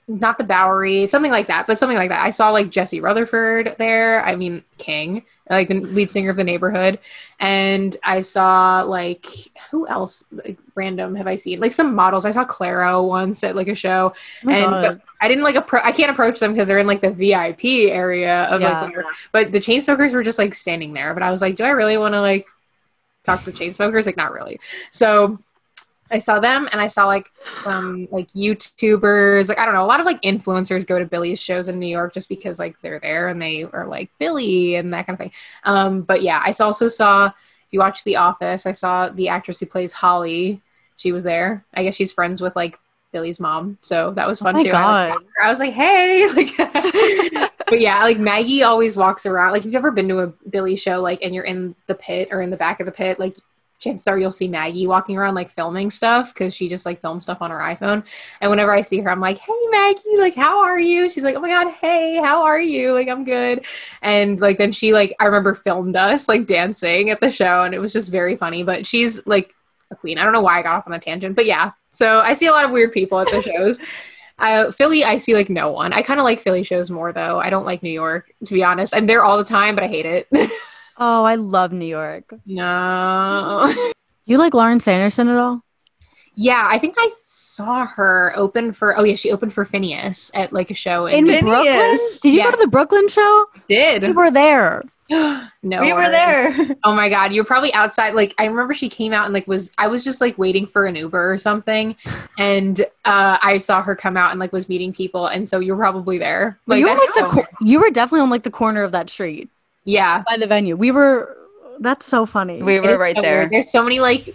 not 0.08 0.38
the 0.38 0.44
Bowery, 0.44 1.08
something 1.08 1.32
like 1.32 1.48
that, 1.48 1.68
but 1.68 1.80
something 1.80 1.98
like 1.98 2.10
that. 2.10 2.22
I 2.22 2.30
saw 2.30 2.52
like 2.52 2.70
Jesse 2.70 3.02
Rutherford 3.02 3.76
there. 3.78 4.24
I 4.26 4.36
mean 4.36 4.64
King 4.78 5.24
like 5.52 5.68
the 5.68 5.80
lead 5.80 6.10
singer 6.10 6.30
of 6.30 6.36
the 6.36 6.44
neighborhood 6.44 6.98
and 7.40 7.98
i 8.04 8.22
saw 8.22 8.82
like 8.82 9.26
who 9.70 9.88
else 9.88 10.24
like 10.32 10.58
random 10.76 11.14
have 11.16 11.28
i 11.28 11.36
seen 11.36 11.60
like 11.60 11.74
some 11.74 11.94
models 11.94 12.26
i 12.26 12.32
saw 12.32 12.46
clairo 12.46 13.08
once 13.08 13.44
at 13.44 13.56
like 13.56 13.68
a 13.68 13.76
show 13.76 14.14
oh 14.46 14.50
and 14.50 15.02
i 15.20 15.28
didn't 15.28 15.44
like 15.44 15.56
appro- 15.56 15.84
i 15.84 15.92
can't 15.92 16.12
approach 16.12 16.40
them 16.40 16.54
because 16.54 16.68
they're 16.68 16.80
in 16.80 16.88
like 16.88 17.02
the 17.02 17.12
vip 17.12 17.64
area 17.64 18.44
of 18.46 18.62
yeah. 18.62 18.82
like 18.84 18.96
but 19.32 19.52
the 19.52 19.60
Chainsmokers 19.60 20.14
were 20.14 20.24
just 20.24 20.38
like 20.38 20.54
standing 20.54 20.94
there 20.94 21.14
but 21.14 21.24
i 21.24 21.30
was 21.30 21.42
like 21.42 21.56
do 21.56 21.64
i 21.64 21.70
really 21.70 21.98
want 21.98 22.14
to 22.14 22.22
like 22.22 22.48
talk 23.26 23.44
to 23.44 23.52
Chainsmokers 23.52 24.06
like 24.06 24.18
not 24.18 24.32
really 24.32 24.60
so 24.90 25.38
I 26.12 26.18
saw 26.18 26.40
them 26.40 26.68
and 26.72 26.82
I 26.82 26.88
saw 26.88 27.06
like 27.06 27.32
some 27.54 28.08
like 28.12 28.28
YouTubers, 28.30 29.50
like 29.50 29.58
I 29.58 29.66
don't 29.66 29.74
know, 29.74 29.84
a 29.84 29.88
lot 29.88 30.00
of 30.00 30.06
like 30.06 30.22
influencers 30.22 30.86
go 30.86 31.00
to 31.00 31.06
Billie's 31.06 31.40
shows 31.40 31.68
in 31.68 31.80
New 31.80 31.88
York 31.88 32.14
just 32.14 32.30
because 32.30 32.60
like 32.60 32.76
they're 32.82 33.00
there 33.00 33.30
and 33.30 33.42
they 33.42 33.64
are 33.64 33.88
like 33.88 34.10
Billie 34.20 34.76
and 34.76 34.94
that 34.94 35.08
kind 35.08 35.16
of 35.16 35.20
thing. 35.20 35.32
Um, 35.64 36.02
but 36.02 36.22
yeah, 36.22 36.44
I 36.46 36.54
also 36.60 36.88
saw 36.88 37.28
if 37.28 37.34
you 37.72 37.80
watch 37.80 38.04
The 38.04 38.18
Office, 38.18 38.66
I 38.66 38.74
saw 38.74 39.10
the 39.10 39.30
actress 39.30 39.60
who 39.60 39.66
plays 39.66 39.94
Holly. 39.94 40.62
She 40.98 41.14
was 41.14 41.24
there. 41.24 41.64
I 41.74 41.84
guess 41.84 41.96
she's 41.96 42.12
friends 42.12 42.42
with 42.42 42.56
like 42.56 42.78
Billie's 43.14 43.40
mom, 43.40 43.78
so 43.82 44.12
that 44.12 44.28
was 44.28 44.40
fun 44.40 44.58
oh 44.58 44.64
too. 44.64 44.72
God. 44.72 45.12
I 45.12 45.16
was, 45.16 45.24
I 45.44 45.50
was 45.50 45.60
like, 45.60 45.74
hey, 45.74 46.28
like, 46.34 47.52
but 47.68 47.80
yeah, 47.80 48.04
like 48.04 48.20
Maggie 48.20 48.64
always 48.64 48.96
walks 48.98 49.26
around. 49.26 49.54
Like, 49.54 49.62
if 49.62 49.66
you've 49.66 49.76
ever 49.76 49.92
been 49.92 50.10
to 50.10 50.20
a 50.20 50.28
Billie 50.50 50.76
show, 50.76 51.02
like, 51.02 51.24
and 51.24 51.34
you're 51.34 51.46
in 51.46 51.76
the 51.88 51.96
pit 51.96 52.30
or 52.32 52.42
in 52.42 52.50
the 52.50 52.58
back 52.58 52.80
of 52.80 52.86
the 52.86 52.92
pit, 52.92 53.20
like 53.20 53.38
chances 53.82 54.08
are 54.08 54.18
you'll 54.18 54.32
see 54.32 54.48
Maggie 54.48 54.88
walking 54.88 55.18
around 55.18 55.36
like 55.36 55.52
filming 55.52 55.90
stuff 55.90 56.34
because 56.34 56.54
she 56.54 56.70
just 56.70 56.86
like 56.86 57.02
films 57.02 57.24
stuff 57.24 57.40
on 57.42 57.52
her 57.52 57.58
iPhone. 57.60 58.04
And 58.40 58.50
whenever 58.50 58.74
I 58.74 58.82
see 58.82 59.00
her, 59.00 59.10
I'm 59.10 59.20
like, 59.20 59.40
"Hey 59.40 59.54
Maggie, 59.70 60.18
like 60.18 60.36
how 60.36 60.62
are 60.62 60.80
you?" 60.80 61.10
She's 61.10 61.24
like, 61.24 61.36
"Oh 61.36 61.42
my 61.42 61.50
god, 61.50 61.74
hey, 61.74 62.18
how 62.18 62.44
are 62.44 62.62
you?" 62.62 62.94
Like 62.94 63.10
I'm 63.10 63.26
good. 63.26 63.66
And 64.02 64.40
like 64.40 64.58
then 64.58 64.72
she 64.72 64.94
like 64.94 65.16
I 65.20 65.26
remember 65.26 65.56
filmed 65.56 65.96
us 65.96 66.30
like 66.30 66.46
dancing 66.46 67.10
at 67.10 67.20
the 67.20 67.30
show, 67.30 67.64
and 67.64 67.74
it 67.74 67.80
was 67.80 67.92
just 67.92 68.10
very 68.10 68.38
funny. 68.38 68.64
But 68.64 68.86
she's 68.86 69.26
like 69.26 69.54
a 69.90 69.96
queen. 69.96 70.18
I 70.18 70.24
don't 70.24 70.34
know 70.34 70.42
why 70.42 70.60
I 70.60 70.64
got 70.64 70.76
off 70.76 70.88
on 70.88 70.94
a 70.94 71.00
tangent, 71.00 71.36
but 71.36 71.46
yeah. 71.46 71.72
So 71.92 72.20
I 72.20 72.36
see 72.36 72.46
a 72.46 72.52
lot 72.52 72.66
of 72.66 72.72
weird 72.72 72.94
people 72.94 73.20
at 73.20 73.28
the 73.28 73.42
shows. 73.58 73.80
Uh, 74.38 74.72
Philly, 74.72 75.04
I 75.04 75.18
see 75.18 75.34
like 75.34 75.50
no 75.50 75.72
one. 75.72 75.94
I 75.94 76.02
kind 76.02 76.20
of 76.20 76.24
like 76.24 76.40
Philly 76.40 76.64
shows 76.64 76.90
more 76.90 77.12
though. 77.12 77.40
I 77.40 77.50
don't 77.50 77.66
like 77.66 77.84
New 77.84 77.92
York, 77.92 78.32
to 78.46 78.54
be 78.54 78.64
honest. 78.64 78.96
I'm 78.96 79.08
there 79.08 79.24
all 79.24 79.38
the 79.38 79.44
time, 79.44 79.76
but 79.76 79.84
I 79.84 79.88
hate 79.88 80.06
it. 80.06 80.28
Oh, 81.04 81.24
I 81.24 81.34
love 81.34 81.72
New 81.72 81.88
York. 81.88 82.32
No. 82.46 83.74
Do 83.76 83.92
you 84.26 84.38
like 84.38 84.54
Lauren 84.54 84.80
Sanderson 84.80 85.30
at 85.30 85.36
all? 85.36 85.64
Yeah, 86.36 86.68
I 86.70 86.78
think 86.78 86.94
I 87.00 87.10
saw 87.12 87.88
her 87.88 88.34
open 88.36 88.72
for. 88.72 88.96
Oh 88.96 89.04
yeah, 89.04 89.16
she 89.16 89.32
opened 89.32 89.52
for 89.52 89.66
Finneas 89.66 90.30
at 90.36 90.54
like 90.54 90.70
a 90.70 90.76
show 90.76 91.08
in, 91.08 91.28
in 91.28 91.44
Brooklyn. 91.44 91.98
Did 92.22 92.32
you 92.32 92.32
yes. 92.34 92.46
go 92.46 92.52
to 92.52 92.66
the 92.66 92.70
Brooklyn 92.72 93.08
show? 93.08 93.48
Did 93.68 94.04
we 94.04 94.12
were 94.12 94.30
there? 94.30 94.84
no, 95.10 95.50
we 95.82 95.92
were 95.92 96.10
there. 96.10 96.56
oh 96.84 96.94
my 96.94 97.10
god, 97.10 97.34
you're 97.34 97.46
probably 97.46 97.74
outside. 97.74 98.14
Like 98.14 98.36
I 98.38 98.46
remember 98.46 98.76
she 98.76 98.88
came 98.88 99.12
out 99.12 99.26
and 99.26 99.34
like 99.34 99.48
was 99.48 99.72
I 99.80 99.88
was 99.88 100.04
just 100.04 100.22
like 100.22 100.38
waiting 100.38 100.68
for 100.68 100.86
an 100.86 100.96
Uber 100.96 101.34
or 101.34 101.40
something, 101.40 101.96
and 102.38 102.80
uh, 103.06 103.40
I 103.42 103.58
saw 103.58 103.82
her 103.82 103.96
come 103.96 104.18
out 104.18 104.30
and 104.30 104.40
like 104.40 104.54
was 104.54 104.70
meeting 104.70 104.94
people, 104.94 105.26
and 105.26 105.50
so 105.50 105.58
you're 105.60 105.76
probably 105.76 106.20
there. 106.20 106.60
Like 106.68 106.78
you 106.80 106.88
were 106.88 106.94
like 106.94 107.14
the 107.16 107.28
cor- 107.28 107.50
you 107.60 107.80
were 107.80 107.90
definitely 107.90 108.22
on 108.22 108.30
like 108.30 108.44
the 108.44 108.52
corner 108.52 108.84
of 108.84 108.92
that 108.92 109.10
street. 109.10 109.50
Yeah. 109.84 110.24
By 110.28 110.38
the 110.38 110.48
venue. 110.48 110.76
We 110.76 110.92
were 110.92 111.38
that's 111.80 112.06
so 112.06 112.26
funny. 112.26 112.62
We 112.62 112.80
were 112.80 112.98
right 112.98 113.16
there. 113.20 113.50
There's 113.50 113.72
so 113.72 113.84
many 113.84 114.00
like 114.00 114.30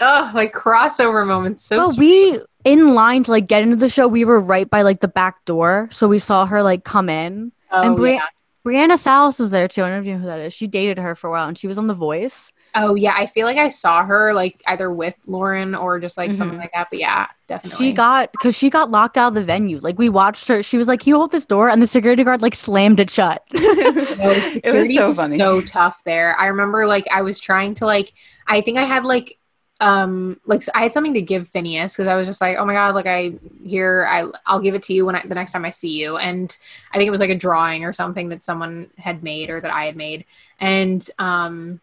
oh 0.00 0.30
like 0.34 0.52
crossover 0.52 1.26
moments. 1.26 1.64
So 1.64 1.78
well, 1.78 1.96
we 1.96 2.40
in 2.64 2.94
line 2.94 3.24
to 3.24 3.30
like 3.30 3.46
get 3.46 3.62
into 3.62 3.76
the 3.76 3.88
show, 3.88 4.08
we 4.08 4.24
were 4.24 4.40
right 4.40 4.68
by 4.68 4.82
like 4.82 5.00
the 5.00 5.08
back 5.08 5.44
door. 5.44 5.88
So 5.92 6.08
we 6.08 6.18
saw 6.18 6.46
her 6.46 6.62
like 6.62 6.84
come 6.84 7.08
in. 7.08 7.52
Oh, 7.70 7.82
and 7.82 7.96
Bri- 7.96 8.14
yeah. 8.14 8.26
Brianna 8.64 8.98
Salas 8.98 9.38
was 9.38 9.52
there 9.52 9.68
too. 9.68 9.84
I 9.84 9.90
don't 9.90 10.04
know 10.04 10.18
who 10.18 10.26
that 10.26 10.40
is. 10.40 10.52
She 10.52 10.66
dated 10.66 10.98
her 10.98 11.14
for 11.14 11.28
a 11.28 11.30
while 11.30 11.46
and 11.46 11.56
she 11.56 11.68
was 11.68 11.78
on 11.78 11.86
The 11.86 11.94
Voice. 11.94 12.52
Oh 12.78 12.94
yeah, 12.94 13.14
I 13.16 13.24
feel 13.24 13.46
like 13.46 13.56
I 13.56 13.70
saw 13.70 14.04
her 14.04 14.34
like 14.34 14.62
either 14.66 14.90
with 14.90 15.14
Lauren 15.26 15.74
or 15.74 15.98
just 15.98 16.18
like 16.18 16.30
mm-hmm. 16.30 16.36
something 16.36 16.58
like 16.58 16.72
that. 16.74 16.88
But 16.90 16.98
yeah, 16.98 17.26
definitely. 17.48 17.86
She 17.86 17.92
got 17.94 18.30
because 18.32 18.54
she 18.54 18.68
got 18.68 18.90
locked 18.90 19.16
out 19.16 19.28
of 19.28 19.34
the 19.34 19.42
venue. 19.42 19.78
Like 19.78 19.98
we 19.98 20.10
watched 20.10 20.46
her. 20.48 20.62
She 20.62 20.76
was 20.76 20.86
like, 20.86 21.06
"You 21.06 21.16
hold 21.16 21.32
this 21.32 21.46
door," 21.46 21.70
and 21.70 21.80
the 21.80 21.86
security 21.86 22.22
guard 22.22 22.42
like 22.42 22.54
slammed 22.54 23.00
it 23.00 23.08
shut. 23.08 23.42
no, 23.54 23.62
it 23.64 24.74
was 24.74 24.94
so 24.94 25.08
was 25.08 25.16
funny. 25.16 25.38
So 25.38 25.62
tough 25.62 26.04
there. 26.04 26.38
I 26.38 26.48
remember 26.48 26.86
like 26.86 27.06
I 27.10 27.22
was 27.22 27.40
trying 27.40 27.72
to 27.74 27.86
like 27.86 28.12
I 28.46 28.60
think 28.60 28.76
I 28.76 28.84
had 28.84 29.06
like 29.06 29.38
um 29.80 30.38
like 30.44 30.62
I 30.74 30.82
had 30.82 30.92
something 30.92 31.14
to 31.14 31.22
give 31.22 31.50
Finneas 31.50 31.94
because 31.94 32.08
I 32.08 32.14
was 32.14 32.26
just 32.26 32.42
like, 32.42 32.58
oh 32.58 32.66
my 32.66 32.74
god, 32.74 32.94
like 32.94 33.06
I 33.06 33.32
here 33.64 34.06
I 34.06 34.30
I'll 34.44 34.60
give 34.60 34.74
it 34.74 34.82
to 34.82 34.92
you 34.92 35.06
when 35.06 35.16
I, 35.16 35.22
the 35.22 35.34
next 35.34 35.52
time 35.52 35.64
I 35.64 35.70
see 35.70 35.98
you. 35.98 36.18
And 36.18 36.54
I 36.92 36.98
think 36.98 37.08
it 37.08 37.12
was 37.12 37.20
like 37.20 37.30
a 37.30 37.34
drawing 37.34 37.84
or 37.86 37.94
something 37.94 38.28
that 38.28 38.44
someone 38.44 38.90
had 38.98 39.22
made 39.22 39.48
or 39.48 39.62
that 39.62 39.72
I 39.72 39.86
had 39.86 39.96
made. 39.96 40.26
And 40.60 41.08
um 41.18 41.80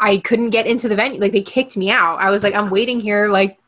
I 0.00 0.18
couldn't 0.18 0.50
get 0.50 0.66
into 0.66 0.88
the 0.88 0.96
venue. 0.96 1.20
Like 1.20 1.32
they 1.32 1.42
kicked 1.42 1.76
me 1.76 1.90
out. 1.90 2.16
I 2.16 2.30
was 2.30 2.42
like, 2.42 2.54
I'm 2.54 2.70
waiting 2.70 3.00
here, 3.00 3.28
like 3.28 3.58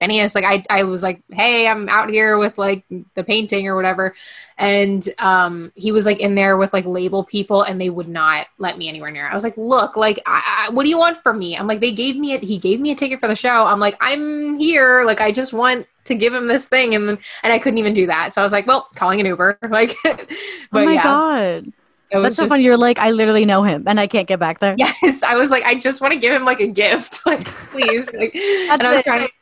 Finneas. 0.00 0.34
Like 0.34 0.44
I, 0.44 0.64
I 0.70 0.82
was 0.82 1.02
like, 1.02 1.22
hey, 1.30 1.68
I'm 1.68 1.88
out 1.88 2.08
here 2.08 2.38
with 2.38 2.56
like 2.58 2.84
the 3.14 3.22
painting 3.22 3.68
or 3.68 3.76
whatever. 3.76 4.14
And 4.58 5.06
um, 5.18 5.72
he 5.74 5.92
was 5.92 6.06
like 6.06 6.20
in 6.20 6.34
there 6.34 6.56
with 6.56 6.72
like 6.72 6.84
label 6.84 7.24
people, 7.24 7.62
and 7.62 7.80
they 7.80 7.90
would 7.90 8.08
not 8.08 8.46
let 8.58 8.78
me 8.78 8.88
anywhere 8.88 9.10
near. 9.10 9.28
I 9.28 9.34
was 9.34 9.44
like, 9.44 9.56
look, 9.56 9.96
like, 9.96 10.20
I, 10.26 10.66
I, 10.66 10.70
what 10.70 10.84
do 10.84 10.90
you 10.90 10.98
want 10.98 11.22
from 11.22 11.38
me? 11.38 11.56
I'm 11.56 11.66
like, 11.66 11.80
they 11.80 11.92
gave 11.92 12.16
me 12.16 12.32
it. 12.32 12.42
He 12.42 12.58
gave 12.58 12.80
me 12.80 12.90
a 12.90 12.94
ticket 12.94 13.20
for 13.20 13.28
the 13.28 13.36
show. 13.36 13.64
I'm 13.64 13.80
like, 13.80 13.96
I'm 14.00 14.58
here. 14.58 15.04
Like, 15.04 15.20
I 15.20 15.32
just 15.32 15.52
want 15.52 15.86
to 16.04 16.14
give 16.14 16.34
him 16.34 16.46
this 16.46 16.66
thing, 16.66 16.94
and 16.94 17.08
then 17.08 17.18
and 17.42 17.52
I 17.52 17.58
couldn't 17.58 17.78
even 17.78 17.94
do 17.94 18.06
that. 18.06 18.34
So 18.34 18.42
I 18.42 18.44
was 18.44 18.52
like, 18.52 18.66
well, 18.66 18.88
calling 18.94 19.20
an 19.20 19.26
Uber. 19.26 19.58
Like, 19.70 19.96
but 20.04 20.26
oh 20.72 20.84
my 20.84 20.94
yeah. 20.94 21.02
god. 21.02 21.72
That's 22.10 22.36
so 22.36 22.42
just, 22.42 22.50
funny. 22.50 22.64
You're 22.64 22.76
like, 22.76 22.98
I 22.98 23.10
literally 23.10 23.44
know 23.44 23.62
him, 23.62 23.84
and 23.86 24.00
I 24.00 24.06
can't 24.06 24.26
get 24.26 24.38
back 24.38 24.58
there. 24.58 24.74
Yes, 24.78 25.22
I 25.22 25.36
was 25.36 25.50
like, 25.50 25.64
I 25.64 25.74
just 25.76 26.00
want 26.00 26.12
to 26.12 26.18
give 26.18 26.32
him 26.32 26.44
like 26.44 26.60
a 26.60 26.66
gift, 26.66 27.20
like 27.26 27.44
please. 27.44 28.12
Like, 28.12 28.34
and 28.34 28.82
I 28.82 28.92
was 28.92 29.00
it. 29.00 29.04
trying 29.04 29.26
to. 29.26 29.32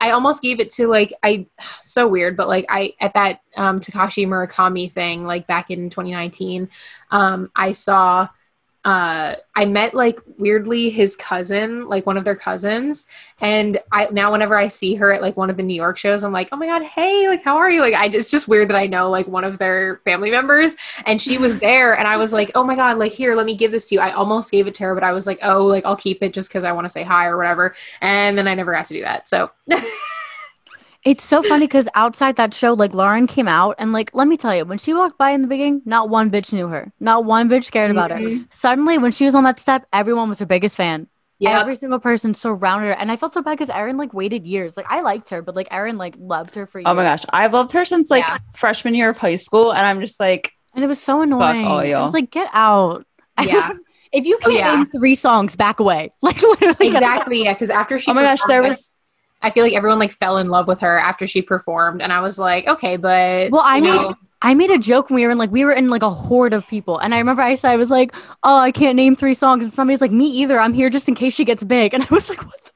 I 0.00 0.10
almost 0.10 0.42
gave 0.42 0.60
it 0.60 0.70
to 0.72 0.86
like 0.86 1.12
I, 1.22 1.46
so 1.82 2.08
weird, 2.08 2.36
but 2.36 2.48
like 2.48 2.66
I 2.68 2.94
at 3.00 3.14
that 3.14 3.40
um, 3.56 3.80
Takashi 3.80 4.26
Murakami 4.26 4.92
thing, 4.92 5.24
like 5.24 5.46
back 5.46 5.70
in 5.70 5.90
2019, 5.90 6.68
um, 7.10 7.50
I 7.54 7.72
saw 7.72 8.28
uh, 8.84 9.36
I 9.56 9.64
met 9.64 9.94
like 9.94 10.18
weirdly 10.36 10.90
his 10.90 11.16
cousin, 11.16 11.88
like 11.88 12.04
one 12.04 12.18
of 12.18 12.24
their 12.24 12.36
cousins, 12.36 13.06
and 13.40 13.78
I 13.92 14.08
now 14.10 14.30
whenever 14.30 14.58
I 14.58 14.68
see 14.68 14.94
her 14.96 15.10
at 15.10 15.22
like 15.22 15.38
one 15.38 15.48
of 15.48 15.56
the 15.56 15.62
New 15.62 15.74
York 15.74 15.96
shows, 15.96 16.22
I'm 16.22 16.32
like, 16.32 16.50
oh 16.52 16.56
my 16.56 16.66
god, 16.66 16.82
hey, 16.82 17.26
like 17.28 17.42
how 17.42 17.56
are 17.56 17.70
you? 17.70 17.80
Like 17.80 17.94
I 17.94 18.06
it's 18.06 18.30
just 18.30 18.46
weird 18.46 18.68
that 18.68 18.76
I 18.76 18.86
know 18.86 19.08
like 19.08 19.26
one 19.26 19.44
of 19.44 19.58
their 19.58 20.02
family 20.04 20.30
members, 20.30 20.76
and 21.06 21.20
she 21.20 21.38
was 21.38 21.58
there, 21.60 21.98
and 21.98 22.06
I 22.06 22.18
was 22.18 22.32
like, 22.34 22.50
oh 22.54 22.62
my 22.62 22.76
god, 22.76 22.98
like 22.98 23.12
here, 23.12 23.34
let 23.34 23.46
me 23.46 23.56
give 23.56 23.72
this 23.72 23.86
to 23.86 23.94
you. 23.94 24.00
I 24.02 24.12
almost 24.12 24.50
gave 24.50 24.66
it 24.66 24.74
to 24.74 24.84
her, 24.84 24.94
but 24.94 25.04
I 25.04 25.12
was 25.12 25.26
like, 25.26 25.38
oh, 25.42 25.64
like 25.64 25.86
I'll 25.86 25.96
keep 25.96 26.22
it 26.22 26.34
just 26.34 26.50
because 26.50 26.64
I 26.64 26.72
want 26.72 26.84
to 26.84 26.90
say 26.90 27.02
hi 27.02 27.26
or 27.26 27.38
whatever, 27.38 27.74
and 28.02 28.36
then 28.36 28.46
I 28.46 28.54
never 28.54 28.72
got 28.72 28.86
to 28.86 28.94
do 28.94 29.00
that. 29.00 29.28
So. 29.28 29.50
It's 31.04 31.22
so 31.22 31.42
funny 31.42 31.66
because 31.66 31.86
outside 31.94 32.36
that 32.36 32.54
show, 32.54 32.72
like 32.72 32.94
Lauren 32.94 33.26
came 33.26 33.46
out 33.46 33.74
and 33.78 33.92
like, 33.92 34.10
let 34.14 34.26
me 34.26 34.38
tell 34.38 34.56
you, 34.56 34.64
when 34.64 34.78
she 34.78 34.94
walked 34.94 35.18
by 35.18 35.30
in 35.30 35.42
the 35.42 35.48
beginning, 35.48 35.82
not 35.84 36.08
one 36.08 36.30
bitch 36.30 36.52
knew 36.52 36.68
her. 36.68 36.92
Not 36.98 37.26
one 37.26 37.48
bitch 37.48 37.70
cared 37.70 37.90
about 37.90 38.10
mm-hmm. 38.10 38.38
her. 38.38 38.44
Suddenly, 38.50 38.96
when 38.96 39.12
she 39.12 39.26
was 39.26 39.34
on 39.34 39.44
that 39.44 39.60
step, 39.60 39.86
everyone 39.92 40.30
was 40.30 40.38
her 40.38 40.46
biggest 40.46 40.76
fan. 40.76 41.06
Yeah. 41.38 41.60
Every 41.60 41.76
single 41.76 41.98
person 41.98 42.32
surrounded 42.32 42.86
her, 42.86 42.92
and 42.94 43.12
I 43.12 43.16
felt 43.16 43.34
so 43.34 43.42
bad 43.42 43.58
because 43.58 43.68
Erin 43.68 43.98
like 43.98 44.14
waited 44.14 44.46
years. 44.46 44.76
Like 44.78 44.86
I 44.88 45.00
liked 45.02 45.28
her, 45.30 45.42
but 45.42 45.54
like 45.54 45.68
Erin 45.70 45.98
like 45.98 46.14
loved 46.18 46.54
her 46.54 46.64
for 46.66 46.78
years. 46.78 46.86
Oh 46.88 46.94
my 46.94 47.02
gosh, 47.02 47.24
I've 47.28 47.52
loved 47.52 47.72
her 47.72 47.84
since 47.84 48.08
like 48.10 48.24
Yeah. 48.26 48.38
freshman 48.54 48.94
year 48.94 49.10
of 49.10 49.18
high 49.18 49.36
school, 49.36 49.72
and 49.72 49.84
I'm 49.84 50.00
just 50.00 50.18
like, 50.18 50.52
And 50.74 50.82
it 50.82 50.86
was 50.86 51.02
so 51.02 51.20
annoying. 51.20 51.66
all 51.66 51.80
I 51.80 51.84
y'all. 51.86 52.02
was 52.02 52.14
like, 52.14 52.30
get 52.30 52.48
out. 52.52 53.06
Yeah. 53.42 53.72
if 54.12 54.24
you 54.24 54.38
Oh, 54.44 54.48
can't 54.48 54.54
yeah. 54.54 54.76
name 54.76 54.86
three 54.86 55.16
songs, 55.16 55.56
back 55.56 55.80
away. 55.80 56.12
Like 56.22 56.40
literally. 56.40 56.86
Exactly. 56.86 57.42
Yeah. 57.44 57.52
Because 57.52 57.68
after 57.68 57.98
she 57.98 58.10
oh 58.10 58.14
my 58.14 58.22
gosh, 58.22 58.38
there 58.46 58.62
was 58.62 58.92
I 59.42 59.50
feel 59.50 59.62
like 59.62 59.74
everyone 59.74 59.98
like 59.98 60.12
fell 60.12 60.38
in 60.38 60.48
love 60.48 60.66
with 60.66 60.80
her 60.80 60.98
after 60.98 61.26
she 61.26 61.42
performed, 61.42 62.00
and 62.02 62.12
I 62.12 62.20
was 62.20 62.38
like, 62.38 62.66
okay, 62.66 62.96
but 62.96 63.50
Well, 63.50 63.62
I 63.64 63.80
made 63.80 64.14
I 64.42 64.52
made 64.54 64.70
a 64.70 64.78
joke 64.78 65.08
when 65.08 65.16
we 65.16 65.24
were 65.24 65.32
in 65.32 65.38
like 65.38 65.50
we 65.50 65.64
were 65.64 65.72
in 65.72 65.88
like 65.88 66.02
a 66.02 66.10
horde 66.10 66.52
of 66.52 66.66
people, 66.68 66.98
and 66.98 67.14
I 67.14 67.18
remember 67.18 67.42
I 67.42 67.54
said 67.54 67.70
I 67.70 67.76
was 67.76 67.90
like, 67.90 68.14
"Oh, 68.42 68.56
I 68.58 68.72
can't 68.72 68.96
name 68.96 69.16
three 69.16 69.34
songs," 69.34 69.64
and 69.64 69.72
somebody's 69.72 70.02
like, 70.02 70.12
"Me 70.12 70.26
either. 70.26 70.60
I'm 70.60 70.74
here 70.74 70.90
just 70.90 71.08
in 71.08 71.14
case 71.14 71.34
she 71.34 71.44
gets 71.44 71.64
big," 71.64 71.94
and 71.94 72.02
I 72.02 72.08
was 72.10 72.28
like, 72.28 72.44
"What?" 72.44 72.70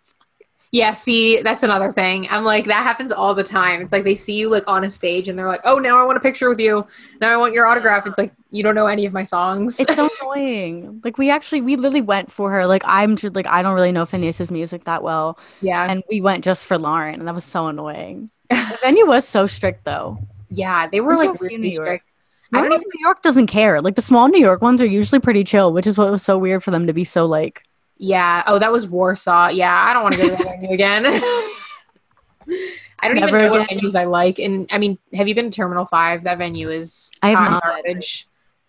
Yeah. 0.70 0.92
See, 0.92 1.40
that's 1.42 1.62
another 1.62 1.92
thing. 1.92 2.26
I'm 2.30 2.44
like 2.44 2.66
that 2.66 2.82
happens 2.82 3.10
all 3.12 3.34
the 3.34 3.42
time. 3.42 3.80
It's 3.80 3.92
like 3.92 4.04
they 4.04 4.14
see 4.14 4.34
you 4.34 4.50
like 4.50 4.64
on 4.66 4.84
a 4.84 4.90
stage, 4.90 5.28
and 5.28 5.38
they're 5.38 5.46
like, 5.46 5.62
oh, 5.64 5.78
now 5.78 5.98
I 5.98 6.04
want 6.04 6.18
a 6.18 6.20
picture 6.20 6.48
with 6.48 6.60
you. 6.60 6.86
Now 7.20 7.32
I 7.32 7.36
want 7.36 7.54
your 7.54 7.66
autograph. 7.66 8.06
It's 8.06 8.18
like 8.18 8.32
you 8.50 8.62
don't 8.62 8.74
know 8.74 8.86
any 8.86 9.06
of 9.06 9.12
my 9.12 9.22
songs. 9.22 9.80
It's 9.80 9.94
so 9.94 10.10
annoying. 10.20 11.00
Like 11.04 11.18
we 11.18 11.30
actually 11.30 11.60
we 11.62 11.76
literally 11.76 12.02
went 12.02 12.30
for 12.30 12.50
her. 12.50 12.66
Like 12.66 12.82
I'm 12.84 13.16
just 13.16 13.34
like 13.34 13.46
I 13.46 13.62
don't 13.62 13.74
really 13.74 13.92
know 13.92 14.04
Finneas's 14.04 14.50
music 14.50 14.84
that 14.84 15.02
well, 15.02 15.38
yeah. 15.60 15.90
and 15.90 16.02
we 16.08 16.20
went 16.20 16.44
just 16.44 16.64
for 16.64 16.78
Lauren, 16.78 17.18
and 17.18 17.28
that 17.28 17.34
was 17.34 17.44
so 17.44 17.66
annoying. 17.66 18.30
The 18.50 18.78
venue 18.82 19.06
was 19.06 19.26
so 19.26 19.46
strict 19.46 19.84
though. 19.84 20.18
Yeah, 20.50 20.88
they 20.88 21.00
were 21.00 21.16
like 21.16 21.40
really 21.40 21.58
New 21.58 21.68
York. 21.68 21.86
strict. 21.86 22.12
I 22.52 22.62
don't 22.62 22.72
even 22.72 22.80
New 22.80 23.04
York 23.04 23.22
doesn't 23.22 23.48
care. 23.48 23.82
Like 23.82 23.94
the 23.94 24.02
small 24.02 24.28
New 24.28 24.40
York 24.40 24.62
ones 24.62 24.80
are 24.80 24.86
usually 24.86 25.20
pretty 25.20 25.44
chill, 25.44 25.72
which 25.72 25.86
is 25.86 25.98
what 25.98 26.10
was 26.10 26.22
so 26.22 26.38
weird 26.38 26.64
for 26.64 26.70
them 26.70 26.86
to 26.86 26.92
be 26.92 27.04
so 27.04 27.26
like. 27.26 27.64
Yeah. 27.98 28.42
Oh, 28.46 28.58
that 28.58 28.70
was 28.72 28.86
Warsaw. 28.86 29.48
Yeah, 29.48 29.74
I 29.74 29.92
don't 29.92 30.02
want 30.02 30.14
to 30.14 30.20
go 30.22 30.28
to 30.28 30.36
that 30.36 30.44
venue 30.44 30.70
again. 30.72 31.04
I 33.00 33.06
don't 33.06 33.16
Never 33.16 33.38
even 33.38 33.52
know 33.52 33.58
what 33.60 33.68
venues 33.68 33.94
I 33.94 34.04
like. 34.04 34.38
And 34.38 34.66
I 34.70 34.78
mean, 34.78 34.98
have 35.14 35.28
you 35.28 35.34
been 35.34 35.50
to 35.50 35.56
Terminal 35.56 35.86
Five? 35.86 36.24
That 36.24 36.38
venue 36.38 36.68
is 36.70 37.10
I 37.22 37.30
have 37.30 37.50
not. 37.50 37.62
garbage. 37.62 38.26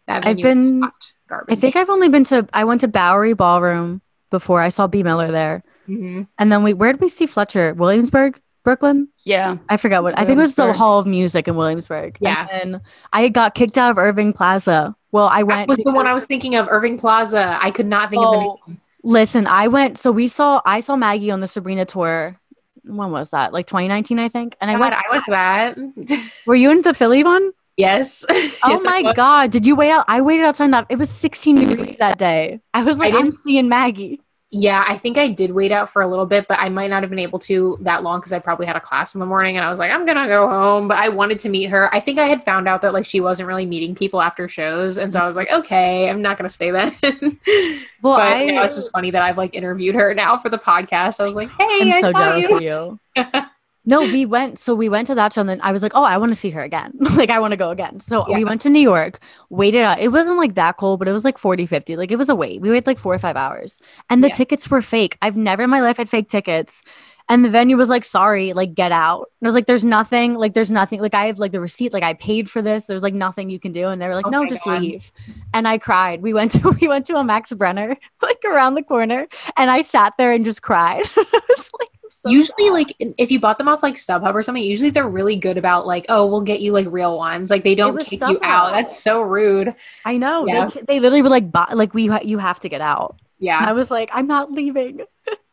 That 0.07 0.25
I've 0.25 0.37
been. 0.37 0.77
is 0.77 0.83
hot 0.83 1.11
garbage. 1.27 1.57
I 1.57 1.59
think 1.59 1.75
I've 1.75 1.89
only 1.89 2.09
been 2.09 2.23
to. 2.25 2.47
I 2.53 2.63
went 2.63 2.81
to 2.81 2.87
Bowery 2.87 3.33
Ballroom 3.33 4.01
before. 4.29 4.61
I 4.61 4.69
saw 4.69 4.85
Bea 4.87 5.01
Miller 5.03 5.31
there, 5.31 5.63
Mhm. 5.87 6.27
and 6.37 6.51
then 6.51 6.61
we. 6.63 6.73
Where 6.73 6.91
did 6.93 7.01
we 7.01 7.09
see 7.09 7.25
Fletcher? 7.25 7.73
Williamsburg, 7.73 8.39
Brooklyn. 8.63 9.07
yeah. 9.25 9.57
I 9.69 9.77
forgot 9.77 10.03
what. 10.03 10.17
I 10.19 10.25
think 10.25 10.37
it 10.37 10.41
was 10.41 10.55
the 10.55 10.73
Hall 10.73 10.99
of 10.99 11.07
Music 11.07 11.47
in 11.47 11.55
Williamsburg. 11.55 12.17
Yeah. 12.21 12.47
And 12.51 12.73
then 12.75 12.81
I 13.13 13.29
got 13.29 13.55
kicked 13.55 13.77
out 13.79 13.89
of 13.91 13.97
Irving 13.97 14.33
Plaza. 14.33 14.95
Well, 15.11 15.25
I 15.27 15.39
That 15.39 15.47
went. 15.47 15.69
was 15.69 15.77
the 15.79 15.91
one 15.91 16.05
I 16.05 16.13
was 16.13 16.25
thinking 16.25 16.55
of, 16.55 16.67
Irving 16.69 16.99
Plaza. 16.99 17.57
I 17.59 17.71
could 17.71 17.87
not 17.87 18.11
think 18.11 18.21
of 18.23 18.31
the 18.31 18.37
Oh, 18.37 18.59
name. 18.67 18.81
Listen, 19.09 19.47
I 19.47 19.67
went. 19.67 19.97
So 19.97 20.11
we 20.11 20.27
saw. 20.27 20.61
I 20.65 20.81
saw 20.81 20.95
Maggie 20.95 21.31
on 21.31 21.39
the 21.41 21.47
Sabrina 21.47 21.83
tour. 21.85 22.39
When 22.83 23.11
was 23.11 23.31
that? 23.31 23.53
Like 23.53 23.65
2019, 23.65 24.19
I 24.19 24.29
think. 24.29 24.55
And 24.61 24.69
I 24.69 24.75
God, 24.75 24.81
went. 24.81 24.93
I 24.93 25.03
went 25.11 25.25
to 25.25 25.31
that. 25.31 26.31
Were 26.45 26.55
you 26.55 26.69
in 26.69 26.83
the 26.83 26.93
Philly 26.93 27.23
one? 27.23 27.51
yes. 27.75 28.23
Oh 28.61 28.71
Yes, 28.71 28.83
my 28.83 29.13
god! 29.13 29.51
Did 29.51 29.65
you 29.65 29.75
wait 29.75 29.89
out? 29.89 30.05
I 30.07 30.21
waited 30.21 30.45
outside 30.45 30.73
that. 30.73 30.85
It 30.89 30.97
was 30.97 31.09
16 31.09 31.55
degrees 31.55 31.97
that 31.97 32.17
day. 32.19 32.59
I 32.73 32.83
was 32.83 32.97
like, 32.97 33.13
I'm 33.13 33.31
seeing 33.31 33.69
Maggie. 33.69 34.21
Yeah, 34.51 34.83
I 34.87 34.97
think 34.97 35.19
I 35.19 35.27
did 35.27 35.51
wait 35.51 35.71
out 35.71 35.91
for 35.91 36.01
a 36.01 36.07
little 36.07 36.25
bit, 36.25 36.47
but 36.47 36.57
I 36.59 36.69
might 36.69 36.89
not 36.89 37.03
have 37.03 37.11
been 37.11 37.19
able 37.19 37.37
to 37.39 37.77
that 37.81 38.01
long 38.01 38.19
because 38.19 38.33
I 38.33 38.39
probably 38.39 38.65
had 38.65 38.75
a 38.75 38.79
class 38.79 39.13
in 39.13 39.19
the 39.19 39.25
morning 39.27 39.57
and 39.57 39.65
I 39.65 39.69
was 39.69 39.77
like, 39.77 39.91
I'm 39.91 40.07
gonna 40.07 40.27
go 40.27 40.47
home. 40.49 40.87
But 40.87 40.97
I 40.97 41.09
wanted 41.09 41.37
to 41.41 41.49
meet 41.49 41.69
her. 41.69 41.93
I 41.93 41.99
think 41.99 42.17
I 42.17 42.25
had 42.25 42.43
found 42.43 42.67
out 42.67 42.81
that 42.81 42.91
like 42.93 43.05
she 43.05 43.21
wasn't 43.21 43.47
really 43.47 43.67
meeting 43.67 43.93
people 43.93 44.21
after 44.21 44.49
shows, 44.49 44.97
and 44.97 45.13
so 45.13 45.19
I 45.19 45.27
was 45.27 45.35
like, 45.35 45.51
okay, 45.51 46.09
I'm 46.09 46.23
not 46.23 46.37
gonna 46.37 46.49
stay 46.49 46.71
then. 46.71 46.95
Well, 48.01 48.15
but 48.17 48.27
I. 48.27 48.43
you 48.43 48.53
know, 48.53 48.63
it's 48.63 48.75
just 48.75 48.91
funny 48.91 49.11
that 49.11 49.21
I've 49.21 49.37
like 49.37 49.53
interviewed 49.53 49.93
her 49.93 50.13
now 50.13 50.37
for 50.37 50.47
the 50.47 50.57
podcast. 50.57 51.19
I 51.19 51.25
was 51.25 51.35
like, 51.35 51.49
hey, 51.49 51.67
I'm 51.81 51.91
I 51.91 52.01
so 52.01 52.13
jealous 52.13 52.49
you. 52.49 52.55
of 52.55 52.61
you. 52.61 53.43
No, 53.89 54.01
we 54.03 54.25
went. 54.25 54.59
So 54.59 54.75
we 54.75 54.87
went 54.87 55.07
to 55.07 55.15
that 55.15 55.33
show, 55.33 55.41
and 55.41 55.49
then 55.49 55.59
I 55.63 55.71
was 55.71 55.81
like, 55.83 55.93
"Oh, 55.95 56.03
I 56.03 56.17
want 56.17 56.31
to 56.31 56.35
see 56.35 56.51
her 56.51 56.61
again. 56.61 56.93
like, 57.15 57.29
I 57.29 57.39
want 57.39 57.51
to 57.51 57.57
go 57.57 57.71
again." 57.71 57.99
So 57.99 58.25
we 58.31 58.43
went 58.45 58.61
to 58.61 58.69
New 58.69 58.79
York, 58.79 59.19
waited 59.49 59.81
out. 59.81 59.99
It 59.99 60.09
wasn't 60.09 60.37
like 60.37 60.55
that 60.55 60.77
cold, 60.77 60.99
but 60.99 61.07
it 61.07 61.11
was 61.11 61.25
like 61.25 61.37
40, 61.37 61.65
50. 61.65 61.95
Like, 61.97 62.11
it 62.11 62.17
was 62.17 62.29
a 62.29 62.35
wait. 62.35 62.61
We 62.61 62.69
waited 62.69 62.87
like 62.87 62.99
four 62.99 63.13
or 63.13 63.19
five 63.19 63.35
hours, 63.35 63.79
and 64.09 64.23
the 64.23 64.27
Yeah. 64.29 64.35
tickets 64.35 64.69
were 64.69 64.81
fake. 64.81 65.17
I've 65.21 65.35
never 65.37 65.63
in 65.63 65.69
my 65.69 65.81
life 65.81 65.97
had 65.97 66.09
fake 66.09 66.29
tickets. 66.29 66.83
And 67.31 67.45
the 67.45 67.49
venue 67.49 67.77
was 67.77 67.89
like, 67.89 68.03
"Sorry, 68.05 68.53
like, 68.53 68.73
get 68.73 68.91
out." 68.91 69.29
And 69.39 69.47
I 69.47 69.49
was 69.49 69.53
like, 69.55 69.67
"There's 69.67 69.85
nothing. 69.85 70.33
Like, 70.33 70.55
there's 70.55 70.71
nothing. 70.71 70.99
Like, 70.99 71.13
I 71.13 71.25
have 71.25 71.37
like 71.37 71.51
the 71.51 71.61
receipt. 71.61 71.93
Like, 71.93 72.01
I 72.01 72.13
paid 72.15 72.49
for 72.49 72.59
this. 72.61 72.85
There's 72.85 73.03
like 73.03 73.13
nothing 73.13 73.51
you 73.51 73.59
can 73.59 73.71
do." 73.71 73.87
And 73.89 74.01
they 74.01 74.07
were 74.07 74.15
like, 74.15 74.25
Oh 74.27 74.31
"No, 74.31 74.47
just 74.47 74.65
God. 74.65 74.81
leave." 74.81 75.11
And 75.53 75.67
I 75.67 75.77
cried. 75.77 76.23
We 76.23 76.33
went 76.33 76.51
to 76.53 76.69
we 76.81 76.87
went 76.87 77.05
to 77.07 77.17
a 77.17 77.23
Max 77.23 77.53
Brenner 77.53 77.95
like 78.23 78.41
around 78.45 78.73
the 78.75 78.83
corner, 78.83 79.27
and 79.57 79.69
I 79.69 79.81
sat 79.81 80.13
there 80.17 80.31
and 80.31 80.43
just 80.45 80.61
cried. 80.63 81.05
I 81.15 81.41
was 81.49 81.71
like, 81.79 81.89
so 82.19 82.29
usually, 82.29 82.65
sad. 82.65 82.73
like 82.73 82.95
if 83.17 83.31
you 83.31 83.39
bought 83.39 83.57
them 83.57 83.69
off 83.69 83.81
like 83.81 83.95
StubHub 83.95 84.33
or 84.33 84.43
something, 84.43 84.61
usually 84.61 84.89
they're 84.89 85.07
really 85.07 85.37
good 85.37 85.57
about 85.57 85.87
like, 85.87 86.05
oh, 86.09 86.25
we'll 86.25 86.41
get 86.41 86.59
you 86.59 86.73
like 86.73 86.85
real 86.89 87.17
ones. 87.17 87.49
Like 87.49 87.63
they 87.63 87.75
don't 87.75 87.97
kick 87.97 88.19
you 88.19 88.39
out. 88.41 88.73
That's 88.73 89.01
so 89.01 89.21
rude. 89.21 89.73
I 90.03 90.17
know. 90.17 90.45
Yeah. 90.45 90.65
They, 90.67 90.81
they 90.81 90.99
literally 90.99 91.21
were 91.21 91.29
like, 91.29 91.49
"Bu- 91.49 91.73
like 91.75 91.93
we 91.93 92.11
you 92.23 92.37
have 92.37 92.59
to 92.59 92.67
get 92.67 92.81
out. 92.81 93.17
Yeah. 93.37 93.59
And 93.59 93.67
I 93.67 93.71
was 93.71 93.89
like, 93.89 94.09
I'm 94.13 94.27
not 94.27 94.51
leaving. 94.51 95.01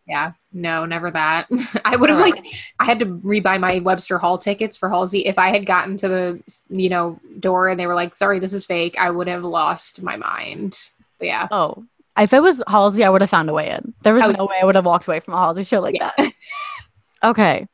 Yeah, 0.08 0.32
no, 0.52 0.86
never 0.86 1.10
that. 1.10 1.48
I 1.84 1.96
would 1.96 2.10
have 2.10 2.20
like 2.20 2.44
I 2.78 2.84
had 2.84 3.00
to 3.00 3.06
rebuy 3.06 3.58
my 3.58 3.80
Webster 3.80 4.18
Hall 4.18 4.38
tickets 4.38 4.76
for 4.76 4.88
Halsey. 4.88 5.26
If 5.26 5.36
I 5.36 5.48
had 5.48 5.66
gotten 5.66 5.96
to 5.96 6.08
the 6.08 6.42
you 6.68 6.88
know 6.88 7.18
door 7.40 7.66
and 7.68 7.78
they 7.78 7.88
were 7.88 7.94
like, 7.96 8.14
"Sorry, 8.16 8.38
this 8.38 8.52
is 8.52 8.64
fake," 8.66 8.96
I 9.00 9.10
would 9.10 9.26
have 9.26 9.42
lost 9.42 10.02
my 10.02 10.16
mind. 10.16 10.78
But 11.18 11.26
yeah, 11.26 11.48
Oh, 11.50 11.84
if 12.18 12.32
it 12.32 12.40
was 12.42 12.62
Halsey, 12.68 13.04
I 13.04 13.08
would 13.10 13.20
have 13.20 13.30
found 13.30 13.48
a 13.50 13.52
way 13.52 13.70
in. 13.70 13.94
There 14.02 14.14
was 14.14 14.24
Oh, 14.24 14.30
no 14.32 14.44
way 14.46 14.56
I 14.60 14.64
would 14.64 14.74
have 14.74 14.84
walked 14.86 15.06
away 15.06 15.20
from 15.20 15.34
a 15.34 15.38
Halsey 15.38 15.64
show 15.64 15.80
like 15.80 15.96
yeah. 15.96 16.10
that. 16.16 16.32
Okay, 17.22 17.66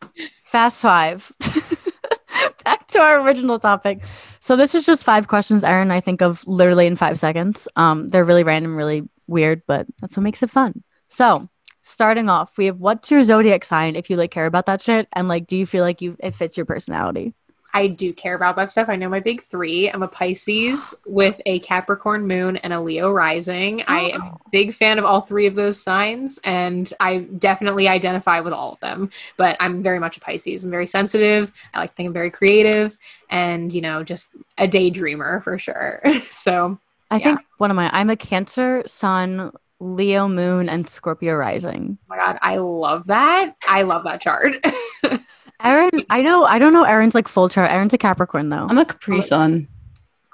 fast 0.45 0.81
five. 0.81 1.33
Back 2.65 2.87
to 2.89 3.01
our 3.01 3.21
original 3.21 3.59
topic. 3.59 4.01
So 4.41 4.57
this 4.57 4.75
is 4.75 4.87
just 4.87 5.05
five 5.05 5.29
questions, 5.29 5.65
Erin. 5.65 5.91
I 5.91 6.01
think 6.01 6.23
of 6.23 6.47
literally 6.47 6.87
in 6.87 6.97
five 6.97 7.19
seconds. 7.19 7.69
Um, 7.77 8.09
they're 8.09 8.25
really 8.25 8.45
random, 8.45 8.77
really 8.77 9.09
weird, 9.27 9.63
but 9.67 9.87
that's 10.01 10.17
what 10.17 10.23
makes 10.23 10.43
it 10.43 10.51
fun. 10.51 10.83
So 11.09 11.49
starting 11.83 12.29
off, 12.29 12.57
we 12.57 12.67
have 12.67 12.79
what's 12.79 13.11
your 13.11 13.23
zodiac 13.25 13.65
sign 13.65 13.97
if 13.97 14.09
you 14.11 14.17
like 14.17 14.31
care 14.31 14.47
about 14.47 14.67
that 14.67 14.81
shit, 14.81 15.09
and 15.13 15.29
like, 15.29 15.47
do 15.47 15.57
you 15.57 15.67
feel 15.67 15.85
like 15.85 16.01
you 16.01 16.17
it 16.21 16.35
fits 16.35 16.57
your 16.57 16.67
personality? 16.67 17.35
I 17.75 17.87
do 17.87 18.13
care 18.13 18.35
about 18.35 18.57
that 18.57 18.71
stuff. 18.71 18.89
I 18.89 18.97
know 18.97 19.09
my 19.09 19.21
big 19.21 19.45
three. 19.45 19.91
I'm 19.91 20.03
a 20.03 20.09
Pisces 20.09 20.95
with 21.07 21.41
a 21.47 21.59
Capricorn 21.61 22.27
moon 22.27 22.57
and 22.59 22.73
a 22.73 22.81
Leo 22.81 23.11
rising. 23.13 23.83
I 23.89 24.01
am 24.11 24.21
a 24.23 24.25
Oh. 24.27 24.39
big 24.51 24.75
fan 24.75 24.99
of 24.99 25.07
all 25.07 25.23
three 25.23 25.47
of 25.47 25.55
those 25.55 25.81
signs, 25.81 26.39
and 26.45 26.93
I 27.01 27.19
definitely 27.39 27.89
identify 27.89 28.41
with 28.41 28.53
all 28.53 28.75
of 28.75 28.81
them. 28.81 29.11
But 29.39 29.57
I'm 29.61 29.83
very 29.83 29.99
much 29.99 30.19
a 30.19 30.21
Pisces. 30.21 30.63
I'm 30.65 30.71
very 30.71 30.87
sensitive. 30.87 31.51
I 31.73 31.79
like 31.81 31.91
to 31.91 31.97
think 31.97 32.09
I'm 32.09 32.13
very 32.13 32.31
creative, 32.31 32.99
and 33.31 33.73
you 33.73 33.81
know, 33.81 34.03
just 34.05 34.37
a 34.59 34.69
daydreamer 34.69 35.43
for 35.43 35.59
sure. 35.59 36.03
so 36.29 36.79
I 37.11 37.17
Yeah. 37.17 37.25
think 37.25 37.41
one 37.59 37.71
of 37.71 37.77
my, 37.77 37.89
I'm 37.93 38.11
a 38.11 38.17
Cancer, 38.17 38.83
Sun, 38.87 39.53
Leo, 39.81 40.29
Moon, 40.29 40.69
and 40.69 40.87
Scorpio 40.89 41.35
rising. 41.37 41.99
Oh 42.03 42.05
my 42.09 42.17
god, 42.17 42.39
I 42.43 42.57
love 42.57 43.07
that. 43.07 43.57
I 43.67 43.83
love 43.83 44.05
that 44.05 44.21
chart. 44.21 44.55
Erin, 45.63 46.05
I 46.11 46.23
know, 46.23 46.45
I 46.45 46.59
don't 46.59 46.73
know 46.73 46.85
Erin's 46.85 47.15
like 47.15 47.29
full 47.29 47.49
chart. 47.49 47.71
Erin's 47.71 47.93
a 47.95 47.99
Capricorn 47.99 48.49
though. 48.49 48.67
I'm 48.69 48.79
a 48.79 48.85
Capri 48.85 49.21
Sun. 49.23 49.69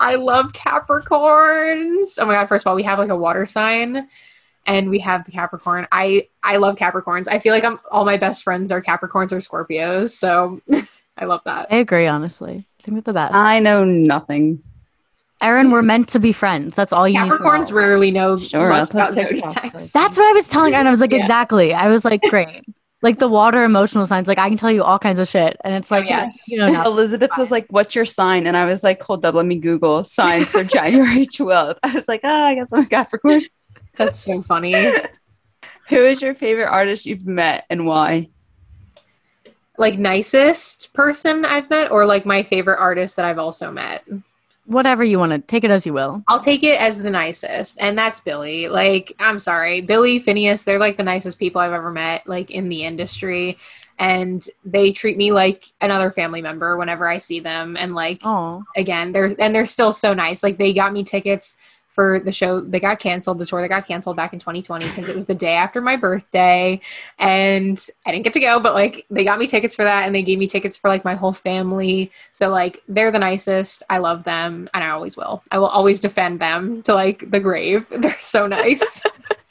I 0.00 0.14
love 0.14 0.52
Capricorns. 0.52 2.18
Oh 2.20 2.26
my 2.26 2.34
god, 2.34 2.48
first 2.48 2.62
of 2.64 2.70
all, 2.70 2.76
we 2.76 2.82
have 2.84 2.98
like 2.98 3.08
a 3.10 3.16
water 3.16 3.44
sign 3.46 4.08
and 4.66 4.90
we 4.90 4.98
have 5.00 5.24
the 5.24 5.32
Capricorn. 5.32 5.86
I 5.92 6.28
I 6.42 6.56
love 6.56 6.76
Capricorns. 6.76 7.28
I 7.28 7.38
feel 7.38 7.52
like 7.52 7.64
I'm 7.64 7.80
all 7.90 8.04
my 8.04 8.16
best 8.16 8.42
friends 8.42 8.70
are 8.72 8.82
Capricorns 8.82 9.32
or 9.32 9.36
Scorpios, 9.38 10.10
so 10.10 10.60
I 11.18 11.24
love 11.24 11.40
that. 11.44 11.66
I 11.70 11.76
agree, 11.76 12.06
honestly. 12.06 12.66
I 12.78 12.82
think 12.82 12.94
they're 13.04 13.12
the 13.12 13.12
best. 13.12 13.34
I 13.34 13.58
know 13.58 13.84
nothing. 13.84 14.62
Erin, 15.40 15.70
we're 15.70 15.82
meant 15.82 16.08
to 16.08 16.18
be 16.18 16.32
friends. 16.32 16.74
That's 16.74 16.92
all 16.92 17.08
you 17.08 17.18
Capricorns 17.18 17.58
need. 17.58 17.66
to 17.68 17.72
know. 17.74 17.78
rarely 17.78 18.10
know 18.10 18.38
Sure, 18.38 18.68
much 18.70 18.90
that's 18.90 18.94
what 18.94 19.12
about 19.12 19.28
TikTok 19.30 19.54
zodiacs. 19.54 19.92
That's 19.92 20.16
what 20.16 20.26
I 20.28 20.32
was 20.32 20.48
telling 20.48 20.74
Erin. 20.74 20.86
I 20.88 20.90
was 20.90 21.00
like, 21.00 21.12
Yeah. 21.12 21.20
exactly. 21.20 21.72
I 21.74 21.88
was 21.88 22.04
like, 22.04 22.22
great. 22.22 22.62
Like 23.00 23.18
the 23.20 23.28
water 23.28 23.62
emotional 23.62 24.06
signs, 24.06 24.26
like 24.26 24.38
I 24.38 24.48
can 24.48 24.58
tell 24.58 24.72
you 24.72 24.82
all 24.82 24.98
kinds 24.98 25.20
of 25.20 25.28
shit. 25.28 25.56
And 25.64 25.72
it's 25.74 25.92
Oh, 25.92 25.96
like, 25.98 26.08
yes. 26.08 26.48
you 26.48 26.58
know. 26.58 26.82
Elizabeth 26.86 27.30
was 27.38 27.50
like, 27.52 27.66
"What's 27.70 27.94
your 27.94 28.04
sign?" 28.04 28.46
And 28.46 28.56
I 28.56 28.64
was 28.66 28.82
like, 28.82 29.00
"Hold 29.04 29.24
up, 29.24 29.34
let 29.36 29.46
me 29.46 29.56
Google 29.56 30.02
signs 30.02 30.50
for 30.50 30.64
January 30.76 31.24
12th." 31.26 31.76
I 31.84 31.92
was 31.94 32.08
like, 32.08 32.22
"Ah, 32.24 32.46
I 32.46 32.54
guess 32.56 32.72
I'm 32.72 32.84
a 32.84 32.86
Capricorn." 32.88 33.42
That's 33.96 34.18
so 34.18 34.42
funny. 34.42 34.74
Who 35.90 36.04
is 36.06 36.20
your 36.20 36.34
favorite 36.34 36.66
artist 36.68 37.06
you've 37.06 37.26
met 37.26 37.64
and 37.70 37.86
why? 37.86 38.30
like 39.80 39.96
nicest 39.96 40.92
person 40.92 41.44
I've 41.44 41.70
met 41.70 41.92
or 41.92 42.04
like 42.04 42.26
my 42.26 42.42
favorite 42.42 42.80
artist 42.80 43.14
that 43.14 43.24
I've 43.24 43.38
also 43.38 43.70
met. 43.70 44.04
Whatever 44.68 45.02
you 45.02 45.18
want 45.18 45.32
to 45.32 45.38
take 45.38 45.64
it 45.64 45.70
as 45.70 45.86
you 45.86 45.94
will. 45.94 46.22
I'll 46.28 46.42
take 46.42 46.62
it 46.62 46.78
as 46.78 46.98
the 46.98 47.08
nicest, 47.08 47.78
and 47.80 47.96
that's 47.96 48.20
Billie. 48.20 48.68
Like, 48.68 49.14
I'm 49.18 49.38
sorry, 49.38 49.80
Billie, 49.80 50.20
Finneas, 50.20 50.62
they're 50.62 50.78
like 50.78 50.98
the 50.98 51.02
nicest 51.02 51.38
people 51.38 51.62
I've 51.62 51.72
ever 51.72 51.90
met, 51.90 52.26
like 52.26 52.50
in 52.50 52.68
the 52.68 52.84
industry, 52.84 53.56
and 53.98 54.46
they 54.66 54.92
treat 54.92 55.16
me 55.16 55.32
like 55.32 55.64
another 55.80 56.10
family 56.10 56.42
member 56.42 56.76
whenever 56.76 57.08
I 57.08 57.16
see 57.16 57.40
them. 57.40 57.78
And 57.78 57.94
like, 57.94 58.20
Oh, 58.24 58.62
again, 58.76 59.10
they're 59.12 59.34
and 59.38 59.54
they're 59.54 59.64
still 59.64 59.92
so 59.92 60.12
nice. 60.12 60.42
Like, 60.42 60.58
they 60.58 60.74
got 60.74 60.92
me 60.92 61.02
tickets 61.02 61.56
for 61.98 62.20
the 62.20 62.30
show. 62.30 62.60
They 62.60 62.78
got 62.78 63.00
canceled, 63.00 63.38
the 63.38 63.46
tour 63.46 63.60
that 63.60 63.66
got 63.66 63.88
canceled 63.88 64.14
back 64.14 64.32
in 64.32 64.38
2020 64.38 64.86
because 64.86 65.08
it 65.08 65.16
was 65.16 65.26
the 65.26 65.34
day 65.34 65.54
after 65.54 65.80
my 65.80 65.96
birthday. 65.96 66.80
And 67.18 67.84
I 68.06 68.12
didn't 68.12 68.22
get 68.22 68.34
to 68.34 68.40
go, 68.40 68.60
but 68.60 68.72
like 68.72 69.04
they 69.10 69.24
got 69.24 69.40
me 69.40 69.48
tickets 69.48 69.74
for 69.74 69.82
that 69.82 70.06
and 70.06 70.14
they 70.14 70.22
gave 70.22 70.38
me 70.38 70.46
tickets 70.46 70.76
for 70.76 70.86
like 70.86 71.04
my 71.04 71.16
whole 71.16 71.32
family. 71.32 72.12
So 72.30 72.50
like 72.50 72.84
they're 72.86 73.10
the 73.10 73.18
nicest. 73.18 73.82
I 73.90 73.98
love 73.98 74.22
them 74.22 74.70
and 74.74 74.84
I 74.84 74.90
always 74.90 75.16
will. 75.16 75.42
I 75.50 75.58
will 75.58 75.66
always 75.66 75.98
defend 75.98 76.38
them 76.38 76.84
to 76.84 76.94
like 76.94 77.28
the 77.32 77.40
grave. 77.40 77.88
They're 77.90 78.20
so 78.20 78.46
nice. 78.46 79.02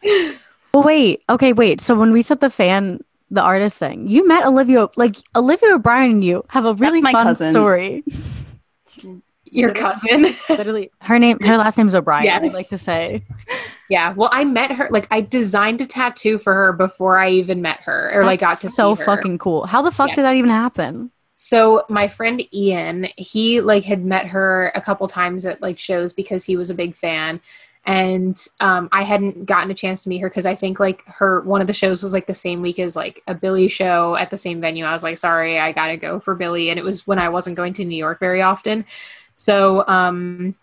well, 0.73 0.83
wait. 0.83 1.23
Okay, 1.29 1.51
wait. 1.51 1.81
So 1.81 1.95
when 1.95 2.13
we 2.13 2.21
said 2.21 2.39
the 2.39 2.49
fan 2.49 3.03
the 3.29 3.41
artist 3.41 3.77
thing. 3.77 4.07
You 4.07 4.25
met 4.25 4.45
Olivia, 4.45 4.87
like 4.95 5.17
Olivia 5.35 5.75
O'Brien 5.75 6.11
and 6.11 6.23
you 6.23 6.45
have 6.47 6.63
a 6.63 6.73
really 6.75 7.01
fun 7.01 7.11
cousin. 7.11 7.51
story. 7.51 8.05
Your 9.57 9.73
cousin. 9.73 10.35
literally, 10.49 10.91
her 11.01 11.19
name, 11.19 11.39
her 11.41 11.57
last 11.57 11.77
name 11.77 11.87
is 11.87 11.95
O'Brien. 11.95 12.25
Yes. 12.25 12.41
I'd 12.43 12.53
like 12.53 12.69
to 12.69 12.77
say. 12.77 13.23
Yeah. 13.89 14.13
Well, 14.13 14.29
I 14.31 14.43
met 14.43 14.71
her. 14.71 14.87
Like, 14.91 15.07
I 15.11 15.21
designed 15.21 15.79
a 15.81 15.85
tattoo 15.85 16.37
for 16.37 16.53
her 16.53 16.73
before 16.73 17.17
I 17.17 17.29
even 17.29 17.61
met 17.61 17.79
her, 17.81 18.09
or 18.11 18.19
That's 18.19 18.25
like 18.25 18.39
got 18.39 18.59
to 18.59 18.69
so 18.69 18.95
fucking 18.95 19.37
cool. 19.37 19.65
How 19.65 19.81
the 19.81 19.91
fuck 19.91 20.09
yeah. 20.09 20.15
did 20.15 20.21
that 20.23 20.35
even 20.35 20.49
happen? 20.49 21.09
So 21.37 21.85
my 21.87 22.07
friend 22.07 22.43
Ian, 22.53 23.07
he 23.15 23.61
like 23.61 23.83
had 23.83 24.03
met 24.03 24.25
her 24.27 24.71
a 24.75 24.81
couple 24.81 25.07
times 25.07 25.45
at 25.45 25.61
like 25.61 25.79
shows 25.79 26.11
because 26.11 26.43
he 26.43 26.57
was 26.57 26.69
a 26.69 26.73
big 26.73 26.95
fan 26.95 27.39
and 27.87 28.45
um, 28.59 28.89
I 28.91 29.03
hadn't 29.03 29.45
gotten 29.45 29.71
a 29.71 29.73
chance 29.73 30.03
to 30.03 30.09
meet 30.09 30.19
her 30.19 30.29
because 30.29 30.45
I 30.45 30.55
think 30.55 30.77
like 30.77 31.05
her 31.05 31.39
one 31.41 31.61
of 31.61 31.67
the 31.67 31.73
shows 31.73 32.03
was 32.03 32.11
like 32.11 32.27
the 32.27 32.33
same 32.33 32.61
week 32.61 32.79
as 32.79 32.97
like 32.97 33.23
a 33.27 33.33
Billie 33.33 33.69
show 33.69 34.17
at 34.17 34.29
the 34.29 34.37
same 34.37 34.59
venue. 34.59 34.83
I 34.83 34.91
was 34.91 35.03
like, 35.03 35.17
sorry, 35.17 35.57
I 35.57 35.71
gotta 35.71 35.95
go 35.95 36.19
for 36.19 36.35
Billie, 36.35 36.69
and 36.69 36.77
it 36.77 36.83
was 36.83 37.07
when 37.07 37.17
I 37.17 37.29
wasn't 37.29 37.55
going 37.55 37.71
to 37.73 37.85
New 37.85 37.95
York 37.95 38.19
very 38.19 38.41
often. 38.41 38.85
So 39.37 39.87
um, 39.87 40.53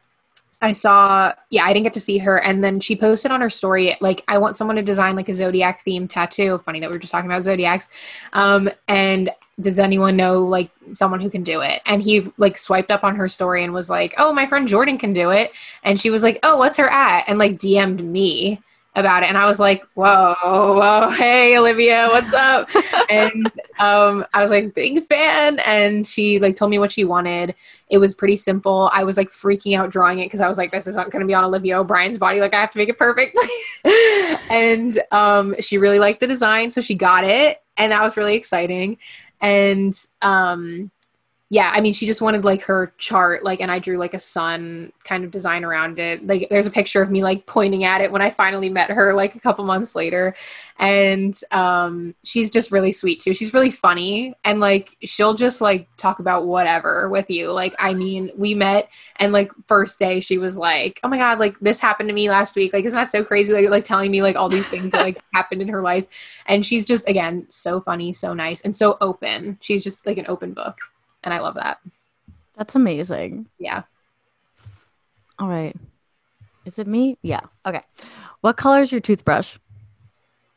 I 0.60 0.72
saw, 0.72 1.32
yeah, 1.50 1.64
I 1.64 1.72
didn't 1.72 1.84
get 1.84 1.94
to 1.94 2.00
see 2.00 2.18
her, 2.18 2.38
and 2.42 2.62
then 2.62 2.80
she 2.80 2.96
posted 2.96 3.30
on 3.30 3.40
her 3.40 3.50
story 3.50 3.96
like, 4.00 4.22
I 4.28 4.36
want 4.36 4.56
someone 4.56 4.76
to 4.76 4.82
design 4.82 5.16
like 5.16 5.28
a 5.28 5.34
zodiac 5.34 5.84
themed 5.86 6.10
tattoo. 6.10 6.60
Funny 6.64 6.80
that 6.80 6.90
we 6.90 6.96
were 6.96 7.00
just 7.00 7.12
talking 7.12 7.30
about 7.30 7.44
zodiacs, 7.44 7.88
um, 8.34 8.68
and 8.88 9.30
does 9.60 9.78
anyone 9.78 10.16
know 10.16 10.44
like 10.44 10.70
someone 10.94 11.20
who 11.20 11.30
can 11.30 11.42
do 11.42 11.60
it? 11.60 11.80
And 11.86 12.02
he 12.02 12.32
like 12.38 12.58
swiped 12.58 12.90
up 12.90 13.04
on 13.04 13.14
her 13.16 13.28
story 13.28 13.62
and 13.62 13.72
was 13.72 13.88
like 13.88 14.14
oh 14.18 14.32
my 14.32 14.46
friend 14.46 14.66
jordan 14.66 14.98
can 14.98 15.12
do 15.12 15.30
it. 15.30 15.52
And 15.84 16.00
she 16.00 16.10
was 16.10 16.22
like 16.22 16.40
oh 16.42 16.56
what's 16.56 16.76
her 16.78 16.90
at? 16.90 17.24
And 17.28 17.38
like 17.38 17.58
dm'd 17.58 18.04
me 18.04 18.60
about 18.96 19.22
it. 19.22 19.28
And 19.28 19.36
i 19.36 19.46
was 19.46 19.58
like 19.58 19.82
whoa 19.94 20.34
whoa 20.42 21.10
hey 21.10 21.56
olivia 21.58 22.08
what's 22.10 22.32
up? 22.32 22.68
And 23.10 23.46
um 23.78 24.24
i 24.32 24.40
was 24.40 24.50
like 24.50 24.74
big 24.74 25.04
fan. 25.04 25.58
And 25.60 26.06
she 26.06 26.38
like 26.38 26.56
told 26.56 26.70
me 26.70 26.78
what 26.78 26.92
she 26.92 27.04
wanted. 27.04 27.54
It 27.90 27.98
was 27.98 28.14
pretty 28.14 28.36
simple. 28.36 28.90
I 28.92 29.04
was 29.04 29.16
like 29.16 29.28
freaking 29.28 29.76
out 29.76 29.90
drawing 29.90 30.20
it 30.20 30.26
because 30.26 30.40
i 30.40 30.48
was 30.48 30.58
like 30.58 30.70
this 30.70 30.86
isn't 30.86 31.10
going 31.10 31.20
to 31.20 31.26
be 31.26 31.34
on 31.34 31.44
olivia 31.44 31.78
o'brien's 31.78 32.18
body. 32.18 32.40
Like 32.40 32.54
i 32.54 32.60
have 32.60 32.70
to 32.72 32.78
make 32.78 32.88
it 32.88 32.98
perfect. 32.98 33.36
And 34.50 34.98
um 35.10 35.54
she 35.60 35.78
really 35.78 35.98
liked 35.98 36.20
the 36.20 36.26
design 36.26 36.70
so 36.70 36.80
she 36.80 36.94
got 36.94 37.24
it. 37.24 37.62
And 37.76 37.92
that 37.92 38.02
was 38.02 38.16
really 38.16 38.34
exciting. 38.34 38.98
And 39.40 39.94
um 40.22 40.90
yeah, 41.54 41.70
I 41.72 41.80
mean, 41.80 41.92
she 41.92 42.04
just 42.04 42.20
wanted 42.20 42.44
like 42.44 42.62
her 42.62 42.92
chart, 42.98 43.44
like, 43.44 43.60
and 43.60 43.70
I 43.70 43.78
drew 43.78 43.96
like 43.96 44.12
a 44.12 44.18
sun 44.18 44.92
kind 45.04 45.22
of 45.22 45.30
design 45.30 45.64
around 45.64 46.00
it. 46.00 46.26
Like, 46.26 46.48
there's 46.50 46.66
a 46.66 46.70
picture 46.70 47.00
of 47.00 47.12
me 47.12 47.22
like 47.22 47.46
pointing 47.46 47.84
at 47.84 48.00
it 48.00 48.10
when 48.10 48.20
I 48.20 48.30
finally 48.30 48.68
met 48.68 48.90
her, 48.90 49.14
like 49.14 49.36
a 49.36 49.38
couple 49.38 49.64
months 49.64 49.94
later. 49.94 50.34
And 50.80 51.38
um, 51.52 52.16
she's 52.24 52.50
just 52.50 52.72
really 52.72 52.90
sweet 52.90 53.20
too. 53.20 53.32
She's 53.34 53.54
really 53.54 53.70
funny, 53.70 54.34
and 54.44 54.58
like, 54.58 54.96
she'll 55.04 55.34
just 55.34 55.60
like 55.60 55.86
talk 55.96 56.18
about 56.18 56.48
whatever 56.48 57.08
with 57.08 57.30
you. 57.30 57.52
Like, 57.52 57.76
I 57.78 57.94
mean, 57.94 58.32
we 58.36 58.52
met, 58.54 58.88
and 59.20 59.32
like, 59.32 59.52
first 59.68 60.00
day, 60.00 60.18
she 60.18 60.38
was 60.38 60.56
like, 60.56 60.98
"Oh 61.04 61.08
my 61.08 61.18
god, 61.18 61.38
like 61.38 61.56
this 61.60 61.78
happened 61.78 62.08
to 62.08 62.14
me 62.16 62.28
last 62.28 62.56
week. 62.56 62.72
Like, 62.72 62.84
isn't 62.84 62.96
that 62.96 63.12
so 63.12 63.22
crazy? 63.22 63.52
Like, 63.52 63.68
like 63.68 63.84
telling 63.84 64.10
me 64.10 64.22
like 64.22 64.34
all 64.34 64.48
these 64.48 64.66
things 64.66 64.90
that 64.90 65.02
like 65.02 65.22
happened 65.32 65.62
in 65.62 65.68
her 65.68 65.82
life." 65.82 66.06
And 66.46 66.66
she's 66.66 66.84
just 66.84 67.08
again 67.08 67.46
so 67.48 67.80
funny, 67.80 68.12
so 68.12 68.34
nice, 68.34 68.60
and 68.62 68.74
so 68.74 68.98
open. 69.00 69.56
She's 69.60 69.84
just 69.84 70.04
like 70.04 70.18
an 70.18 70.26
open 70.26 70.52
book 70.52 70.76
and 71.24 71.34
I 71.34 71.40
love 71.40 71.54
that. 71.54 71.78
That's 72.56 72.76
amazing. 72.76 73.46
Yeah. 73.58 73.82
All 75.38 75.48
right. 75.48 75.74
Is 76.64 76.78
it 76.78 76.86
me? 76.86 77.18
Yeah. 77.22 77.40
Okay. 77.66 77.82
What 78.40 78.56
color 78.56 78.80
is 78.80 78.92
your 78.92 79.00
toothbrush? 79.00 79.58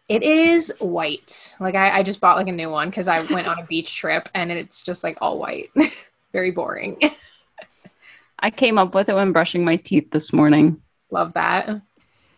It 0.07 0.23
is 0.23 0.73
white. 0.79 1.55
Like 1.59 1.75
I, 1.75 1.99
I 1.99 2.03
just 2.03 2.21
bought 2.21 2.37
like 2.37 2.47
a 2.47 2.51
new 2.51 2.69
one 2.69 2.89
because 2.89 3.07
I 3.07 3.21
went 3.33 3.47
on 3.47 3.59
a 3.59 3.65
beach 3.65 3.95
trip 3.97 4.29
and 4.35 4.51
it's 4.51 4.81
just 4.81 5.03
like 5.03 5.17
all 5.21 5.39
white. 5.39 5.71
Very 6.33 6.51
boring. 6.51 6.99
I 8.39 8.51
came 8.51 8.77
up 8.77 8.93
with 8.93 9.09
it 9.09 9.15
when 9.15 9.31
brushing 9.31 9.65
my 9.65 9.77
teeth 9.77 10.11
this 10.11 10.31
morning. 10.31 10.81
Love 11.09 11.33
that. 11.33 11.81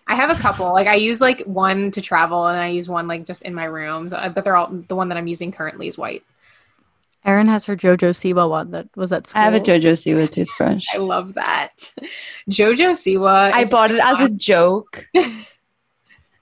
I 0.07 0.15
have 0.15 0.31
a 0.31 0.41
couple. 0.41 0.71
Like 0.73 0.87
I 0.87 0.95
use 0.95 1.19
like 1.19 1.41
one 1.41 1.91
to 1.91 2.01
travel 2.01 2.47
and 2.47 2.57
I 2.57 2.69
use 2.69 2.89
one 2.89 3.07
like 3.07 3.25
just 3.25 3.41
in 3.43 3.53
my 3.53 3.65
rooms, 3.65 4.13
uh, 4.13 4.29
but 4.29 4.43
they're 4.43 4.55
all 4.55 4.69
the 4.87 4.95
one 4.95 5.09
that 5.09 5.17
I'm 5.17 5.27
using 5.27 5.51
currently 5.51 5.87
is 5.87 5.97
white. 5.97 6.23
Erin 7.25 7.47
has 7.47 7.65
her 7.65 7.75
Jojo 7.75 8.11
Siwa 8.11 8.49
one 8.49 8.71
that 8.71 8.87
was 8.95 9.11
at 9.11 9.27
school. 9.27 9.41
I 9.41 9.45
have 9.45 9.53
a 9.53 9.59
Jojo 9.59 9.93
Siwa 9.93 10.29
toothbrush. 10.29 10.85
I 10.93 10.97
love 10.97 11.33
that. 11.33 11.91
Jojo 12.49 12.91
Siwa. 12.91 13.51
I 13.51 13.65
bought 13.65 13.91
it 13.91 13.99
as 14.01 14.21
a 14.21 14.29
joke. 14.29 15.05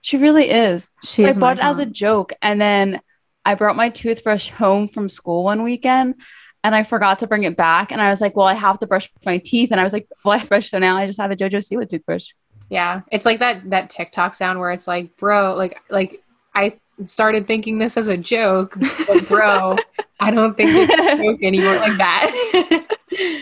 she 0.01 0.17
really 0.17 0.49
is. 0.49 0.89
She 1.03 1.23
so 1.23 1.29
is 1.29 1.37
I 1.37 1.39
bought 1.39 1.57
it 1.57 1.63
as 1.63 1.79
a 1.79 1.85
joke, 2.03 2.33
and 2.41 2.61
then 2.61 2.99
I 3.43 3.55
brought 3.55 3.75
my 3.75 3.89
toothbrush 3.89 4.49
home 4.49 4.87
from 4.87 5.09
school 5.09 5.43
one 5.43 5.63
weekend, 5.63 6.15
and 6.63 6.75
I 6.75 6.83
forgot 6.83 7.19
to 7.19 7.27
bring 7.27 7.43
it 7.43 7.57
back. 7.57 7.91
And 7.91 7.99
I 7.99 8.09
was 8.09 8.21
like, 8.21 8.35
"Well, 8.35 8.47
I 8.47 8.53
have 8.53 8.79
to 8.79 8.87
brush 8.87 9.09
my 9.25 9.39
teeth," 9.39 9.71
and 9.71 9.81
I 9.81 9.83
was 9.83 9.93
like, 9.93 10.07
"Well, 10.23 10.39
I 10.39 10.43
brush, 10.45 10.69
so 10.69 10.77
now 10.77 10.95
I 10.95 11.07
just 11.07 11.19
have 11.19 11.31
a 11.31 11.35
Jojo 11.35 11.59
Siwa 11.59 11.89
toothbrush." 11.89 12.27
Yeah, 12.69 13.01
it's 13.11 13.25
like 13.25 13.39
that 13.39 13.69
that 13.71 13.89
TikTok 13.89 14.35
sound 14.35 14.59
where 14.59 14.71
it's 14.71 14.87
like, 14.87 15.17
"Bro, 15.17 15.55
like 15.55 15.79
like 15.89 16.21
I 16.53 16.77
started 17.05 17.47
thinking 17.47 17.77
this 17.77 17.97
as 17.97 18.07
a 18.07 18.17
joke, 18.17 18.77
but 19.07 19.27
bro, 19.27 19.77
I 20.19 20.31
don't 20.31 20.55
think 20.55 20.71
it's 20.73 20.93
a 20.93 21.23
joke 21.23 21.43
anymore 21.43 21.75
like 21.75 21.97
that. 21.97 22.87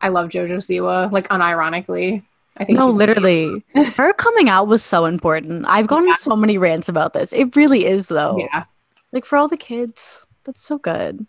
I 0.00 0.08
love 0.08 0.28
Jojo 0.28 0.58
Siwa, 0.58 1.10
like 1.10 1.28
unironically. 1.28 2.22
I 2.56 2.64
think 2.64 2.78
no, 2.78 2.88
literally, 2.88 3.64
her 3.74 4.12
coming 4.14 4.48
out 4.48 4.66
was 4.66 4.82
so 4.82 5.04
important. 5.04 5.64
I've 5.68 5.86
gone 5.86 6.06
yeah. 6.06 6.14
so 6.14 6.34
many 6.34 6.58
rants 6.58 6.88
about 6.88 7.12
this. 7.12 7.32
It 7.32 7.54
really 7.54 7.86
is, 7.86 8.08
though. 8.08 8.36
Yeah, 8.38 8.64
like 9.12 9.24
for 9.24 9.38
all 9.38 9.48
the 9.48 9.56
kids, 9.56 10.26
that's 10.44 10.60
so 10.60 10.78
good. 10.78 11.24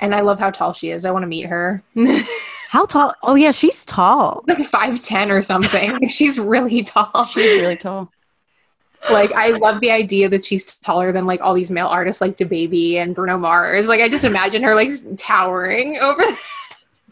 And 0.00 0.14
I 0.14 0.20
love 0.20 0.40
how 0.40 0.50
tall 0.50 0.72
she 0.72 0.90
is. 0.90 1.04
I 1.04 1.12
want 1.12 1.22
to 1.22 1.28
meet 1.28 1.46
her. 1.46 1.82
how 2.68 2.86
tall? 2.86 3.14
Oh 3.22 3.36
yeah, 3.36 3.52
she's 3.52 3.84
tall. 3.84 4.44
Like 4.48 4.64
five 4.66 5.00
ten 5.00 5.30
or 5.30 5.42
something. 5.42 6.08
she's 6.08 6.38
really 6.38 6.82
tall. 6.82 7.24
She's 7.26 7.60
really 7.60 7.76
tall 7.76 8.10
like 9.10 9.32
I 9.32 9.48
love 9.50 9.80
the 9.80 9.90
idea 9.90 10.28
that 10.28 10.44
she's 10.44 10.64
taller 10.64 11.12
than 11.12 11.26
like 11.26 11.40
all 11.40 11.54
these 11.54 11.70
male 11.70 11.88
artists 11.88 12.20
like 12.20 12.36
DaBaby 12.36 12.94
and 12.94 13.14
Bruno 13.14 13.38
Mars. 13.38 13.88
Like 13.88 14.00
I 14.00 14.08
just 14.08 14.24
imagine 14.24 14.62
her 14.62 14.74
like 14.74 14.90
towering 15.16 15.98
over. 15.98 16.22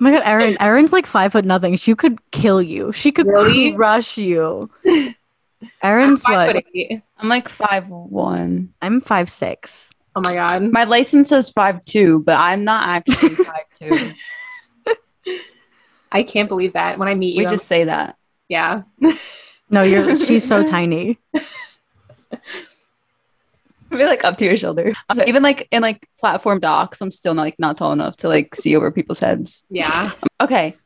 Oh 0.01 0.05
my 0.05 0.12
god, 0.12 0.22
Erin! 0.24 0.57
Erin's 0.61 0.95
like 0.95 1.05
five 1.05 1.32
foot 1.32 1.45
nothing. 1.45 1.76
She 1.76 1.95
could 1.95 2.18
kill 2.30 2.62
you. 2.62 2.91
She 2.91 3.12
could 3.12 3.26
really? 3.26 3.74
crush 3.74 4.16
you. 4.16 4.70
Erin's 5.82 6.22
what? 6.22 6.64
I'm 7.18 7.28
like 7.28 7.51
five 7.51 7.91
one. 7.91 8.72
I'm 8.80 9.03
five 9.03 9.28
six. 9.28 9.91
Oh 10.16 10.22
my 10.22 10.34
god. 10.34 10.62
My 10.72 10.84
license 10.84 11.28
says 11.28 11.51
five 11.51 11.84
two, 11.84 12.20
but 12.20 12.38
I'm 12.38 12.64
not 12.64 12.88
actually 12.88 13.34
five 13.45 13.64
two. 13.74 14.12
I 16.11 16.22
can't 16.22 16.49
believe 16.49 16.72
that. 16.72 16.99
When 16.99 17.07
I 17.07 17.14
meet 17.14 17.34
you, 17.34 17.45
we 17.45 17.51
just 17.51 17.66
say 17.66 17.84
that. 17.84 18.16
Yeah. 18.49 18.84
no, 19.68 19.82
you're. 19.82 20.16
She's 20.16 20.49
so 20.49 20.66
tiny. 20.66 21.18
be 23.99 24.05
like 24.05 24.24
up 24.24 24.36
to 24.38 24.45
your 24.45 24.57
shoulder. 24.57 24.95
So 25.14 25.24
even 25.26 25.43
like 25.43 25.66
in 25.70 25.82
like 25.82 26.09
platform 26.18 26.61
docks, 26.61 27.01
I'm 27.01 27.11
still 27.11 27.34
not 27.34 27.43
like 27.43 27.59
not 27.59 27.76
tall 27.76 27.93
enough 27.93 28.16
to 28.18 28.28
like 28.28 28.55
see 28.55 28.76
over 28.76 28.91
people's 28.91 29.18
heads. 29.18 29.64
Yeah. 29.68 30.11
Um, 30.22 30.28
okay. 30.41 30.76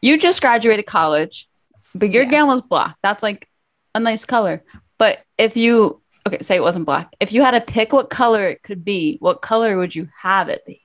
You 0.00 0.18
just 0.18 0.40
graduated 0.40 0.86
college, 0.86 1.48
but 1.94 2.10
your 2.10 2.22
yes. 2.22 2.32
gown 2.32 2.48
was 2.48 2.62
black. 2.62 2.96
That's 3.02 3.22
like 3.22 3.48
a 3.94 4.00
nice 4.00 4.24
color. 4.24 4.62
But 4.96 5.22
if 5.36 5.56
you 5.56 6.00
okay, 6.26 6.38
say 6.40 6.56
it 6.56 6.62
wasn't 6.62 6.86
black. 6.86 7.14
If 7.20 7.32
you 7.32 7.42
had 7.42 7.52
to 7.52 7.60
pick 7.60 7.92
what 7.92 8.10
color 8.10 8.46
it 8.46 8.62
could 8.62 8.84
be, 8.84 9.18
what 9.20 9.42
color 9.42 9.76
would 9.76 9.94
you 9.94 10.08
have 10.20 10.48
it 10.48 10.64
be? 10.66 10.82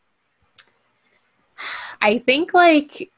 I 2.02 2.20
think 2.20 2.54
like 2.54 3.10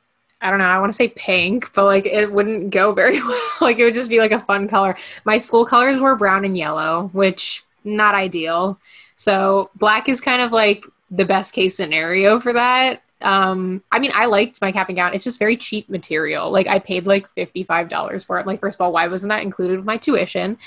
I 0.41 0.51
don't 0.51 0.59
know, 0.59 0.65
I 0.65 0.79
want 0.79 0.91
to 0.91 0.95
say 0.95 1.07
pink, 1.07 1.71
but 1.73 1.85
like 1.85 2.05
it 2.05 2.31
wouldn't 2.31 2.69
go 2.69 2.93
very 2.93 3.19
well. 3.27 3.49
like 3.61 3.79
it 3.79 3.83
would 3.83 3.95
just 3.95 4.09
be 4.09 4.19
like 4.19 4.31
a 4.31 4.41
fun 4.41 4.67
color. 4.67 4.95
My 5.23 5.37
school 5.37 5.65
colors 5.65 5.99
were 5.99 6.15
brown 6.15 6.45
and 6.45 6.57
yellow, 6.57 7.09
which 7.13 7.63
not 7.85 8.15
ideal. 8.15 8.79
So 9.15 9.69
black 9.75 10.09
is 10.09 10.19
kind 10.19 10.41
of 10.41 10.51
like 10.51 10.85
the 11.11 11.25
best 11.25 11.53
case 11.53 11.75
scenario 11.75 12.39
for 12.39 12.53
that. 12.53 13.01
Um, 13.21 13.81
I 13.91 13.99
mean, 13.99 14.11
I 14.13 14.25
liked 14.25 14.61
my 14.61 14.71
cap 14.71 14.89
and 14.89 14.95
gown. 14.95 15.13
It's 15.13 15.23
just 15.23 15.39
very 15.39 15.55
cheap 15.55 15.89
material. 15.89 16.51
Like 16.51 16.67
I 16.67 16.79
paid 16.79 17.05
like 17.05 17.27
$55 17.35 18.25
for 18.25 18.39
it. 18.39 18.45
Like, 18.45 18.59
first 18.59 18.75
of 18.75 18.81
all, 18.81 18.91
why 18.91 19.07
wasn't 19.07 19.29
that 19.29 19.41
included 19.41 19.77
with 19.77 19.85
my 19.85 19.97
tuition? 19.97 20.57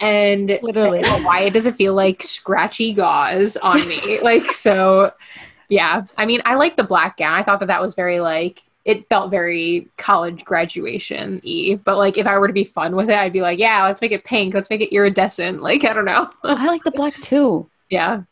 And 0.00 0.58
Literally. 0.62 1.02
why 1.22 1.48
does 1.48 1.66
it 1.66 1.76
feel 1.76 1.94
like 1.94 2.22
scratchy 2.22 2.92
gauze 2.92 3.56
on 3.56 3.86
me? 3.88 4.20
like, 4.22 4.52
so 4.52 5.12
yeah. 5.68 6.02
I 6.16 6.26
mean, 6.26 6.42
I 6.44 6.56
like 6.56 6.76
the 6.76 6.84
black 6.84 7.16
gown. 7.16 7.34
I 7.34 7.42
thought 7.42 7.60
that 7.60 7.66
that 7.66 7.80
was 7.80 7.94
very 7.94 8.20
like 8.20 8.60
it 8.84 9.06
felt 9.06 9.30
very 9.30 9.88
college 9.96 10.44
graduation 10.44 11.40
y. 11.44 11.78
But 11.84 11.98
like 11.98 12.18
if 12.18 12.26
I 12.26 12.38
were 12.38 12.48
to 12.48 12.52
be 12.52 12.64
fun 12.64 12.96
with 12.96 13.10
it, 13.10 13.16
I'd 13.16 13.32
be 13.32 13.42
like, 13.42 13.58
yeah, 13.58 13.84
let's 13.84 14.00
make 14.00 14.12
it 14.12 14.24
pink, 14.24 14.54
let's 14.54 14.70
make 14.70 14.80
it 14.80 14.94
iridescent. 14.94 15.62
Like 15.72 15.84
I 15.84 15.92
don't 15.92 16.04
know. 16.04 16.28
I 16.42 16.66
like 16.66 16.82
the 16.82 16.90
black 16.90 17.18
too. 17.20 17.68
Yeah. 17.90 18.22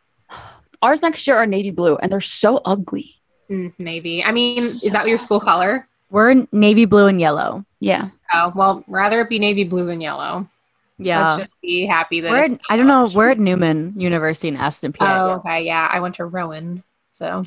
Ours 0.81 1.03
next 1.03 1.27
year 1.27 1.37
are 1.37 1.45
navy 1.45 1.71
blue, 1.71 1.97
and 1.97 2.11
they're 2.11 2.23
so 2.23 2.63
ugly. 2.65 3.17
Mm, 3.51 3.75
navy. 3.79 4.25
I 4.25 4.33
mean, 4.33 4.63
is 4.63 4.91
that 4.93 5.07
your 5.07 5.19
school 5.19 5.39
color? 5.39 5.87
We're 6.09 6.47
navy 6.51 6.87
blue 6.87 7.09
and 7.09 7.21
yellow. 7.21 7.67
Yeah. 7.79 8.09
Oh 8.33 8.53
well, 8.57 8.83
rather 8.89 9.21
it 9.21 9.29
be 9.29 9.39
navy 9.39 9.65
blue 9.65 9.85
than 9.85 10.01
yellow. 10.01 10.49
Yeah. 10.97 11.35
Let's 11.35 11.45
just 11.45 11.61
be 11.61 11.85
happy 11.85 12.21
that 12.21 12.31
We're 12.31 12.45
it's 12.45 12.53
at, 12.55 12.61
I 12.71 12.77
don't 12.77 12.87
know. 12.87 13.11
We're 13.13 13.31
at 13.31 13.39
Neumann 13.39 13.95
University 13.97 14.49
in 14.49 14.57
Aston, 14.57 14.93
PA. 14.93 15.05
Oh, 15.05 15.31
okay, 15.39 15.65
yeah. 15.65 15.89
I 15.91 16.01
went 16.01 16.15
to 16.17 16.25
Rowan, 16.25 16.83
so 17.13 17.45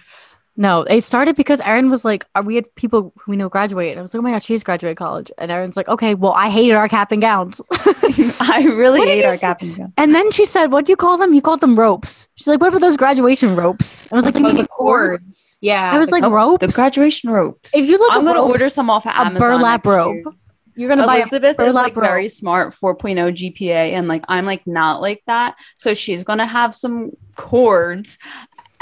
No, 0.56 0.82
it 0.82 1.04
started 1.04 1.36
because 1.36 1.60
Erin 1.62 1.90
was 1.90 2.06
like, 2.06 2.26
"Are 2.36 2.44
we 2.44 2.54
had 2.56 2.74
people 2.76 3.12
who 3.18 3.32
we 3.32 3.36
know 3.38 3.50
graduate?" 3.50 3.90
And 3.90 4.00
I 4.00 4.02
was 4.04 4.14
like, 4.14 4.20
"Oh 4.20 4.24
my 4.24 4.32
god, 4.32 4.44
she's 4.44 4.64
graduated 4.64 4.98
college." 4.98 5.32
And 5.40 5.50
Erin's 5.52 5.76
like, 5.76 5.88
"Okay, 5.88 6.14
well, 6.14 6.34
I 6.34 6.50
hated 6.50 6.76
our 6.76 6.88
cap 6.88 7.12
and 7.12 7.22
gowns." 7.22 7.60
I 8.40 8.64
really 8.76 9.00
What 9.00 9.08
hate 9.08 9.26
our 9.26 9.34
say? 9.34 9.40
cap 9.40 9.62
and 9.64 9.76
gown. 9.76 9.94
and 9.98 10.14
then 10.14 10.30
she 10.32 10.46
said, 10.46 10.68
"What 10.72 10.86
do 10.86 10.92
you 10.92 10.96
call 10.96 11.18
them?" 11.18 11.34
You 11.34 11.42
called 11.42 11.62
them 11.62 11.76
ropes. 11.80 12.30
She's 12.36 12.46
like, 12.48 12.62
"What 12.62 12.68
about 12.70 12.82
those 12.82 12.98
graduation 12.98 13.56
ropes?" 13.56 14.14
I 14.14 14.16
was 14.16 14.26
like, 14.26 14.36
"You 14.36 14.44
the 14.48 14.54
mean 14.54 14.68
cords?" 14.68 15.24
cords. 15.24 15.58
Yeah, 15.62 15.92
I 15.92 15.98
was 15.98 16.10
the 16.10 16.16
like, 16.16 16.24
Oh, 16.24 16.30
ropes. 16.30 16.66
The 16.68 16.72
graduation 16.72 17.32
ropes. 17.32 17.76
If 17.76 17.88
you 17.90 17.98
look 17.98 18.12
I'm 18.14 18.24
gonna 18.24 18.40
ropes, 18.40 18.52
order 18.52 18.70
some 18.70 18.92
off 18.92 19.08
of 19.08 19.14
a 19.16 19.32
burlap 19.40 19.86
next 19.86 19.96
rope. 19.96 20.14
year. 20.14 20.24
You're 20.76 20.90
gonna 20.90 21.06
buy 21.06 21.18
a 21.18 21.22
Elizabeth 21.22 21.60
is 21.60 21.74
like 21.76 21.96
rope. 21.96 22.04
very 22.04 22.28
smart, 22.28 22.74
4.0 22.74 23.32
GPA, 23.32 23.94
and 23.94 24.08
like 24.08 24.24
I'm 24.28 24.46
like 24.46 24.66
not 24.68 25.02
like 25.02 25.22
that. 25.28 25.56
So 25.78 25.94
she's 25.94 26.24
gonna 26.24 26.48
have 26.48 26.74
some 26.76 27.12
cords, 27.36 28.18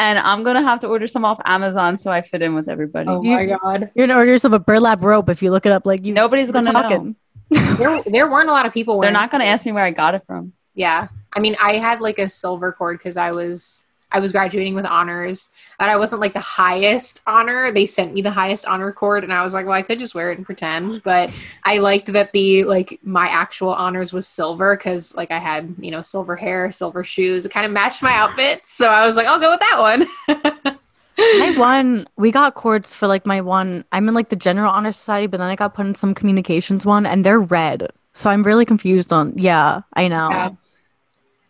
and 0.01 0.17
I'm 0.17 0.41
gonna 0.43 0.63
have 0.63 0.79
to 0.79 0.87
order 0.87 1.05
some 1.05 1.23
off 1.23 1.39
Amazon 1.45 1.95
so 1.95 2.11
I 2.11 2.21
fit 2.21 2.41
in 2.41 2.55
with 2.55 2.67
everybody. 2.67 3.07
Oh 3.07 3.21
You- 3.21 3.35
my 3.37 3.45
god, 3.45 3.91
You're 3.93 4.07
gonna 4.07 4.17
order 4.19 4.31
yourself 4.31 4.53
a 4.53 4.59
burlap 4.59 5.03
rope 5.03 5.29
if 5.29 5.41
you 5.43 5.51
look 5.51 5.65
it 5.67 5.71
up. 5.71 5.85
Like 5.85 6.03
you, 6.05 6.13
Nobody's 6.13 6.49
gonna 6.51 6.71
know. 6.73 7.15
there, 7.51 8.01
there 8.05 8.29
weren't 8.31 8.49
a 8.49 8.51
lot 8.51 8.65
of 8.65 8.73
people. 8.73 8.99
They're 8.99 9.11
not 9.11 9.29
gonna 9.29 9.43
cords. 9.43 9.53
ask 9.59 9.65
me 9.65 9.71
where 9.73 9.83
I 9.83 9.91
got 9.91 10.15
it 10.15 10.23
from. 10.25 10.53
Yeah, 10.73 11.07
I 11.33 11.39
mean, 11.39 11.55
I 11.61 11.77
had 11.77 12.01
like 12.01 12.17
a 12.17 12.27
silver 12.29 12.71
cord 12.71 12.97
because 12.97 13.15
I 13.17 13.31
was 13.31 13.83
I 14.12 14.20
was 14.20 14.32
graduating 14.32 14.76
with 14.76 14.86
honors, 14.86 15.49
and 15.80 15.89
I 15.89 15.95
wasn't 15.95 16.22
like 16.22 16.34
the 16.34 16.39
highest 16.39 17.22
honor. 17.28 17.72
They 17.72 17.86
sent 17.86 18.14
me 18.14 18.22
the 18.22 18.32
highest 18.32 18.66
honor 18.66 18.91
cord, 18.91 19.24
and 19.24 19.32
I 19.32 19.43
was 19.43 19.53
like, 19.53 19.66
well, 19.66 19.76
I 19.76 19.82
could 19.82 19.99
just 19.99 20.16
wear 20.16 20.32
it 20.32 20.38
and 20.38 20.45
pretend. 20.45 21.01
But 21.03 21.32
I 21.64 21.78
liked 21.78 22.12
that 22.14 22.32
the 22.32 22.64
like 22.66 22.99
my 23.03 23.28
actual 23.28 23.74
honors 23.74 24.12
was 24.14 24.28
silver 24.28 24.76
because 24.76 25.16
like 25.16 25.32
I 25.32 25.39
had 25.39 25.74
you 25.80 25.91
know 25.91 26.01
silver 26.01 26.36
hair, 26.36 26.72
silver 26.72 27.03
shoes. 27.03 27.45
It 27.45 27.51
kind 27.51 27.66
of 27.66 27.72
matched 27.72 28.01
my 28.01 28.14
outfit, 28.14 28.64
so 28.66 28.88
I 28.88 29.05
was 29.05 29.16
like, 29.16 29.28
I'll 29.28 29.39
go 29.39 29.51
with 29.51 29.59
that 29.62 29.80
one. 29.80 30.78
I 31.18 31.55
won. 31.57 32.07
We 32.18 32.32
got 32.32 32.55
cords 32.55 32.95
for 32.95 33.07
like 33.07 33.26
my 33.26 33.41
one. 33.41 33.86
I'm 33.91 34.07
in 34.07 34.14
like 34.14 34.30
the 34.30 34.36
general 34.36 34.72
honor 34.72 34.91
society, 34.91 35.28
but 35.28 35.38
then 35.38 35.49
I 35.49 35.55
got 35.55 35.74
put 35.74 35.86
in 35.86 35.95
some 35.95 36.14
communications 36.14 36.86
one, 36.86 37.05
and 37.05 37.26
they're 37.26 37.39
red. 37.39 37.88
So 38.14 38.30
I'm 38.30 38.43
really 38.43 38.66
confused 38.66 39.14
on. 39.14 39.34
Yeah, 39.38 39.82
I 39.93 40.07
know. 40.07 40.30
Yeah. 40.30 40.49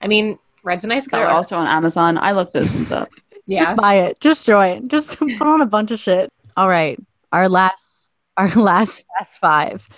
I 0.01 0.07
mean, 0.07 0.39
red's 0.63 0.83
a 0.85 0.87
nice 0.87 1.07
color. 1.07 1.23
They're 1.23 1.31
also 1.31 1.57
on 1.57 1.67
Amazon. 1.67 2.17
I 2.17 2.31
looked 2.31 2.53
those 2.53 2.71
ones 2.73 2.91
up. 2.91 3.09
yeah. 3.45 3.63
Just 3.63 3.75
buy 3.75 3.95
it. 3.95 4.19
Just 4.19 4.45
join. 4.45 4.87
Just 4.87 5.19
put 5.19 5.41
on 5.41 5.61
a 5.61 5.65
bunch 5.65 5.91
of 5.91 5.99
shit. 5.99 6.31
All 6.57 6.67
right. 6.67 6.99
Our 7.31 7.49
last. 7.49 8.11
Our 8.37 8.47
last 8.55 9.05
fast 9.17 9.39
five. 9.39 9.89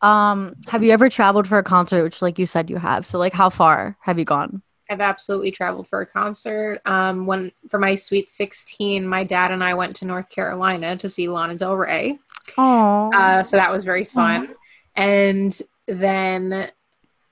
Um, 0.00 0.54
have 0.68 0.82
you 0.82 0.92
ever 0.92 1.08
traveled 1.10 1.46
for 1.46 1.58
a 1.58 1.62
concert? 1.62 2.02
Which, 2.04 2.22
like 2.22 2.38
you 2.38 2.46
said, 2.46 2.70
you 2.70 2.76
have. 2.76 3.04
So, 3.04 3.18
like, 3.18 3.34
how 3.34 3.50
far 3.50 3.96
have 4.00 4.18
you 4.18 4.24
gone? 4.24 4.62
I've 4.88 5.00
absolutely 5.00 5.52
traveled 5.52 5.86
for 5.88 6.00
a 6.00 6.06
concert. 6.06 6.80
Um, 6.84 7.26
when 7.26 7.52
for 7.68 7.78
my 7.78 7.94
sweet 7.94 8.30
sixteen, 8.30 9.06
my 9.06 9.22
dad 9.24 9.50
and 9.52 9.62
I 9.62 9.74
went 9.74 9.94
to 9.96 10.04
North 10.04 10.30
Carolina 10.30 10.96
to 10.96 11.08
see 11.08 11.28
Lana 11.28 11.56
Del 11.56 11.76
Rey. 11.76 12.18
Oh, 12.58 13.12
Uh, 13.12 13.42
so 13.42 13.56
that 13.56 13.70
was 13.70 13.84
very 13.84 14.04
fun. 14.04 14.54
And 14.96 15.56
then 15.86 16.70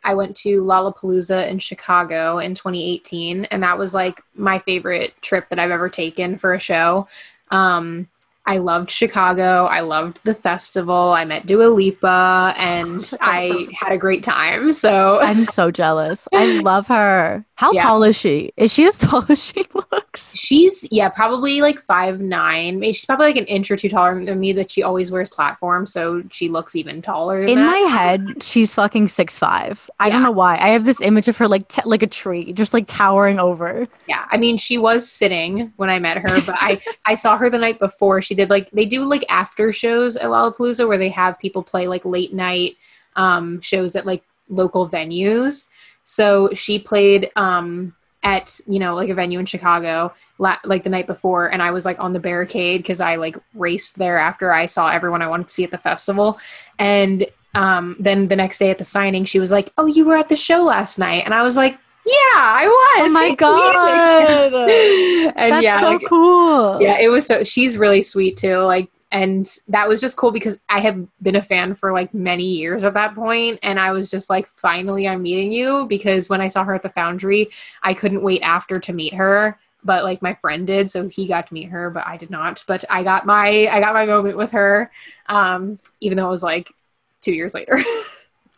I 0.05 0.15
went 0.15 0.37
to 0.39 0.63
Lollapalooza 0.63 1.49
in 1.49 1.59
Chicago 1.59 2.39
in 2.39 2.55
2018, 2.55 3.47
and 3.47 3.63
that 3.63 3.79
was 3.79 3.95
like 3.95 4.21
my 4.35 4.59
favorite 4.61 5.15
trip 5.23 5.49
that 5.51 5.59
I've 5.59 5.71
ever 5.71 5.89
taken 5.89 6.39
for 6.39 6.55
a 6.55 6.61
show. 6.61 7.09
Um, 7.51 8.09
I 8.49 8.57
loved 8.59 8.91
Chicago. 8.91 9.67
I 9.67 9.81
loved 9.81 10.21
the 10.25 10.35
festival. 10.35 11.13
I 11.13 11.25
met 11.27 11.45
Dua 11.47 11.69
Lipa, 11.69 12.55
and 12.57 13.09
I 13.21 13.69
had 13.75 13.93
a 13.93 13.99
great 13.99 14.23
time. 14.23 14.73
So 14.73 15.21
I'm 15.23 15.45
so 15.45 15.71
jealous. 15.71 16.27
I 16.35 16.47
love 16.47 16.87
her. 16.89 17.45
How 17.57 17.73
Yeah. 17.73 17.83
tall 17.83 18.03
is 18.05 18.17
she? 18.17 18.53
Is 18.57 18.73
she 18.73 18.87
as 18.87 18.97
tall 19.07 19.25
as 19.29 19.45
she 19.45 19.67
looks? 19.75 20.35
She's 20.35 20.87
yeah, 20.91 21.09
probably 21.11 21.61
like 21.61 21.79
five 21.81 22.21
nine. 22.21 22.79
Maybe 22.81 22.95
she's 22.95 23.05
probably 23.05 23.27
like 23.27 23.37
an 23.37 23.45
inch 23.47 23.71
or 23.71 23.77
two 23.77 23.89
taller 23.91 24.25
than 24.25 24.41
me. 24.41 24.53
That 24.55 24.71
she 24.71 24.83
always 24.83 25.11
wears 25.11 25.29
platforms, 25.29 25.93
so 25.93 26.23
she 26.31 26.49
looks 26.49 26.75
even 26.75 27.03
taller. 27.03 27.43
In 27.43 27.57
that. 27.59 27.67
my 27.67 27.77
head, 27.91 28.43
she's 28.43 28.73
fucking 28.75 29.09
six 29.09 29.39
five. 29.39 29.91
I 30.01 30.09
don't 30.09 30.23
know 30.23 30.31
why. 30.31 30.55
I 30.57 30.69
have 30.69 30.85
this 30.87 31.01
image 31.03 31.29
of 31.29 31.37
her 31.37 31.47
like 31.49 31.69
t- 31.69 31.83
like 31.85 32.03
a 32.03 32.07
tree, 32.07 32.53
just 32.55 32.73
like 32.73 32.87
towering 32.87 33.39
over. 33.39 33.87
yeah, 34.09 34.25
I 34.31 34.39
mean, 34.39 34.57
she 34.57 34.79
was 34.79 35.07
sitting 35.11 35.73
when 35.77 35.91
I 35.91 35.99
met 35.99 36.17
her, 36.19 36.41
but 36.41 36.55
I 36.59 36.81
I 37.07 37.15
saw 37.15 37.37
her 37.37 37.51
the 37.51 37.59
night 37.59 37.79
before. 37.79 38.23
She 38.23 38.35
did 38.39 38.51
like 38.51 38.71
they 38.71 38.87
do 38.87 39.03
like 39.03 39.25
after 39.29 39.73
shows 39.73 40.17
at 40.17 40.27
Lollapalooza 40.27 40.87
where 40.87 40.97
they 40.97 41.09
have 41.09 41.39
people 41.41 41.63
play 41.63 41.89
like 41.89 42.05
late 42.05 42.33
night 42.33 42.77
um, 43.17 43.61
shows 43.61 43.97
at 43.97 44.07
like 44.07 44.23
local 44.49 44.89
venues. 44.89 45.69
So 46.05 46.51
she 46.55 46.79
played 46.79 47.31
um, 47.35 47.95
at 48.23 48.61
you 48.69 48.79
know 48.79 48.95
like 48.95 49.09
a 49.09 49.15
venue 49.15 49.41
in 49.41 49.47
Chicago 49.47 50.15
la- 50.39 50.59
like 50.65 50.85
the 50.85 50.91
night 50.91 51.09
before, 51.09 51.49
and 51.49 51.61
I 51.61 51.73
was 51.73 51.85
like 51.85 51.99
on 51.99 52.13
the 52.13 52.21
barricade 52.21 52.83
because 52.83 53.01
I 53.01 53.17
like 53.17 53.37
raced 53.55 53.99
there 53.99 54.19
after 54.19 54.53
I 54.53 54.67
saw 54.67 54.89
everyone 54.89 55.21
I 55.21 55.29
wanted 55.29 55.49
to 55.49 55.53
see 55.53 55.65
at 55.65 55.73
the 55.73 55.79
festival, 55.79 56.39
and 56.79 57.27
um, 57.55 57.97
then 57.99 58.29
the 58.29 58.37
next 58.37 58.59
day 58.59 58.71
at 58.71 58.79
the 58.79 58.85
signing, 58.85 59.25
she 59.25 59.41
was 59.41 59.51
like, 59.51 59.73
"Oh, 59.77 59.87
you 59.87 60.05
were 60.05 60.17
at 60.17 60.29
the 60.29 60.37
show 60.37 60.63
last 60.63 60.97
night," 60.97 61.25
and 61.25 61.35
I 61.35 61.43
was 61.43 61.57
like, 61.57 61.77
"Yeah, 62.09 62.37
I 62.37 62.67
was." 62.67 63.11
Oh 63.11 63.13
my 63.13 63.35
god, 63.35 64.55
and 65.37 65.53
that's 65.53 65.63
yeah, 65.63 65.81
so 65.81 65.91
like, 65.93 66.07
cool. 66.07 66.81
yeah, 66.81 66.99
it 66.99 67.09
was 67.09 67.27
so. 67.27 67.45
She's 67.45 67.77
really 67.77 68.03
sweet 68.03 68.37
too. 68.37 68.59
Like, 68.59 68.91
and 69.13 69.49
that 69.69 69.89
was 69.89 70.01
just 70.01 70.17
cool 70.17 70.33
because 70.33 70.59
I 70.69 70.81
had 70.81 71.07
been 71.23 71.37
a 71.37 71.43
fan 71.43 71.75
for 71.75 71.93
like 71.93 72.13
many 72.15 72.45
years 72.45 72.85
at 72.85 72.95
that 72.95 73.15
point, 73.15 73.59
and 73.63 73.79
I 73.79 73.93
was 73.93 74.11
just 74.11 74.31
like, 74.31 74.47
finally, 74.49 75.09
I'm 75.09 75.23
meeting 75.23 75.53
you. 75.53 75.87
Because 75.89 76.29
when 76.29 76.41
I 76.41 76.49
saw 76.49 76.65
her 76.65 76.75
at 76.75 76.83
the 76.83 76.91
Foundry, 76.91 77.51
I 77.83 77.95
couldn't 77.95 78.23
wait 78.23 78.43
after 78.43 78.79
to 78.81 78.93
meet 78.93 79.15
her. 79.15 79.59
But 79.85 80.05
like 80.05 80.23
my 80.23 80.35
friend 80.35 80.67
did, 80.67 80.91
so 80.91 81.09
he 81.09 81.27
got 81.27 81.47
to 81.47 81.55
meet 81.55 81.69
her, 81.69 81.89
but 81.91 82.07
I 82.07 82.17
did 82.17 82.31
not. 82.31 82.65
But 82.67 82.85
I 82.91 83.05
got 83.05 83.27
my 83.27 83.69
I 83.69 83.81
got 83.81 83.95
my 83.95 84.07
moment 84.07 84.37
with 84.37 84.51
her, 84.51 84.91
um, 85.27 85.79
even 86.01 86.17
though 86.17 86.27
it 86.27 86.31
was 86.31 86.43
like 86.43 86.73
two 87.21 87.33
years 87.33 87.55
later. 87.55 87.83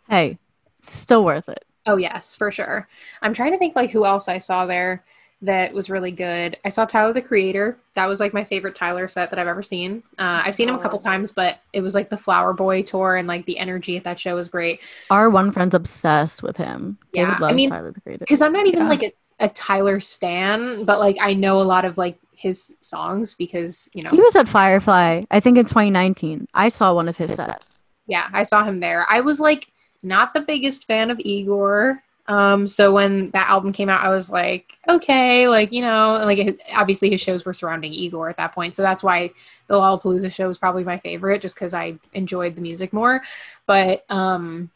Hey, 0.09 0.37
still 0.81 1.23
worth 1.23 1.47
it. 1.47 1.63
Oh 1.85 1.97
yes, 1.97 2.35
for 2.35 2.51
sure. 2.51 2.87
I'm 3.21 3.33
trying 3.33 3.51
to 3.51 3.57
think 3.57 3.75
like 3.75 3.89
who 3.91 4.05
else 4.05 4.27
I 4.27 4.37
saw 4.37 4.65
there 4.65 5.03
that 5.43 5.73
was 5.73 5.89
really 5.89 6.11
good. 6.11 6.55
I 6.63 6.69
saw 6.69 6.85
Tyler 6.85 7.13
the 7.13 7.21
Creator. 7.21 7.75
That 7.95 8.07
was 8.07 8.19
like 8.19 8.31
my 8.31 8.43
favorite 8.43 8.75
Tyler 8.75 9.07
set 9.07 9.31
that 9.31 9.39
I've 9.39 9.47
ever 9.47 9.63
seen. 9.63 10.03
Uh, 10.19 10.43
I've 10.45 10.53
seen 10.53 10.69
him 10.69 10.75
a 10.75 10.79
couple 10.79 10.99
times, 10.99 11.31
but 11.31 11.57
it 11.73 11.81
was 11.81 11.95
like 11.95 12.11
the 12.11 12.17
Flower 12.17 12.53
Boy 12.53 12.83
tour 12.83 13.15
and 13.15 13.27
like 13.27 13.43
the 13.47 13.57
energy 13.57 13.97
at 13.97 14.03
that 14.03 14.19
show 14.19 14.35
was 14.35 14.49
great. 14.49 14.81
Our 15.09 15.31
one 15.31 15.51
friend's 15.51 15.73
obsessed 15.73 16.43
with 16.43 16.57
him. 16.57 16.99
Yeah, 17.13 17.31
David 17.39 17.43
I 17.43 17.53
mean, 17.53 17.69
Tyler 17.69 17.91
the 17.91 18.01
Creator. 18.01 18.19
Because 18.19 18.41
I'm 18.43 18.53
not 18.53 18.67
even 18.67 18.81
Yeah. 18.81 18.89
like 18.89 19.01
a, 19.03 19.13
a 19.39 19.49
Tyler 19.49 19.99
stan, 19.99 20.85
but 20.85 20.99
like 20.99 21.17
I 21.19 21.33
know 21.33 21.59
a 21.59 21.63
lot 21.63 21.85
of 21.85 21.97
like 21.97 22.19
his 22.35 22.75
songs 22.81 23.33
because 23.33 23.89
you 23.93 24.03
know 24.03 24.11
He 24.11 24.21
was 24.21 24.35
at 24.35 24.47
Firefly, 24.47 25.23
I 25.31 25.39
think 25.39 25.57
in 25.57 25.65
2019. 25.65 26.45
I 26.53 26.69
saw 26.69 26.93
one 26.93 27.09
of 27.09 27.17
his 27.17 27.33
sets. 27.33 27.81
yeah, 28.05 28.27
I 28.31 28.43
saw 28.43 28.63
him 28.63 28.79
there. 28.79 29.07
I 29.09 29.21
was 29.21 29.39
like 29.39 29.71
not 30.03 30.33
the 30.33 30.41
biggest 30.41 30.85
fan 30.85 31.09
of 31.09 31.19
Igor. 31.19 32.01
Um, 32.27 32.65
so 32.65 32.93
when 32.93 33.29
that 33.31 33.49
album 33.49 33.73
came 33.73 33.89
out, 33.89 34.05
I 34.05 34.09
was 34.09 34.29
like, 34.29 34.77
okay, 34.87 35.47
like 35.47 35.71
you 35.71 35.81
know, 35.81 36.21
like 36.23 36.59
obviously 36.73 37.09
his 37.09 37.21
shows 37.21 37.43
were 37.43 37.53
surrounding 37.53 37.93
Igor 37.93 38.29
at 38.29 38.37
that 38.37 38.53
point, 38.53 38.75
so 38.75 38.81
that's 38.81 39.03
why 39.03 39.31
the 39.67 39.73
Lollapalooza 39.73 40.31
show 40.31 40.47
was 40.47 40.57
probably 40.57 40.83
my 40.83 40.97
favorite, 40.99 41.41
just 41.41 41.55
because 41.55 41.73
I 41.73 41.95
enjoyed 42.13 42.55
the 42.55 42.61
music 42.61 42.93
more. 42.93 43.21
But 43.65 44.05
um, 44.09 44.69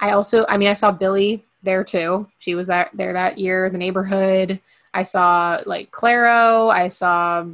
I 0.00 0.10
also, 0.10 0.44
I 0.48 0.56
mean, 0.56 0.68
I 0.68 0.74
saw 0.74 0.90
Billie 0.90 1.42
there 1.62 1.84
too. 1.84 2.26
She 2.38 2.54
was 2.54 2.66
that 2.66 2.90
there 2.94 3.12
that 3.12 3.38
year. 3.38 3.70
The 3.70 3.78
Neighborhood. 3.78 4.60
I 4.92 5.02
saw 5.02 5.60
like 5.66 5.90
Clairo. 5.90 6.70
I 6.70 6.88
saw, 6.88 7.44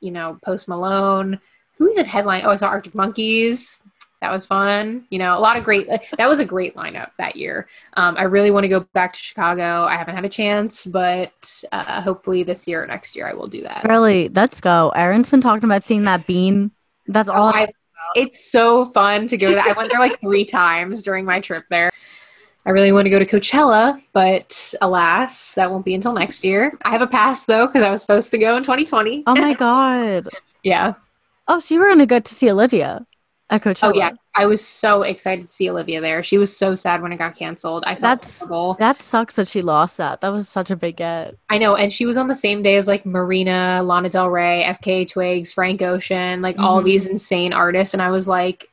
you 0.00 0.10
know, 0.10 0.38
Post 0.42 0.68
Malone. 0.68 1.40
Who 1.76 1.90
even 1.90 2.04
headline? 2.04 2.42
Oh, 2.44 2.50
I 2.50 2.56
saw 2.56 2.68
Arctic 2.68 2.94
Monkeys. 2.94 3.80
That 4.20 4.30
was 4.30 4.44
fun. 4.44 5.06
You 5.10 5.18
know, 5.18 5.36
a 5.36 5.40
lot 5.40 5.56
of 5.56 5.64
great. 5.64 5.88
That 6.18 6.28
was 6.28 6.40
a 6.40 6.44
great 6.44 6.74
lineup 6.76 7.10
that 7.16 7.36
year. 7.36 7.68
Um, 7.94 8.16
I 8.18 8.24
really 8.24 8.50
want 8.50 8.64
to 8.64 8.68
go 8.68 8.80
back 8.92 9.14
to 9.14 9.18
Chicago. 9.18 9.84
I 9.84 9.96
haven't 9.96 10.14
had 10.14 10.26
a 10.26 10.28
chance, 10.28 10.84
but 10.84 11.64
uh, 11.72 12.02
hopefully 12.02 12.42
this 12.42 12.68
year 12.68 12.82
or 12.82 12.86
next 12.86 13.16
year 13.16 13.26
I 13.26 13.32
will 13.32 13.46
do 13.46 13.62
that. 13.62 13.86
Really, 13.88 14.28
let's 14.28 14.60
go. 14.60 14.92
Erin's 14.94 15.30
been 15.30 15.40
talking 15.40 15.64
about 15.64 15.84
seeing 15.84 16.02
that 16.02 16.26
bean. 16.26 16.70
That's 17.06 17.30
all. 17.30 17.48
Oh, 17.48 17.52
I, 17.52 17.68
it's 18.14 18.50
so 18.50 18.90
fun 18.92 19.26
to 19.28 19.38
go 19.38 19.52
there. 19.52 19.64
I 19.64 19.72
went 19.72 19.90
there 19.90 20.00
like 20.00 20.20
three 20.20 20.44
times 20.44 21.02
during 21.02 21.24
my 21.24 21.40
trip 21.40 21.64
there. 21.70 21.90
I 22.66 22.70
really 22.70 22.92
want 22.92 23.06
to 23.06 23.10
go 23.10 23.18
to 23.18 23.24
Coachella, 23.24 24.02
but 24.12 24.74
alas, 24.82 25.54
that 25.54 25.70
won't 25.70 25.84
be 25.86 25.94
until 25.94 26.12
next 26.12 26.44
year. 26.44 26.76
I 26.82 26.90
have 26.90 27.00
a 27.00 27.06
pass 27.06 27.46
though 27.46 27.66
because 27.66 27.82
I 27.82 27.90
was 27.90 28.02
supposed 28.02 28.30
to 28.32 28.38
go 28.38 28.56
in 28.58 28.64
2020. 28.64 29.24
oh 29.26 29.34
my 29.34 29.54
god. 29.54 30.28
Yeah, 30.62 30.92
Oh, 31.48 31.58
so 31.58 31.74
you 31.74 31.80
were 31.80 31.88
gonna 31.88 32.06
go 32.06 32.20
to 32.20 32.34
see 32.34 32.48
Olivia 32.48 33.04
at 33.50 33.62
Coachella. 33.62 33.90
Oh 33.90 33.94
yeah, 33.94 34.10
I 34.34 34.46
was 34.46 34.64
so 34.64 35.02
excited 35.02 35.42
to 35.42 35.48
see 35.48 35.68
Olivia 35.68 36.00
there. 36.00 36.22
She 36.22 36.38
was 36.38 36.56
so 36.56 36.74
sad 36.74 37.02
when 37.02 37.12
it 37.12 37.16
got 37.18 37.34
canceled. 37.36 37.82
I 37.86 37.94
felt 37.94 38.00
That's 38.22 38.38
horrible. 38.38 38.74
that 38.74 39.02
sucks 39.02 39.34
that 39.36 39.48
she 39.48 39.60
lost 39.60 39.96
that. 39.98 40.20
That 40.20 40.30
was 40.32 40.48
such 40.48 40.70
a 40.70 40.76
big 40.76 40.96
get. 40.96 41.34
I 41.50 41.58
know, 41.58 41.74
and 41.76 41.92
she 41.92 42.06
was 42.06 42.16
on 42.16 42.28
the 42.28 42.34
same 42.34 42.62
day 42.62 42.76
as 42.76 42.86
like 42.86 43.04
Marina, 43.04 43.82
Lana 43.84 44.08
Del 44.08 44.30
Rey, 44.30 44.64
FK 44.66 45.08
Twigs, 45.08 45.52
Frank 45.52 45.82
Ocean, 45.82 46.40
like 46.42 46.58
all 46.58 46.80
Mhm. 46.80 46.84
these 46.84 47.06
insane 47.06 47.52
artists, 47.52 47.92
and 47.92 48.00
I 48.02 48.10
was 48.10 48.26
like, 48.28 48.68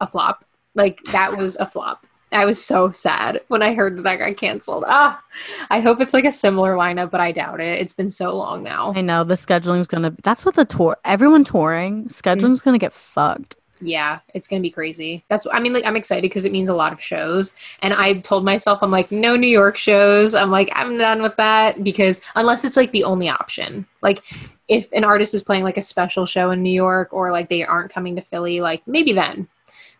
a 0.00 0.06
flop. 0.06 0.44
Like 0.74 1.00
that 1.12 1.36
was 1.36 1.56
a 1.56 1.66
flop. 1.66 2.04
I 2.30 2.44
was 2.44 2.62
so 2.62 2.92
sad 2.92 3.40
when 3.48 3.62
I 3.62 3.72
heard 3.72 3.96
that 3.96 4.02
that 4.02 4.16
got 4.18 4.36
canceled. 4.36 4.84
Ah, 4.86 5.18
I 5.70 5.80
hope 5.80 5.98
it's 6.02 6.12
like 6.12 6.26
a 6.26 6.30
similar 6.30 6.74
lineup, 6.74 7.10
but 7.10 7.20
I 7.22 7.32
doubt 7.32 7.58
it. 7.62 7.80
It's 7.80 7.94
been 7.94 8.10
so 8.10 8.36
long 8.36 8.62
now. 8.62 8.92
I 8.94 9.00
know 9.00 9.24
the 9.24 9.34
scheduling's 9.36 9.86
gonna. 9.86 10.14
That's 10.22 10.44
what 10.44 10.54
the 10.54 10.66
tour. 10.66 10.98
Everyone 11.06 11.42
touring 11.42 12.06
scheduling's 12.10 12.60
gonna 12.60 12.76
get 12.78 12.92
fucked. 12.92 13.56
Yeah, 13.80 14.20
it's 14.34 14.48
gonna 14.48 14.62
be 14.62 14.70
crazy. 14.70 15.24
That's 15.28 15.46
I 15.52 15.60
mean, 15.60 15.72
like 15.72 15.84
I'm 15.84 15.96
excited 15.96 16.22
because 16.22 16.44
it 16.44 16.52
means 16.52 16.68
a 16.68 16.74
lot 16.74 16.92
of 16.92 17.02
shows. 17.02 17.54
And 17.82 17.94
I 17.94 18.14
told 18.20 18.44
myself 18.44 18.80
I'm 18.82 18.90
like, 18.90 19.10
no 19.10 19.36
New 19.36 19.48
York 19.48 19.76
shows. 19.76 20.34
I'm 20.34 20.50
like, 20.50 20.70
I'm 20.74 20.98
done 20.98 21.22
with 21.22 21.36
that 21.36 21.82
because 21.84 22.20
unless 22.34 22.64
it's 22.64 22.76
like 22.76 22.92
the 22.92 23.04
only 23.04 23.28
option. 23.28 23.86
Like 24.02 24.22
if 24.68 24.92
an 24.92 25.04
artist 25.04 25.34
is 25.34 25.42
playing 25.42 25.64
like 25.64 25.76
a 25.76 25.82
special 25.82 26.26
show 26.26 26.50
in 26.50 26.62
New 26.62 26.72
York 26.72 27.12
or 27.12 27.32
like 27.32 27.48
they 27.48 27.64
aren't 27.64 27.92
coming 27.92 28.16
to 28.16 28.22
Philly, 28.22 28.60
like 28.60 28.86
maybe 28.86 29.12
then. 29.12 29.48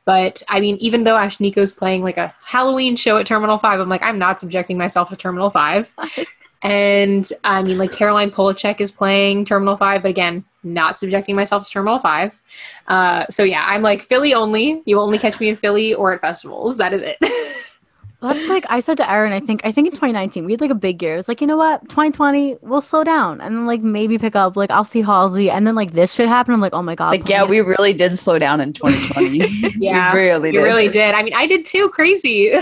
But 0.05 0.43
I 0.49 0.61
mean, 0.61 0.77
even 0.77 1.05
though 1.05 1.17
Ashnikko's 1.17 1.73
playing 1.73 2.03
like 2.03 2.17
a 2.17 2.35
Halloween 2.43 2.97
show 2.97 3.19
at 3.19 3.27
Terminal 3.27 3.59
Five, 3.59 3.79
I'm 3.79 3.91
like, 3.91 4.03
I'm 4.03 4.19
not 4.19 4.41
subjecting 4.41 4.79
myself 4.79 5.11
to 5.11 5.17
Terminal 5.17 5.51
Five. 5.51 5.95
And 6.63 7.31
I 7.45 7.63
mean, 7.63 7.79
like 7.79 7.93
Caroline 7.93 8.31
Polachek 8.31 8.81
is 8.81 8.91
playing 8.91 9.45
Terminal 9.45 9.77
Five, 9.77 10.03
but 10.03 10.11
again, 10.11 10.45
not 10.63 10.99
subjecting 10.99 11.37
myself 11.37 11.67
to 11.67 11.71
Terminal 11.71 11.99
Five. 11.99 12.39
Uh, 12.87 13.27
so 13.31 13.43
yeah, 13.43 13.65
I'm 13.67 13.83
like 13.83 14.03
Philly 14.03 14.35
only. 14.35 14.83
You 14.87 14.99
only 14.99 15.19
catch 15.19 15.39
me 15.41 15.49
in 15.49 15.57
Philly 15.57 15.95
or 15.95 16.13
at 16.13 16.21
festivals. 16.21 16.77
That 16.77 16.93
is 16.93 17.03
it. 17.03 17.17
Well, 17.21 17.31
That's 18.35 18.49
like 18.49 18.67
I 18.69 18.81
said 18.81 18.97
to 18.97 19.11
Erin. 19.11 19.33
I 19.33 19.41
think 19.41 19.61
I 19.65 19.71
think 19.71 19.87
in 19.87 19.93
2019 19.93 20.45
we 20.45 20.53
had 20.53 20.61
like 20.61 20.71
a 20.71 20.75
big 20.75 21.03
year. 21.03 21.17
It's 21.17 21.29
like 21.29 21.41
you 21.41 21.47
know 21.47 21.57
what, 21.57 21.89
2020 21.89 22.59
we'll 22.63 22.81
slow 22.81 23.05
down 23.05 23.41
and 23.41 23.57
then 23.57 23.67
like 23.67 23.83
maybe 23.83 24.19
pick 24.19 24.35
up. 24.35 24.57
Like 24.57 24.71
I'll 24.71 24.85
see 24.85 25.03
Halsey 25.03 25.51
and 25.51 25.67
then 25.67 25.75
like 25.75 25.93
this 25.93 26.13
should 26.13 26.29
happen. 26.29 26.55
I'm 26.55 26.61
like 26.61 26.75
oh 26.75 26.83
my 26.83 26.95
god. 26.95 27.11
Like, 27.11 27.29
yeah, 27.29 27.45
we 27.45 27.61
really 27.61 27.93
did 27.93 28.19
slow 28.19 28.39
down 28.39 28.61
in 28.61 28.73
2020. 28.73 29.39
Yeah, 29.79 30.13
we 30.13 30.21
really 30.21 30.49
you 30.49 30.59
did. 30.59 30.65
really 30.65 30.89
did. 30.89 31.15
I 31.15 31.23
mean, 31.23 31.35
I 31.35 31.47
did 31.47 31.65
too. 31.65 31.89
Crazy. 31.91 32.53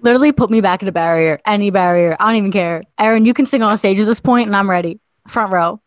literally 0.00 0.32
put 0.32 0.50
me 0.50 0.60
back 0.60 0.82
at 0.82 0.88
a 0.88 0.92
barrier, 0.92 1.40
any 1.46 1.70
barrier. 1.70 2.16
I 2.20 2.26
don't 2.26 2.36
even 2.36 2.52
care. 2.52 2.82
Erin, 2.98 3.24
you 3.24 3.32
can 3.32 3.46
sing 3.46 3.62
on 3.62 3.76
stage 3.78 3.98
at 3.98 4.06
this 4.06 4.20
point, 4.20 4.46
and 4.46 4.54
I'm 4.54 4.68
ready. 4.68 5.00
Front 5.26 5.50
row. 5.50 5.80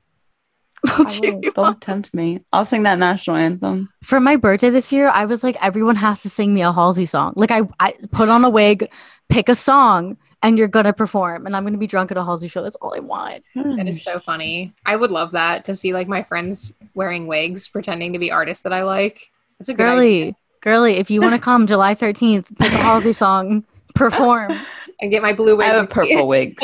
I'll 0.85 1.07
I 1.07 1.09
cheer 1.09 1.33
will. 1.35 1.43
you 1.43 1.51
Don't 1.51 1.81
tempt 1.81 2.13
me. 2.13 2.41
I'll 2.53 2.65
sing 2.65 2.83
that 2.83 2.99
national 2.99 3.35
anthem. 3.35 3.89
For 4.03 4.19
my 4.19 4.35
birthday 4.35 4.69
this 4.69 4.91
year, 4.91 5.09
I 5.09 5.25
was 5.25 5.43
like, 5.43 5.57
everyone 5.63 5.95
has 5.95 6.21
to 6.21 6.29
sing 6.29 6.53
me 6.53 6.61
a 6.61 6.71
Halsey 6.71 7.05
song. 7.05 7.33
Like 7.35 7.51
I, 7.51 7.61
I 7.79 7.93
put 8.11 8.29
on 8.29 8.43
a 8.43 8.49
wig, 8.49 8.89
pick 9.29 9.49
a 9.49 9.55
song, 9.55 10.17
and 10.43 10.57
you're 10.57 10.67
gonna 10.67 10.93
perform, 10.93 11.45
and 11.47 11.55
I'm 11.55 11.63
gonna 11.63 11.77
be 11.79 11.87
drunk 11.87 12.11
at 12.11 12.17
a 12.17 12.23
Halsey 12.23 12.47
show. 12.47 12.61
That's 12.61 12.75
all 12.77 12.93
I 12.95 12.99
want. 12.99 13.43
Hmm. 13.53 13.75
that 13.77 13.87
is 13.87 14.03
so 14.03 14.19
funny. 14.19 14.73
I 14.85 14.95
would 14.95 15.11
love 15.11 15.31
that 15.31 15.65
to 15.65 15.75
see 15.75 15.93
like 15.93 16.07
my 16.07 16.21
friends 16.23 16.73
wearing 16.93 17.25
wigs, 17.27 17.67
pretending 17.67 18.13
to 18.13 18.19
be 18.19 18.31
artists 18.31 18.63
that 18.63 18.73
I 18.73 18.83
like. 18.83 19.31
That's 19.57 19.69
a 19.69 19.73
good 19.73 19.83
idea. 19.87 19.95
Girly, 19.95 20.35
girly, 20.61 20.93
if 20.97 21.09
you 21.09 21.21
want 21.21 21.33
to 21.33 21.39
come 21.49 21.65
July 21.65 21.95
13th, 21.95 22.55
pick 22.59 22.71
a 22.71 22.77
Halsey 22.77 23.13
song, 23.13 23.63
perform. 23.95 24.51
And 24.99 25.11
get 25.11 25.21
my 25.21 25.31
blue 25.31 25.55
wigs. 25.55 25.69
I 25.69 25.75
have 25.75 25.89
purple 25.91 26.27
wigs. 26.27 26.63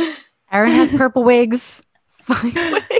Erin 0.50 0.70
has 0.72 0.90
purple 0.90 1.22
wigs. 1.22 1.80
Find 2.22 2.56
a 2.56 2.72
wig. 2.90 2.97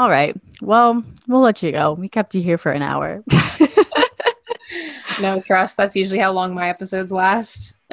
All 0.00 0.08
right. 0.08 0.34
Well, 0.62 1.04
we'll 1.28 1.42
let 1.42 1.62
you 1.62 1.72
go. 1.72 1.92
We 1.92 2.08
kept 2.08 2.34
you 2.34 2.40
here 2.40 2.56
for 2.56 2.72
an 2.72 2.80
hour. 2.80 3.22
no 5.20 5.42
trust. 5.42 5.76
That's 5.76 5.94
usually 5.94 6.18
how 6.18 6.32
long 6.32 6.54
my 6.54 6.70
episodes 6.70 7.12
last. 7.12 7.74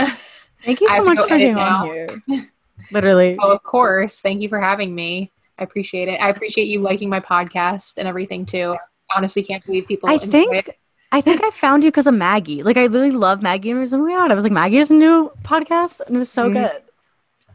Thank 0.64 0.80
you 0.80 0.88
so 0.88 1.04
much 1.04 1.20
for 1.20 1.38
being 1.38 1.58
on 1.58 1.86
here. 1.86 2.08
Literally. 2.94 3.38
Oh, 3.42 3.52
of 3.52 3.62
course. 3.64 4.22
Thank 4.22 4.40
you 4.42 4.48
for 4.48 4.62
having 4.62 4.96
me. 4.96 5.34
I 5.60 5.64
appreciate 5.64 6.08
it. 6.08 6.22
I 6.22 6.30
appreciate 6.30 6.70
you 6.70 6.80
liking 6.80 7.10
my 7.10 7.20
podcast 7.20 7.98
and 7.98 8.08
everything 8.08 8.46
too. 8.46 8.78
I 9.12 9.18
honestly 9.18 9.44
can't 9.44 9.66
believe 9.66 9.86
people. 9.86 10.10
I 10.10 10.18
think 10.18 10.56
it. 10.56 10.78
I 11.12 11.20
think 11.20 11.44
I 11.44 11.50
found 11.50 11.84
you 11.84 11.92
because 11.92 12.08
of 12.08 12.14
Maggie. 12.14 12.64
Like 12.64 12.78
I 12.78 12.86
really 12.86 13.12
love 13.12 13.42
Maggie 13.42 13.72
and 13.72 13.82
Resume 13.82 14.14
Out. 14.14 14.32
I 14.32 14.34
was 14.34 14.46
like, 14.46 14.54
Maggie 14.54 14.78
has 14.78 14.92
a 14.92 14.94
new 14.94 15.30
podcast 15.44 16.00
and 16.08 16.16
it 16.16 16.20
was 16.20 16.32
so 16.32 16.50
Mhm. 16.50 16.54
good. 16.54 16.82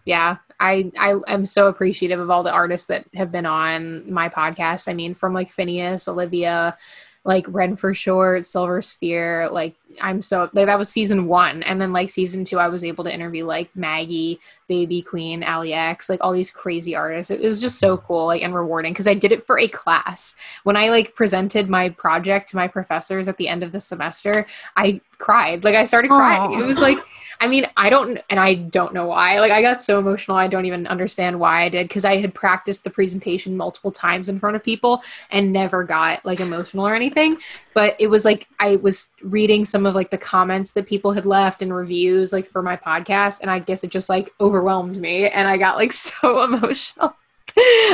yeah 0.05 0.37
i 0.63 0.91
i 0.99 1.15
am 1.27 1.45
so 1.45 1.67
appreciative 1.67 2.21
of 2.21 2.31
all 2.31 2.43
the 2.43 2.53
artists 2.53 2.87
that 2.87 3.05
have 3.15 3.33
been 3.33 3.47
on 3.47 4.11
my 4.11 4.29
podcast. 4.29 4.89
I 4.89 4.95
mean 4.95 5.15
from 5.15 5.35
like 5.35 5.55
finneas 5.55 6.09
olivia 6.09 6.79
like 7.25 7.45
red 7.49 7.79
for 7.79 7.93
short 7.95 8.47
silver 8.47 8.81
sphere 8.83 9.49
like 9.51 9.75
i'm 10.01 10.23
so 10.23 10.49
like, 10.53 10.67
that 10.67 10.79
was 10.79 10.89
season 10.89 11.27
one 11.27 11.63
and 11.65 11.81
then 11.81 11.93
like 11.93 12.09
season 12.09 12.45
two 12.45 12.59
i 12.59 12.69
was 12.69 12.85
able 12.85 13.05
to 13.05 13.13
interview 13.13 13.45
like 13.45 13.75
maggie 13.77 14.41
baby 14.69 15.03
queen 15.03 15.43
ali 15.45 15.73
x 15.73 16.09
like 16.09 16.19
all 16.23 16.33
these 16.33 16.51
crazy 16.51 16.95
artists 16.95 17.31
it, 17.31 17.41
it 17.41 17.49
was 17.49 17.61
just 17.61 17.79
so 17.79 17.97
mm-hmm. 17.97 18.07
cool 18.07 18.27
like 18.27 18.43
and 18.43 18.55
rewarding 18.55 18.93
because 18.93 19.07
i 19.07 19.15
did 19.15 19.33
it 19.33 19.47
for 19.47 19.59
a 19.59 19.69
class 19.69 20.35
when 20.65 20.77
i 20.77 20.89
like 20.89 21.15
presented 21.15 21.69
my 21.69 21.89
project 21.91 22.49
to 22.49 22.57
my 22.57 22.67
professors 22.67 23.29
at 23.29 23.37
the 23.37 23.49
end 23.49 23.63
of 23.63 23.73
the 23.73 23.81
semester 23.81 24.47
i 24.77 25.01
cried 25.19 25.65
like 25.65 25.75
i 25.75 25.85
started 25.85 26.09
crying 26.09 26.55
Aw. 26.55 26.61
it 26.61 26.67
was 26.67 26.79
like 26.79 26.99
I 27.43 27.49
mean, 27.49 27.67
I 27.77 27.91
don't, 27.91 28.21
and 28.31 28.39
I 28.39 28.55
don't 28.55 28.95
know 28.95 29.09
why. 29.09 29.41
Like, 29.41 29.51
I 29.51 29.63
got 29.63 29.83
so 29.83 29.99
emotional. 29.99 30.37
I 30.37 30.47
don't 30.47 30.65
even 30.65 30.87
understand 30.87 31.41
why 31.41 31.65
I 31.65 31.69
did 31.69 31.89
because 31.89 32.05
I 32.05 32.21
had 32.21 32.33
practiced 32.33 32.85
the 32.85 32.91
presentation 32.91 33.57
multiple 33.57 33.91
times 33.91 34.29
in 34.29 34.39
front 34.39 34.55
of 34.55 34.63
people 34.63 35.03
and 35.31 35.53
never 35.53 35.83
got 35.83 36.25
like 36.25 36.39
emotional 36.39 36.87
or 36.87 36.95
anything. 36.95 37.39
But 37.75 37.97
it 37.99 38.07
was 38.07 38.25
like 38.25 38.47
I 38.61 38.77
was 38.77 39.09
reading 39.23 39.65
some 39.65 39.82
of 39.87 39.95
like 39.95 40.11
the 40.11 40.19
comments 40.19 40.73
that 40.73 40.87
people 40.87 41.13
had 41.13 41.27
left 41.27 41.63
and 41.63 41.75
reviews 41.75 42.33
like 42.33 42.47
for 42.47 42.63
my 42.63 42.77
podcast, 42.77 43.41
and 43.41 43.51
I 43.51 43.59
guess 43.59 43.85
it 43.85 43.91
just 43.91 44.09
like 44.09 44.33
overwhelmed 44.41 44.97
me, 44.97 45.29
and 45.29 45.49
I 45.49 45.57
got 45.57 45.77
like 45.77 45.93
so 45.93 46.43
emotional. 46.43 47.17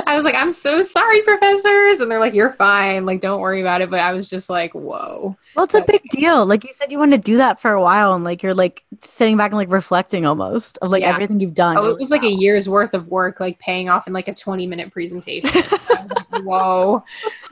I 0.06 0.14
was 0.14 0.22
like, 0.22 0.36
I'm 0.36 0.52
so 0.52 0.80
sorry, 0.82 1.20
professors. 1.22 1.98
And 1.98 2.08
they're 2.08 2.20
like, 2.20 2.32
you're 2.32 2.52
fine. 2.52 3.04
Like, 3.04 3.20
don't 3.20 3.40
worry 3.40 3.60
about 3.60 3.80
it. 3.80 3.90
But 3.90 3.98
I 3.98 4.12
was 4.12 4.30
just 4.30 4.48
like, 4.48 4.72
whoa. 4.72 5.36
Well, 5.56 5.64
it's 5.64 5.74
a 5.74 5.80
big 5.82 6.00
deal. 6.10 6.46
Like 6.46 6.62
you 6.62 6.72
said, 6.72 6.92
you 6.92 6.98
wanted 7.00 7.22
to 7.22 7.26
do 7.32 7.38
that 7.38 7.58
for 7.58 7.72
a 7.72 7.82
while, 7.82 8.14
and 8.14 8.22
like 8.22 8.40
you're 8.44 8.54
like 8.54 8.84
sitting 9.00 9.36
back 9.36 9.50
and 9.50 9.56
like 9.58 9.68
reflecting 9.70 10.26
almost 10.26 10.78
of 10.78 10.92
like 10.92 11.02
Yeah. 11.02 11.12
everything 11.12 11.40
you've 11.40 11.54
done. 11.54 11.76
Oh, 11.76 11.86
it 11.86 11.98
was 11.98 12.12
like 12.12 12.22
a 12.22 12.30
year's 12.30 12.68
worth 12.68 12.94
of 12.94 13.08
work, 13.08 13.40
like 13.40 13.58
paying 13.58 13.88
off 13.88 14.06
in 14.06 14.12
like 14.12 14.28
a 14.28 14.34
20 14.34 14.64
minute 14.68 14.92
presentation. 14.92 15.50
I 15.50 16.02
was 16.02 16.12
like, 16.12 16.44
whoa. 16.44 17.02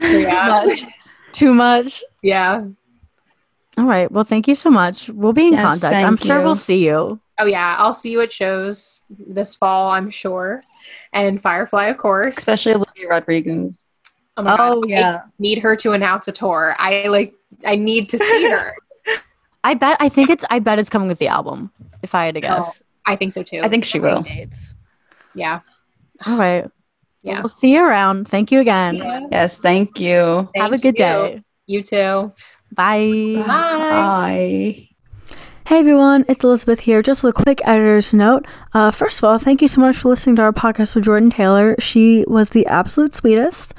So, 0.01 0.07
yeah. 0.07 0.61
Too 0.62 0.68
much. 0.68 0.84
Too 1.32 1.55
much. 1.55 2.05
Yeah. 2.22 2.66
All 3.79 3.85
right. 3.85 4.11
Well, 4.11 4.24
thank 4.24 4.49
you 4.49 4.55
so 4.55 4.70
much. 4.70 5.09
We'll 5.11 5.33
be 5.33 5.49
in 5.49 5.53
Yes, 5.53 5.62
contact. 5.62 5.95
I'm 5.95 6.16
sure 6.16 6.39
you. 6.39 6.45
we'll 6.45 6.55
see 6.55 6.85
you. 6.85 7.20
Oh, 7.39 7.45
yeah. 7.47 7.77
I'll 7.79 7.93
see 7.95 8.11
you 8.11 8.20
at 8.22 8.33
shows 8.33 9.01
this 9.11 9.55
fall, 9.55 9.91
I'm 9.91 10.11
sure. 10.11 10.62
And 11.12 11.41
Firefly, 11.43 11.87
of 11.87 11.99
course. 11.99 12.39
Especially 12.39 12.72
Olivia 12.74 13.09
Rodrigo. 13.09 13.70
oh, 14.39 14.43
my 14.43 14.57
Oh, 14.59 14.81
God. 14.81 14.89
yeah. 14.89 15.20
I 15.24 15.29
need 15.39 15.59
her 15.59 15.77
to 15.77 15.93
announce 15.93 16.27
a 16.29 16.33
tour. 16.33 16.74
I 16.79 17.09
like, 17.09 17.35
I 17.66 17.77
need 17.77 18.09
to 18.11 18.18
see 18.18 18.49
her. 18.51 18.74
I 19.64 19.74
bet. 19.74 19.97
I 20.01 20.09
think 20.09 20.31
it's. 20.31 20.45
I 20.49 20.61
bet 20.61 20.79
it's 20.79 20.89
coming 20.89 21.09
with 21.09 21.18
the 21.18 21.27
album. 21.27 21.72
If 22.03 22.14
I 22.14 22.27
had 22.27 22.37
to 22.37 22.41
guess. 22.41 22.81
Oh, 22.81 22.87
I 23.05 23.16
think 23.16 23.33
so 23.33 23.43
too. 23.43 23.61
I 23.64 23.68
think 23.68 23.85
she 23.85 23.99
will. 23.99 24.24
Yeah. 25.35 25.61
All 26.24 26.39
right. 26.39 26.70
Yeah. 27.22 27.41
we'll 27.41 27.49
see 27.49 27.74
you 27.74 27.83
around. 27.83 28.29
Thank 28.29 28.53
you 28.53 28.61
again. 28.61 28.95
Yeah. 28.97 29.20
Yes, 29.33 29.59
thank 29.59 29.99
you. 29.99 30.49
Have 30.55 30.72
a 30.72 30.79
good 30.79 30.95
you. 30.97 31.05
day. 31.05 31.43
You 31.66 31.83
too. 31.83 32.33
Bye. 32.72 33.42
Bye. 33.46 34.88
Hey 35.66 35.80
everyone, 35.80 36.24
it's 36.28 36.44
Elizabeth 36.44 36.78
here. 36.78 37.02
Just 37.02 37.24
with 37.24 37.36
a 37.36 37.42
quick 37.42 37.60
editor's 37.64 38.14
note. 38.14 38.46
Uh, 38.72 38.92
first 38.92 39.18
of 39.18 39.24
all, 39.24 39.36
thank 39.36 39.60
you 39.60 39.66
so 39.66 39.80
much 39.80 39.96
for 39.96 40.08
listening 40.10 40.36
to 40.36 40.42
our 40.42 40.52
podcast 40.52 40.94
with 40.94 41.04
Jordan 41.04 41.28
Taylor. 41.28 41.74
She 41.80 42.24
was 42.28 42.50
the 42.50 42.66
absolute 42.66 43.14
sweetest. 43.14 43.74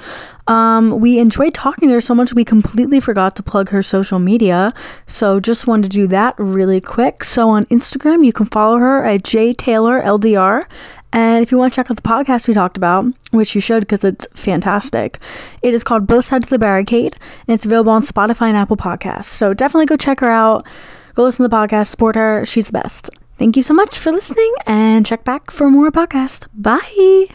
Um, 0.48 1.00
we 1.00 1.18
enjoyed 1.18 1.54
talking 1.54 1.88
to 1.88 1.94
her 1.94 2.00
so 2.02 2.14
much 2.14 2.34
we 2.34 2.44
completely 2.44 3.00
forgot 3.00 3.36
to 3.36 3.42
plug 3.42 3.70
her 3.70 3.82
social 3.82 4.18
media. 4.18 4.74
So 5.06 5.40
just 5.40 5.66
wanted 5.66 5.84
to 5.84 5.88
do 5.88 6.06
that 6.08 6.34
really 6.38 6.82
quick. 6.82 7.24
So 7.24 7.48
on 7.48 7.64
Instagram, 7.66 8.24
you 8.24 8.34
can 8.34 8.46
follow 8.46 8.76
her 8.76 9.02
at 9.04 9.22
jtaylorldr. 9.22 10.64
And 11.12 11.42
if 11.42 11.50
you 11.50 11.58
want 11.58 11.72
to 11.72 11.76
check 11.76 11.90
out 11.90 11.96
the 11.96 12.02
podcast 12.02 12.48
we 12.48 12.54
talked 12.54 12.76
about, 12.76 13.06
which 13.30 13.54
you 13.54 13.60
should 13.60 13.80
because 13.80 14.04
it's 14.04 14.26
fantastic, 14.34 15.18
it 15.62 15.72
is 15.72 15.82
called 15.82 16.06
Both 16.06 16.26
Sides 16.26 16.46
of 16.46 16.50
the 16.50 16.58
Barricade, 16.58 17.16
and 17.46 17.54
it's 17.54 17.64
available 17.64 17.92
on 17.92 18.02
Spotify 18.02 18.48
and 18.48 18.56
Apple 18.56 18.76
Podcasts. 18.76 19.26
So 19.26 19.54
definitely 19.54 19.86
go 19.86 19.96
check 19.96 20.20
her 20.20 20.30
out. 20.30 20.66
Go 21.14 21.24
listen 21.24 21.42
to 21.44 21.48
the 21.48 21.56
podcast, 21.56 21.88
support 21.88 22.14
her. 22.14 22.44
She's 22.46 22.66
the 22.66 22.72
best. 22.72 23.10
Thank 23.38 23.56
you 23.56 23.62
so 23.62 23.72
much 23.72 23.98
for 23.98 24.12
listening 24.12 24.52
and 24.66 25.06
check 25.06 25.24
back 25.24 25.50
for 25.50 25.70
more 25.70 25.90
podcasts. 25.90 26.46
Bye. 26.54 27.26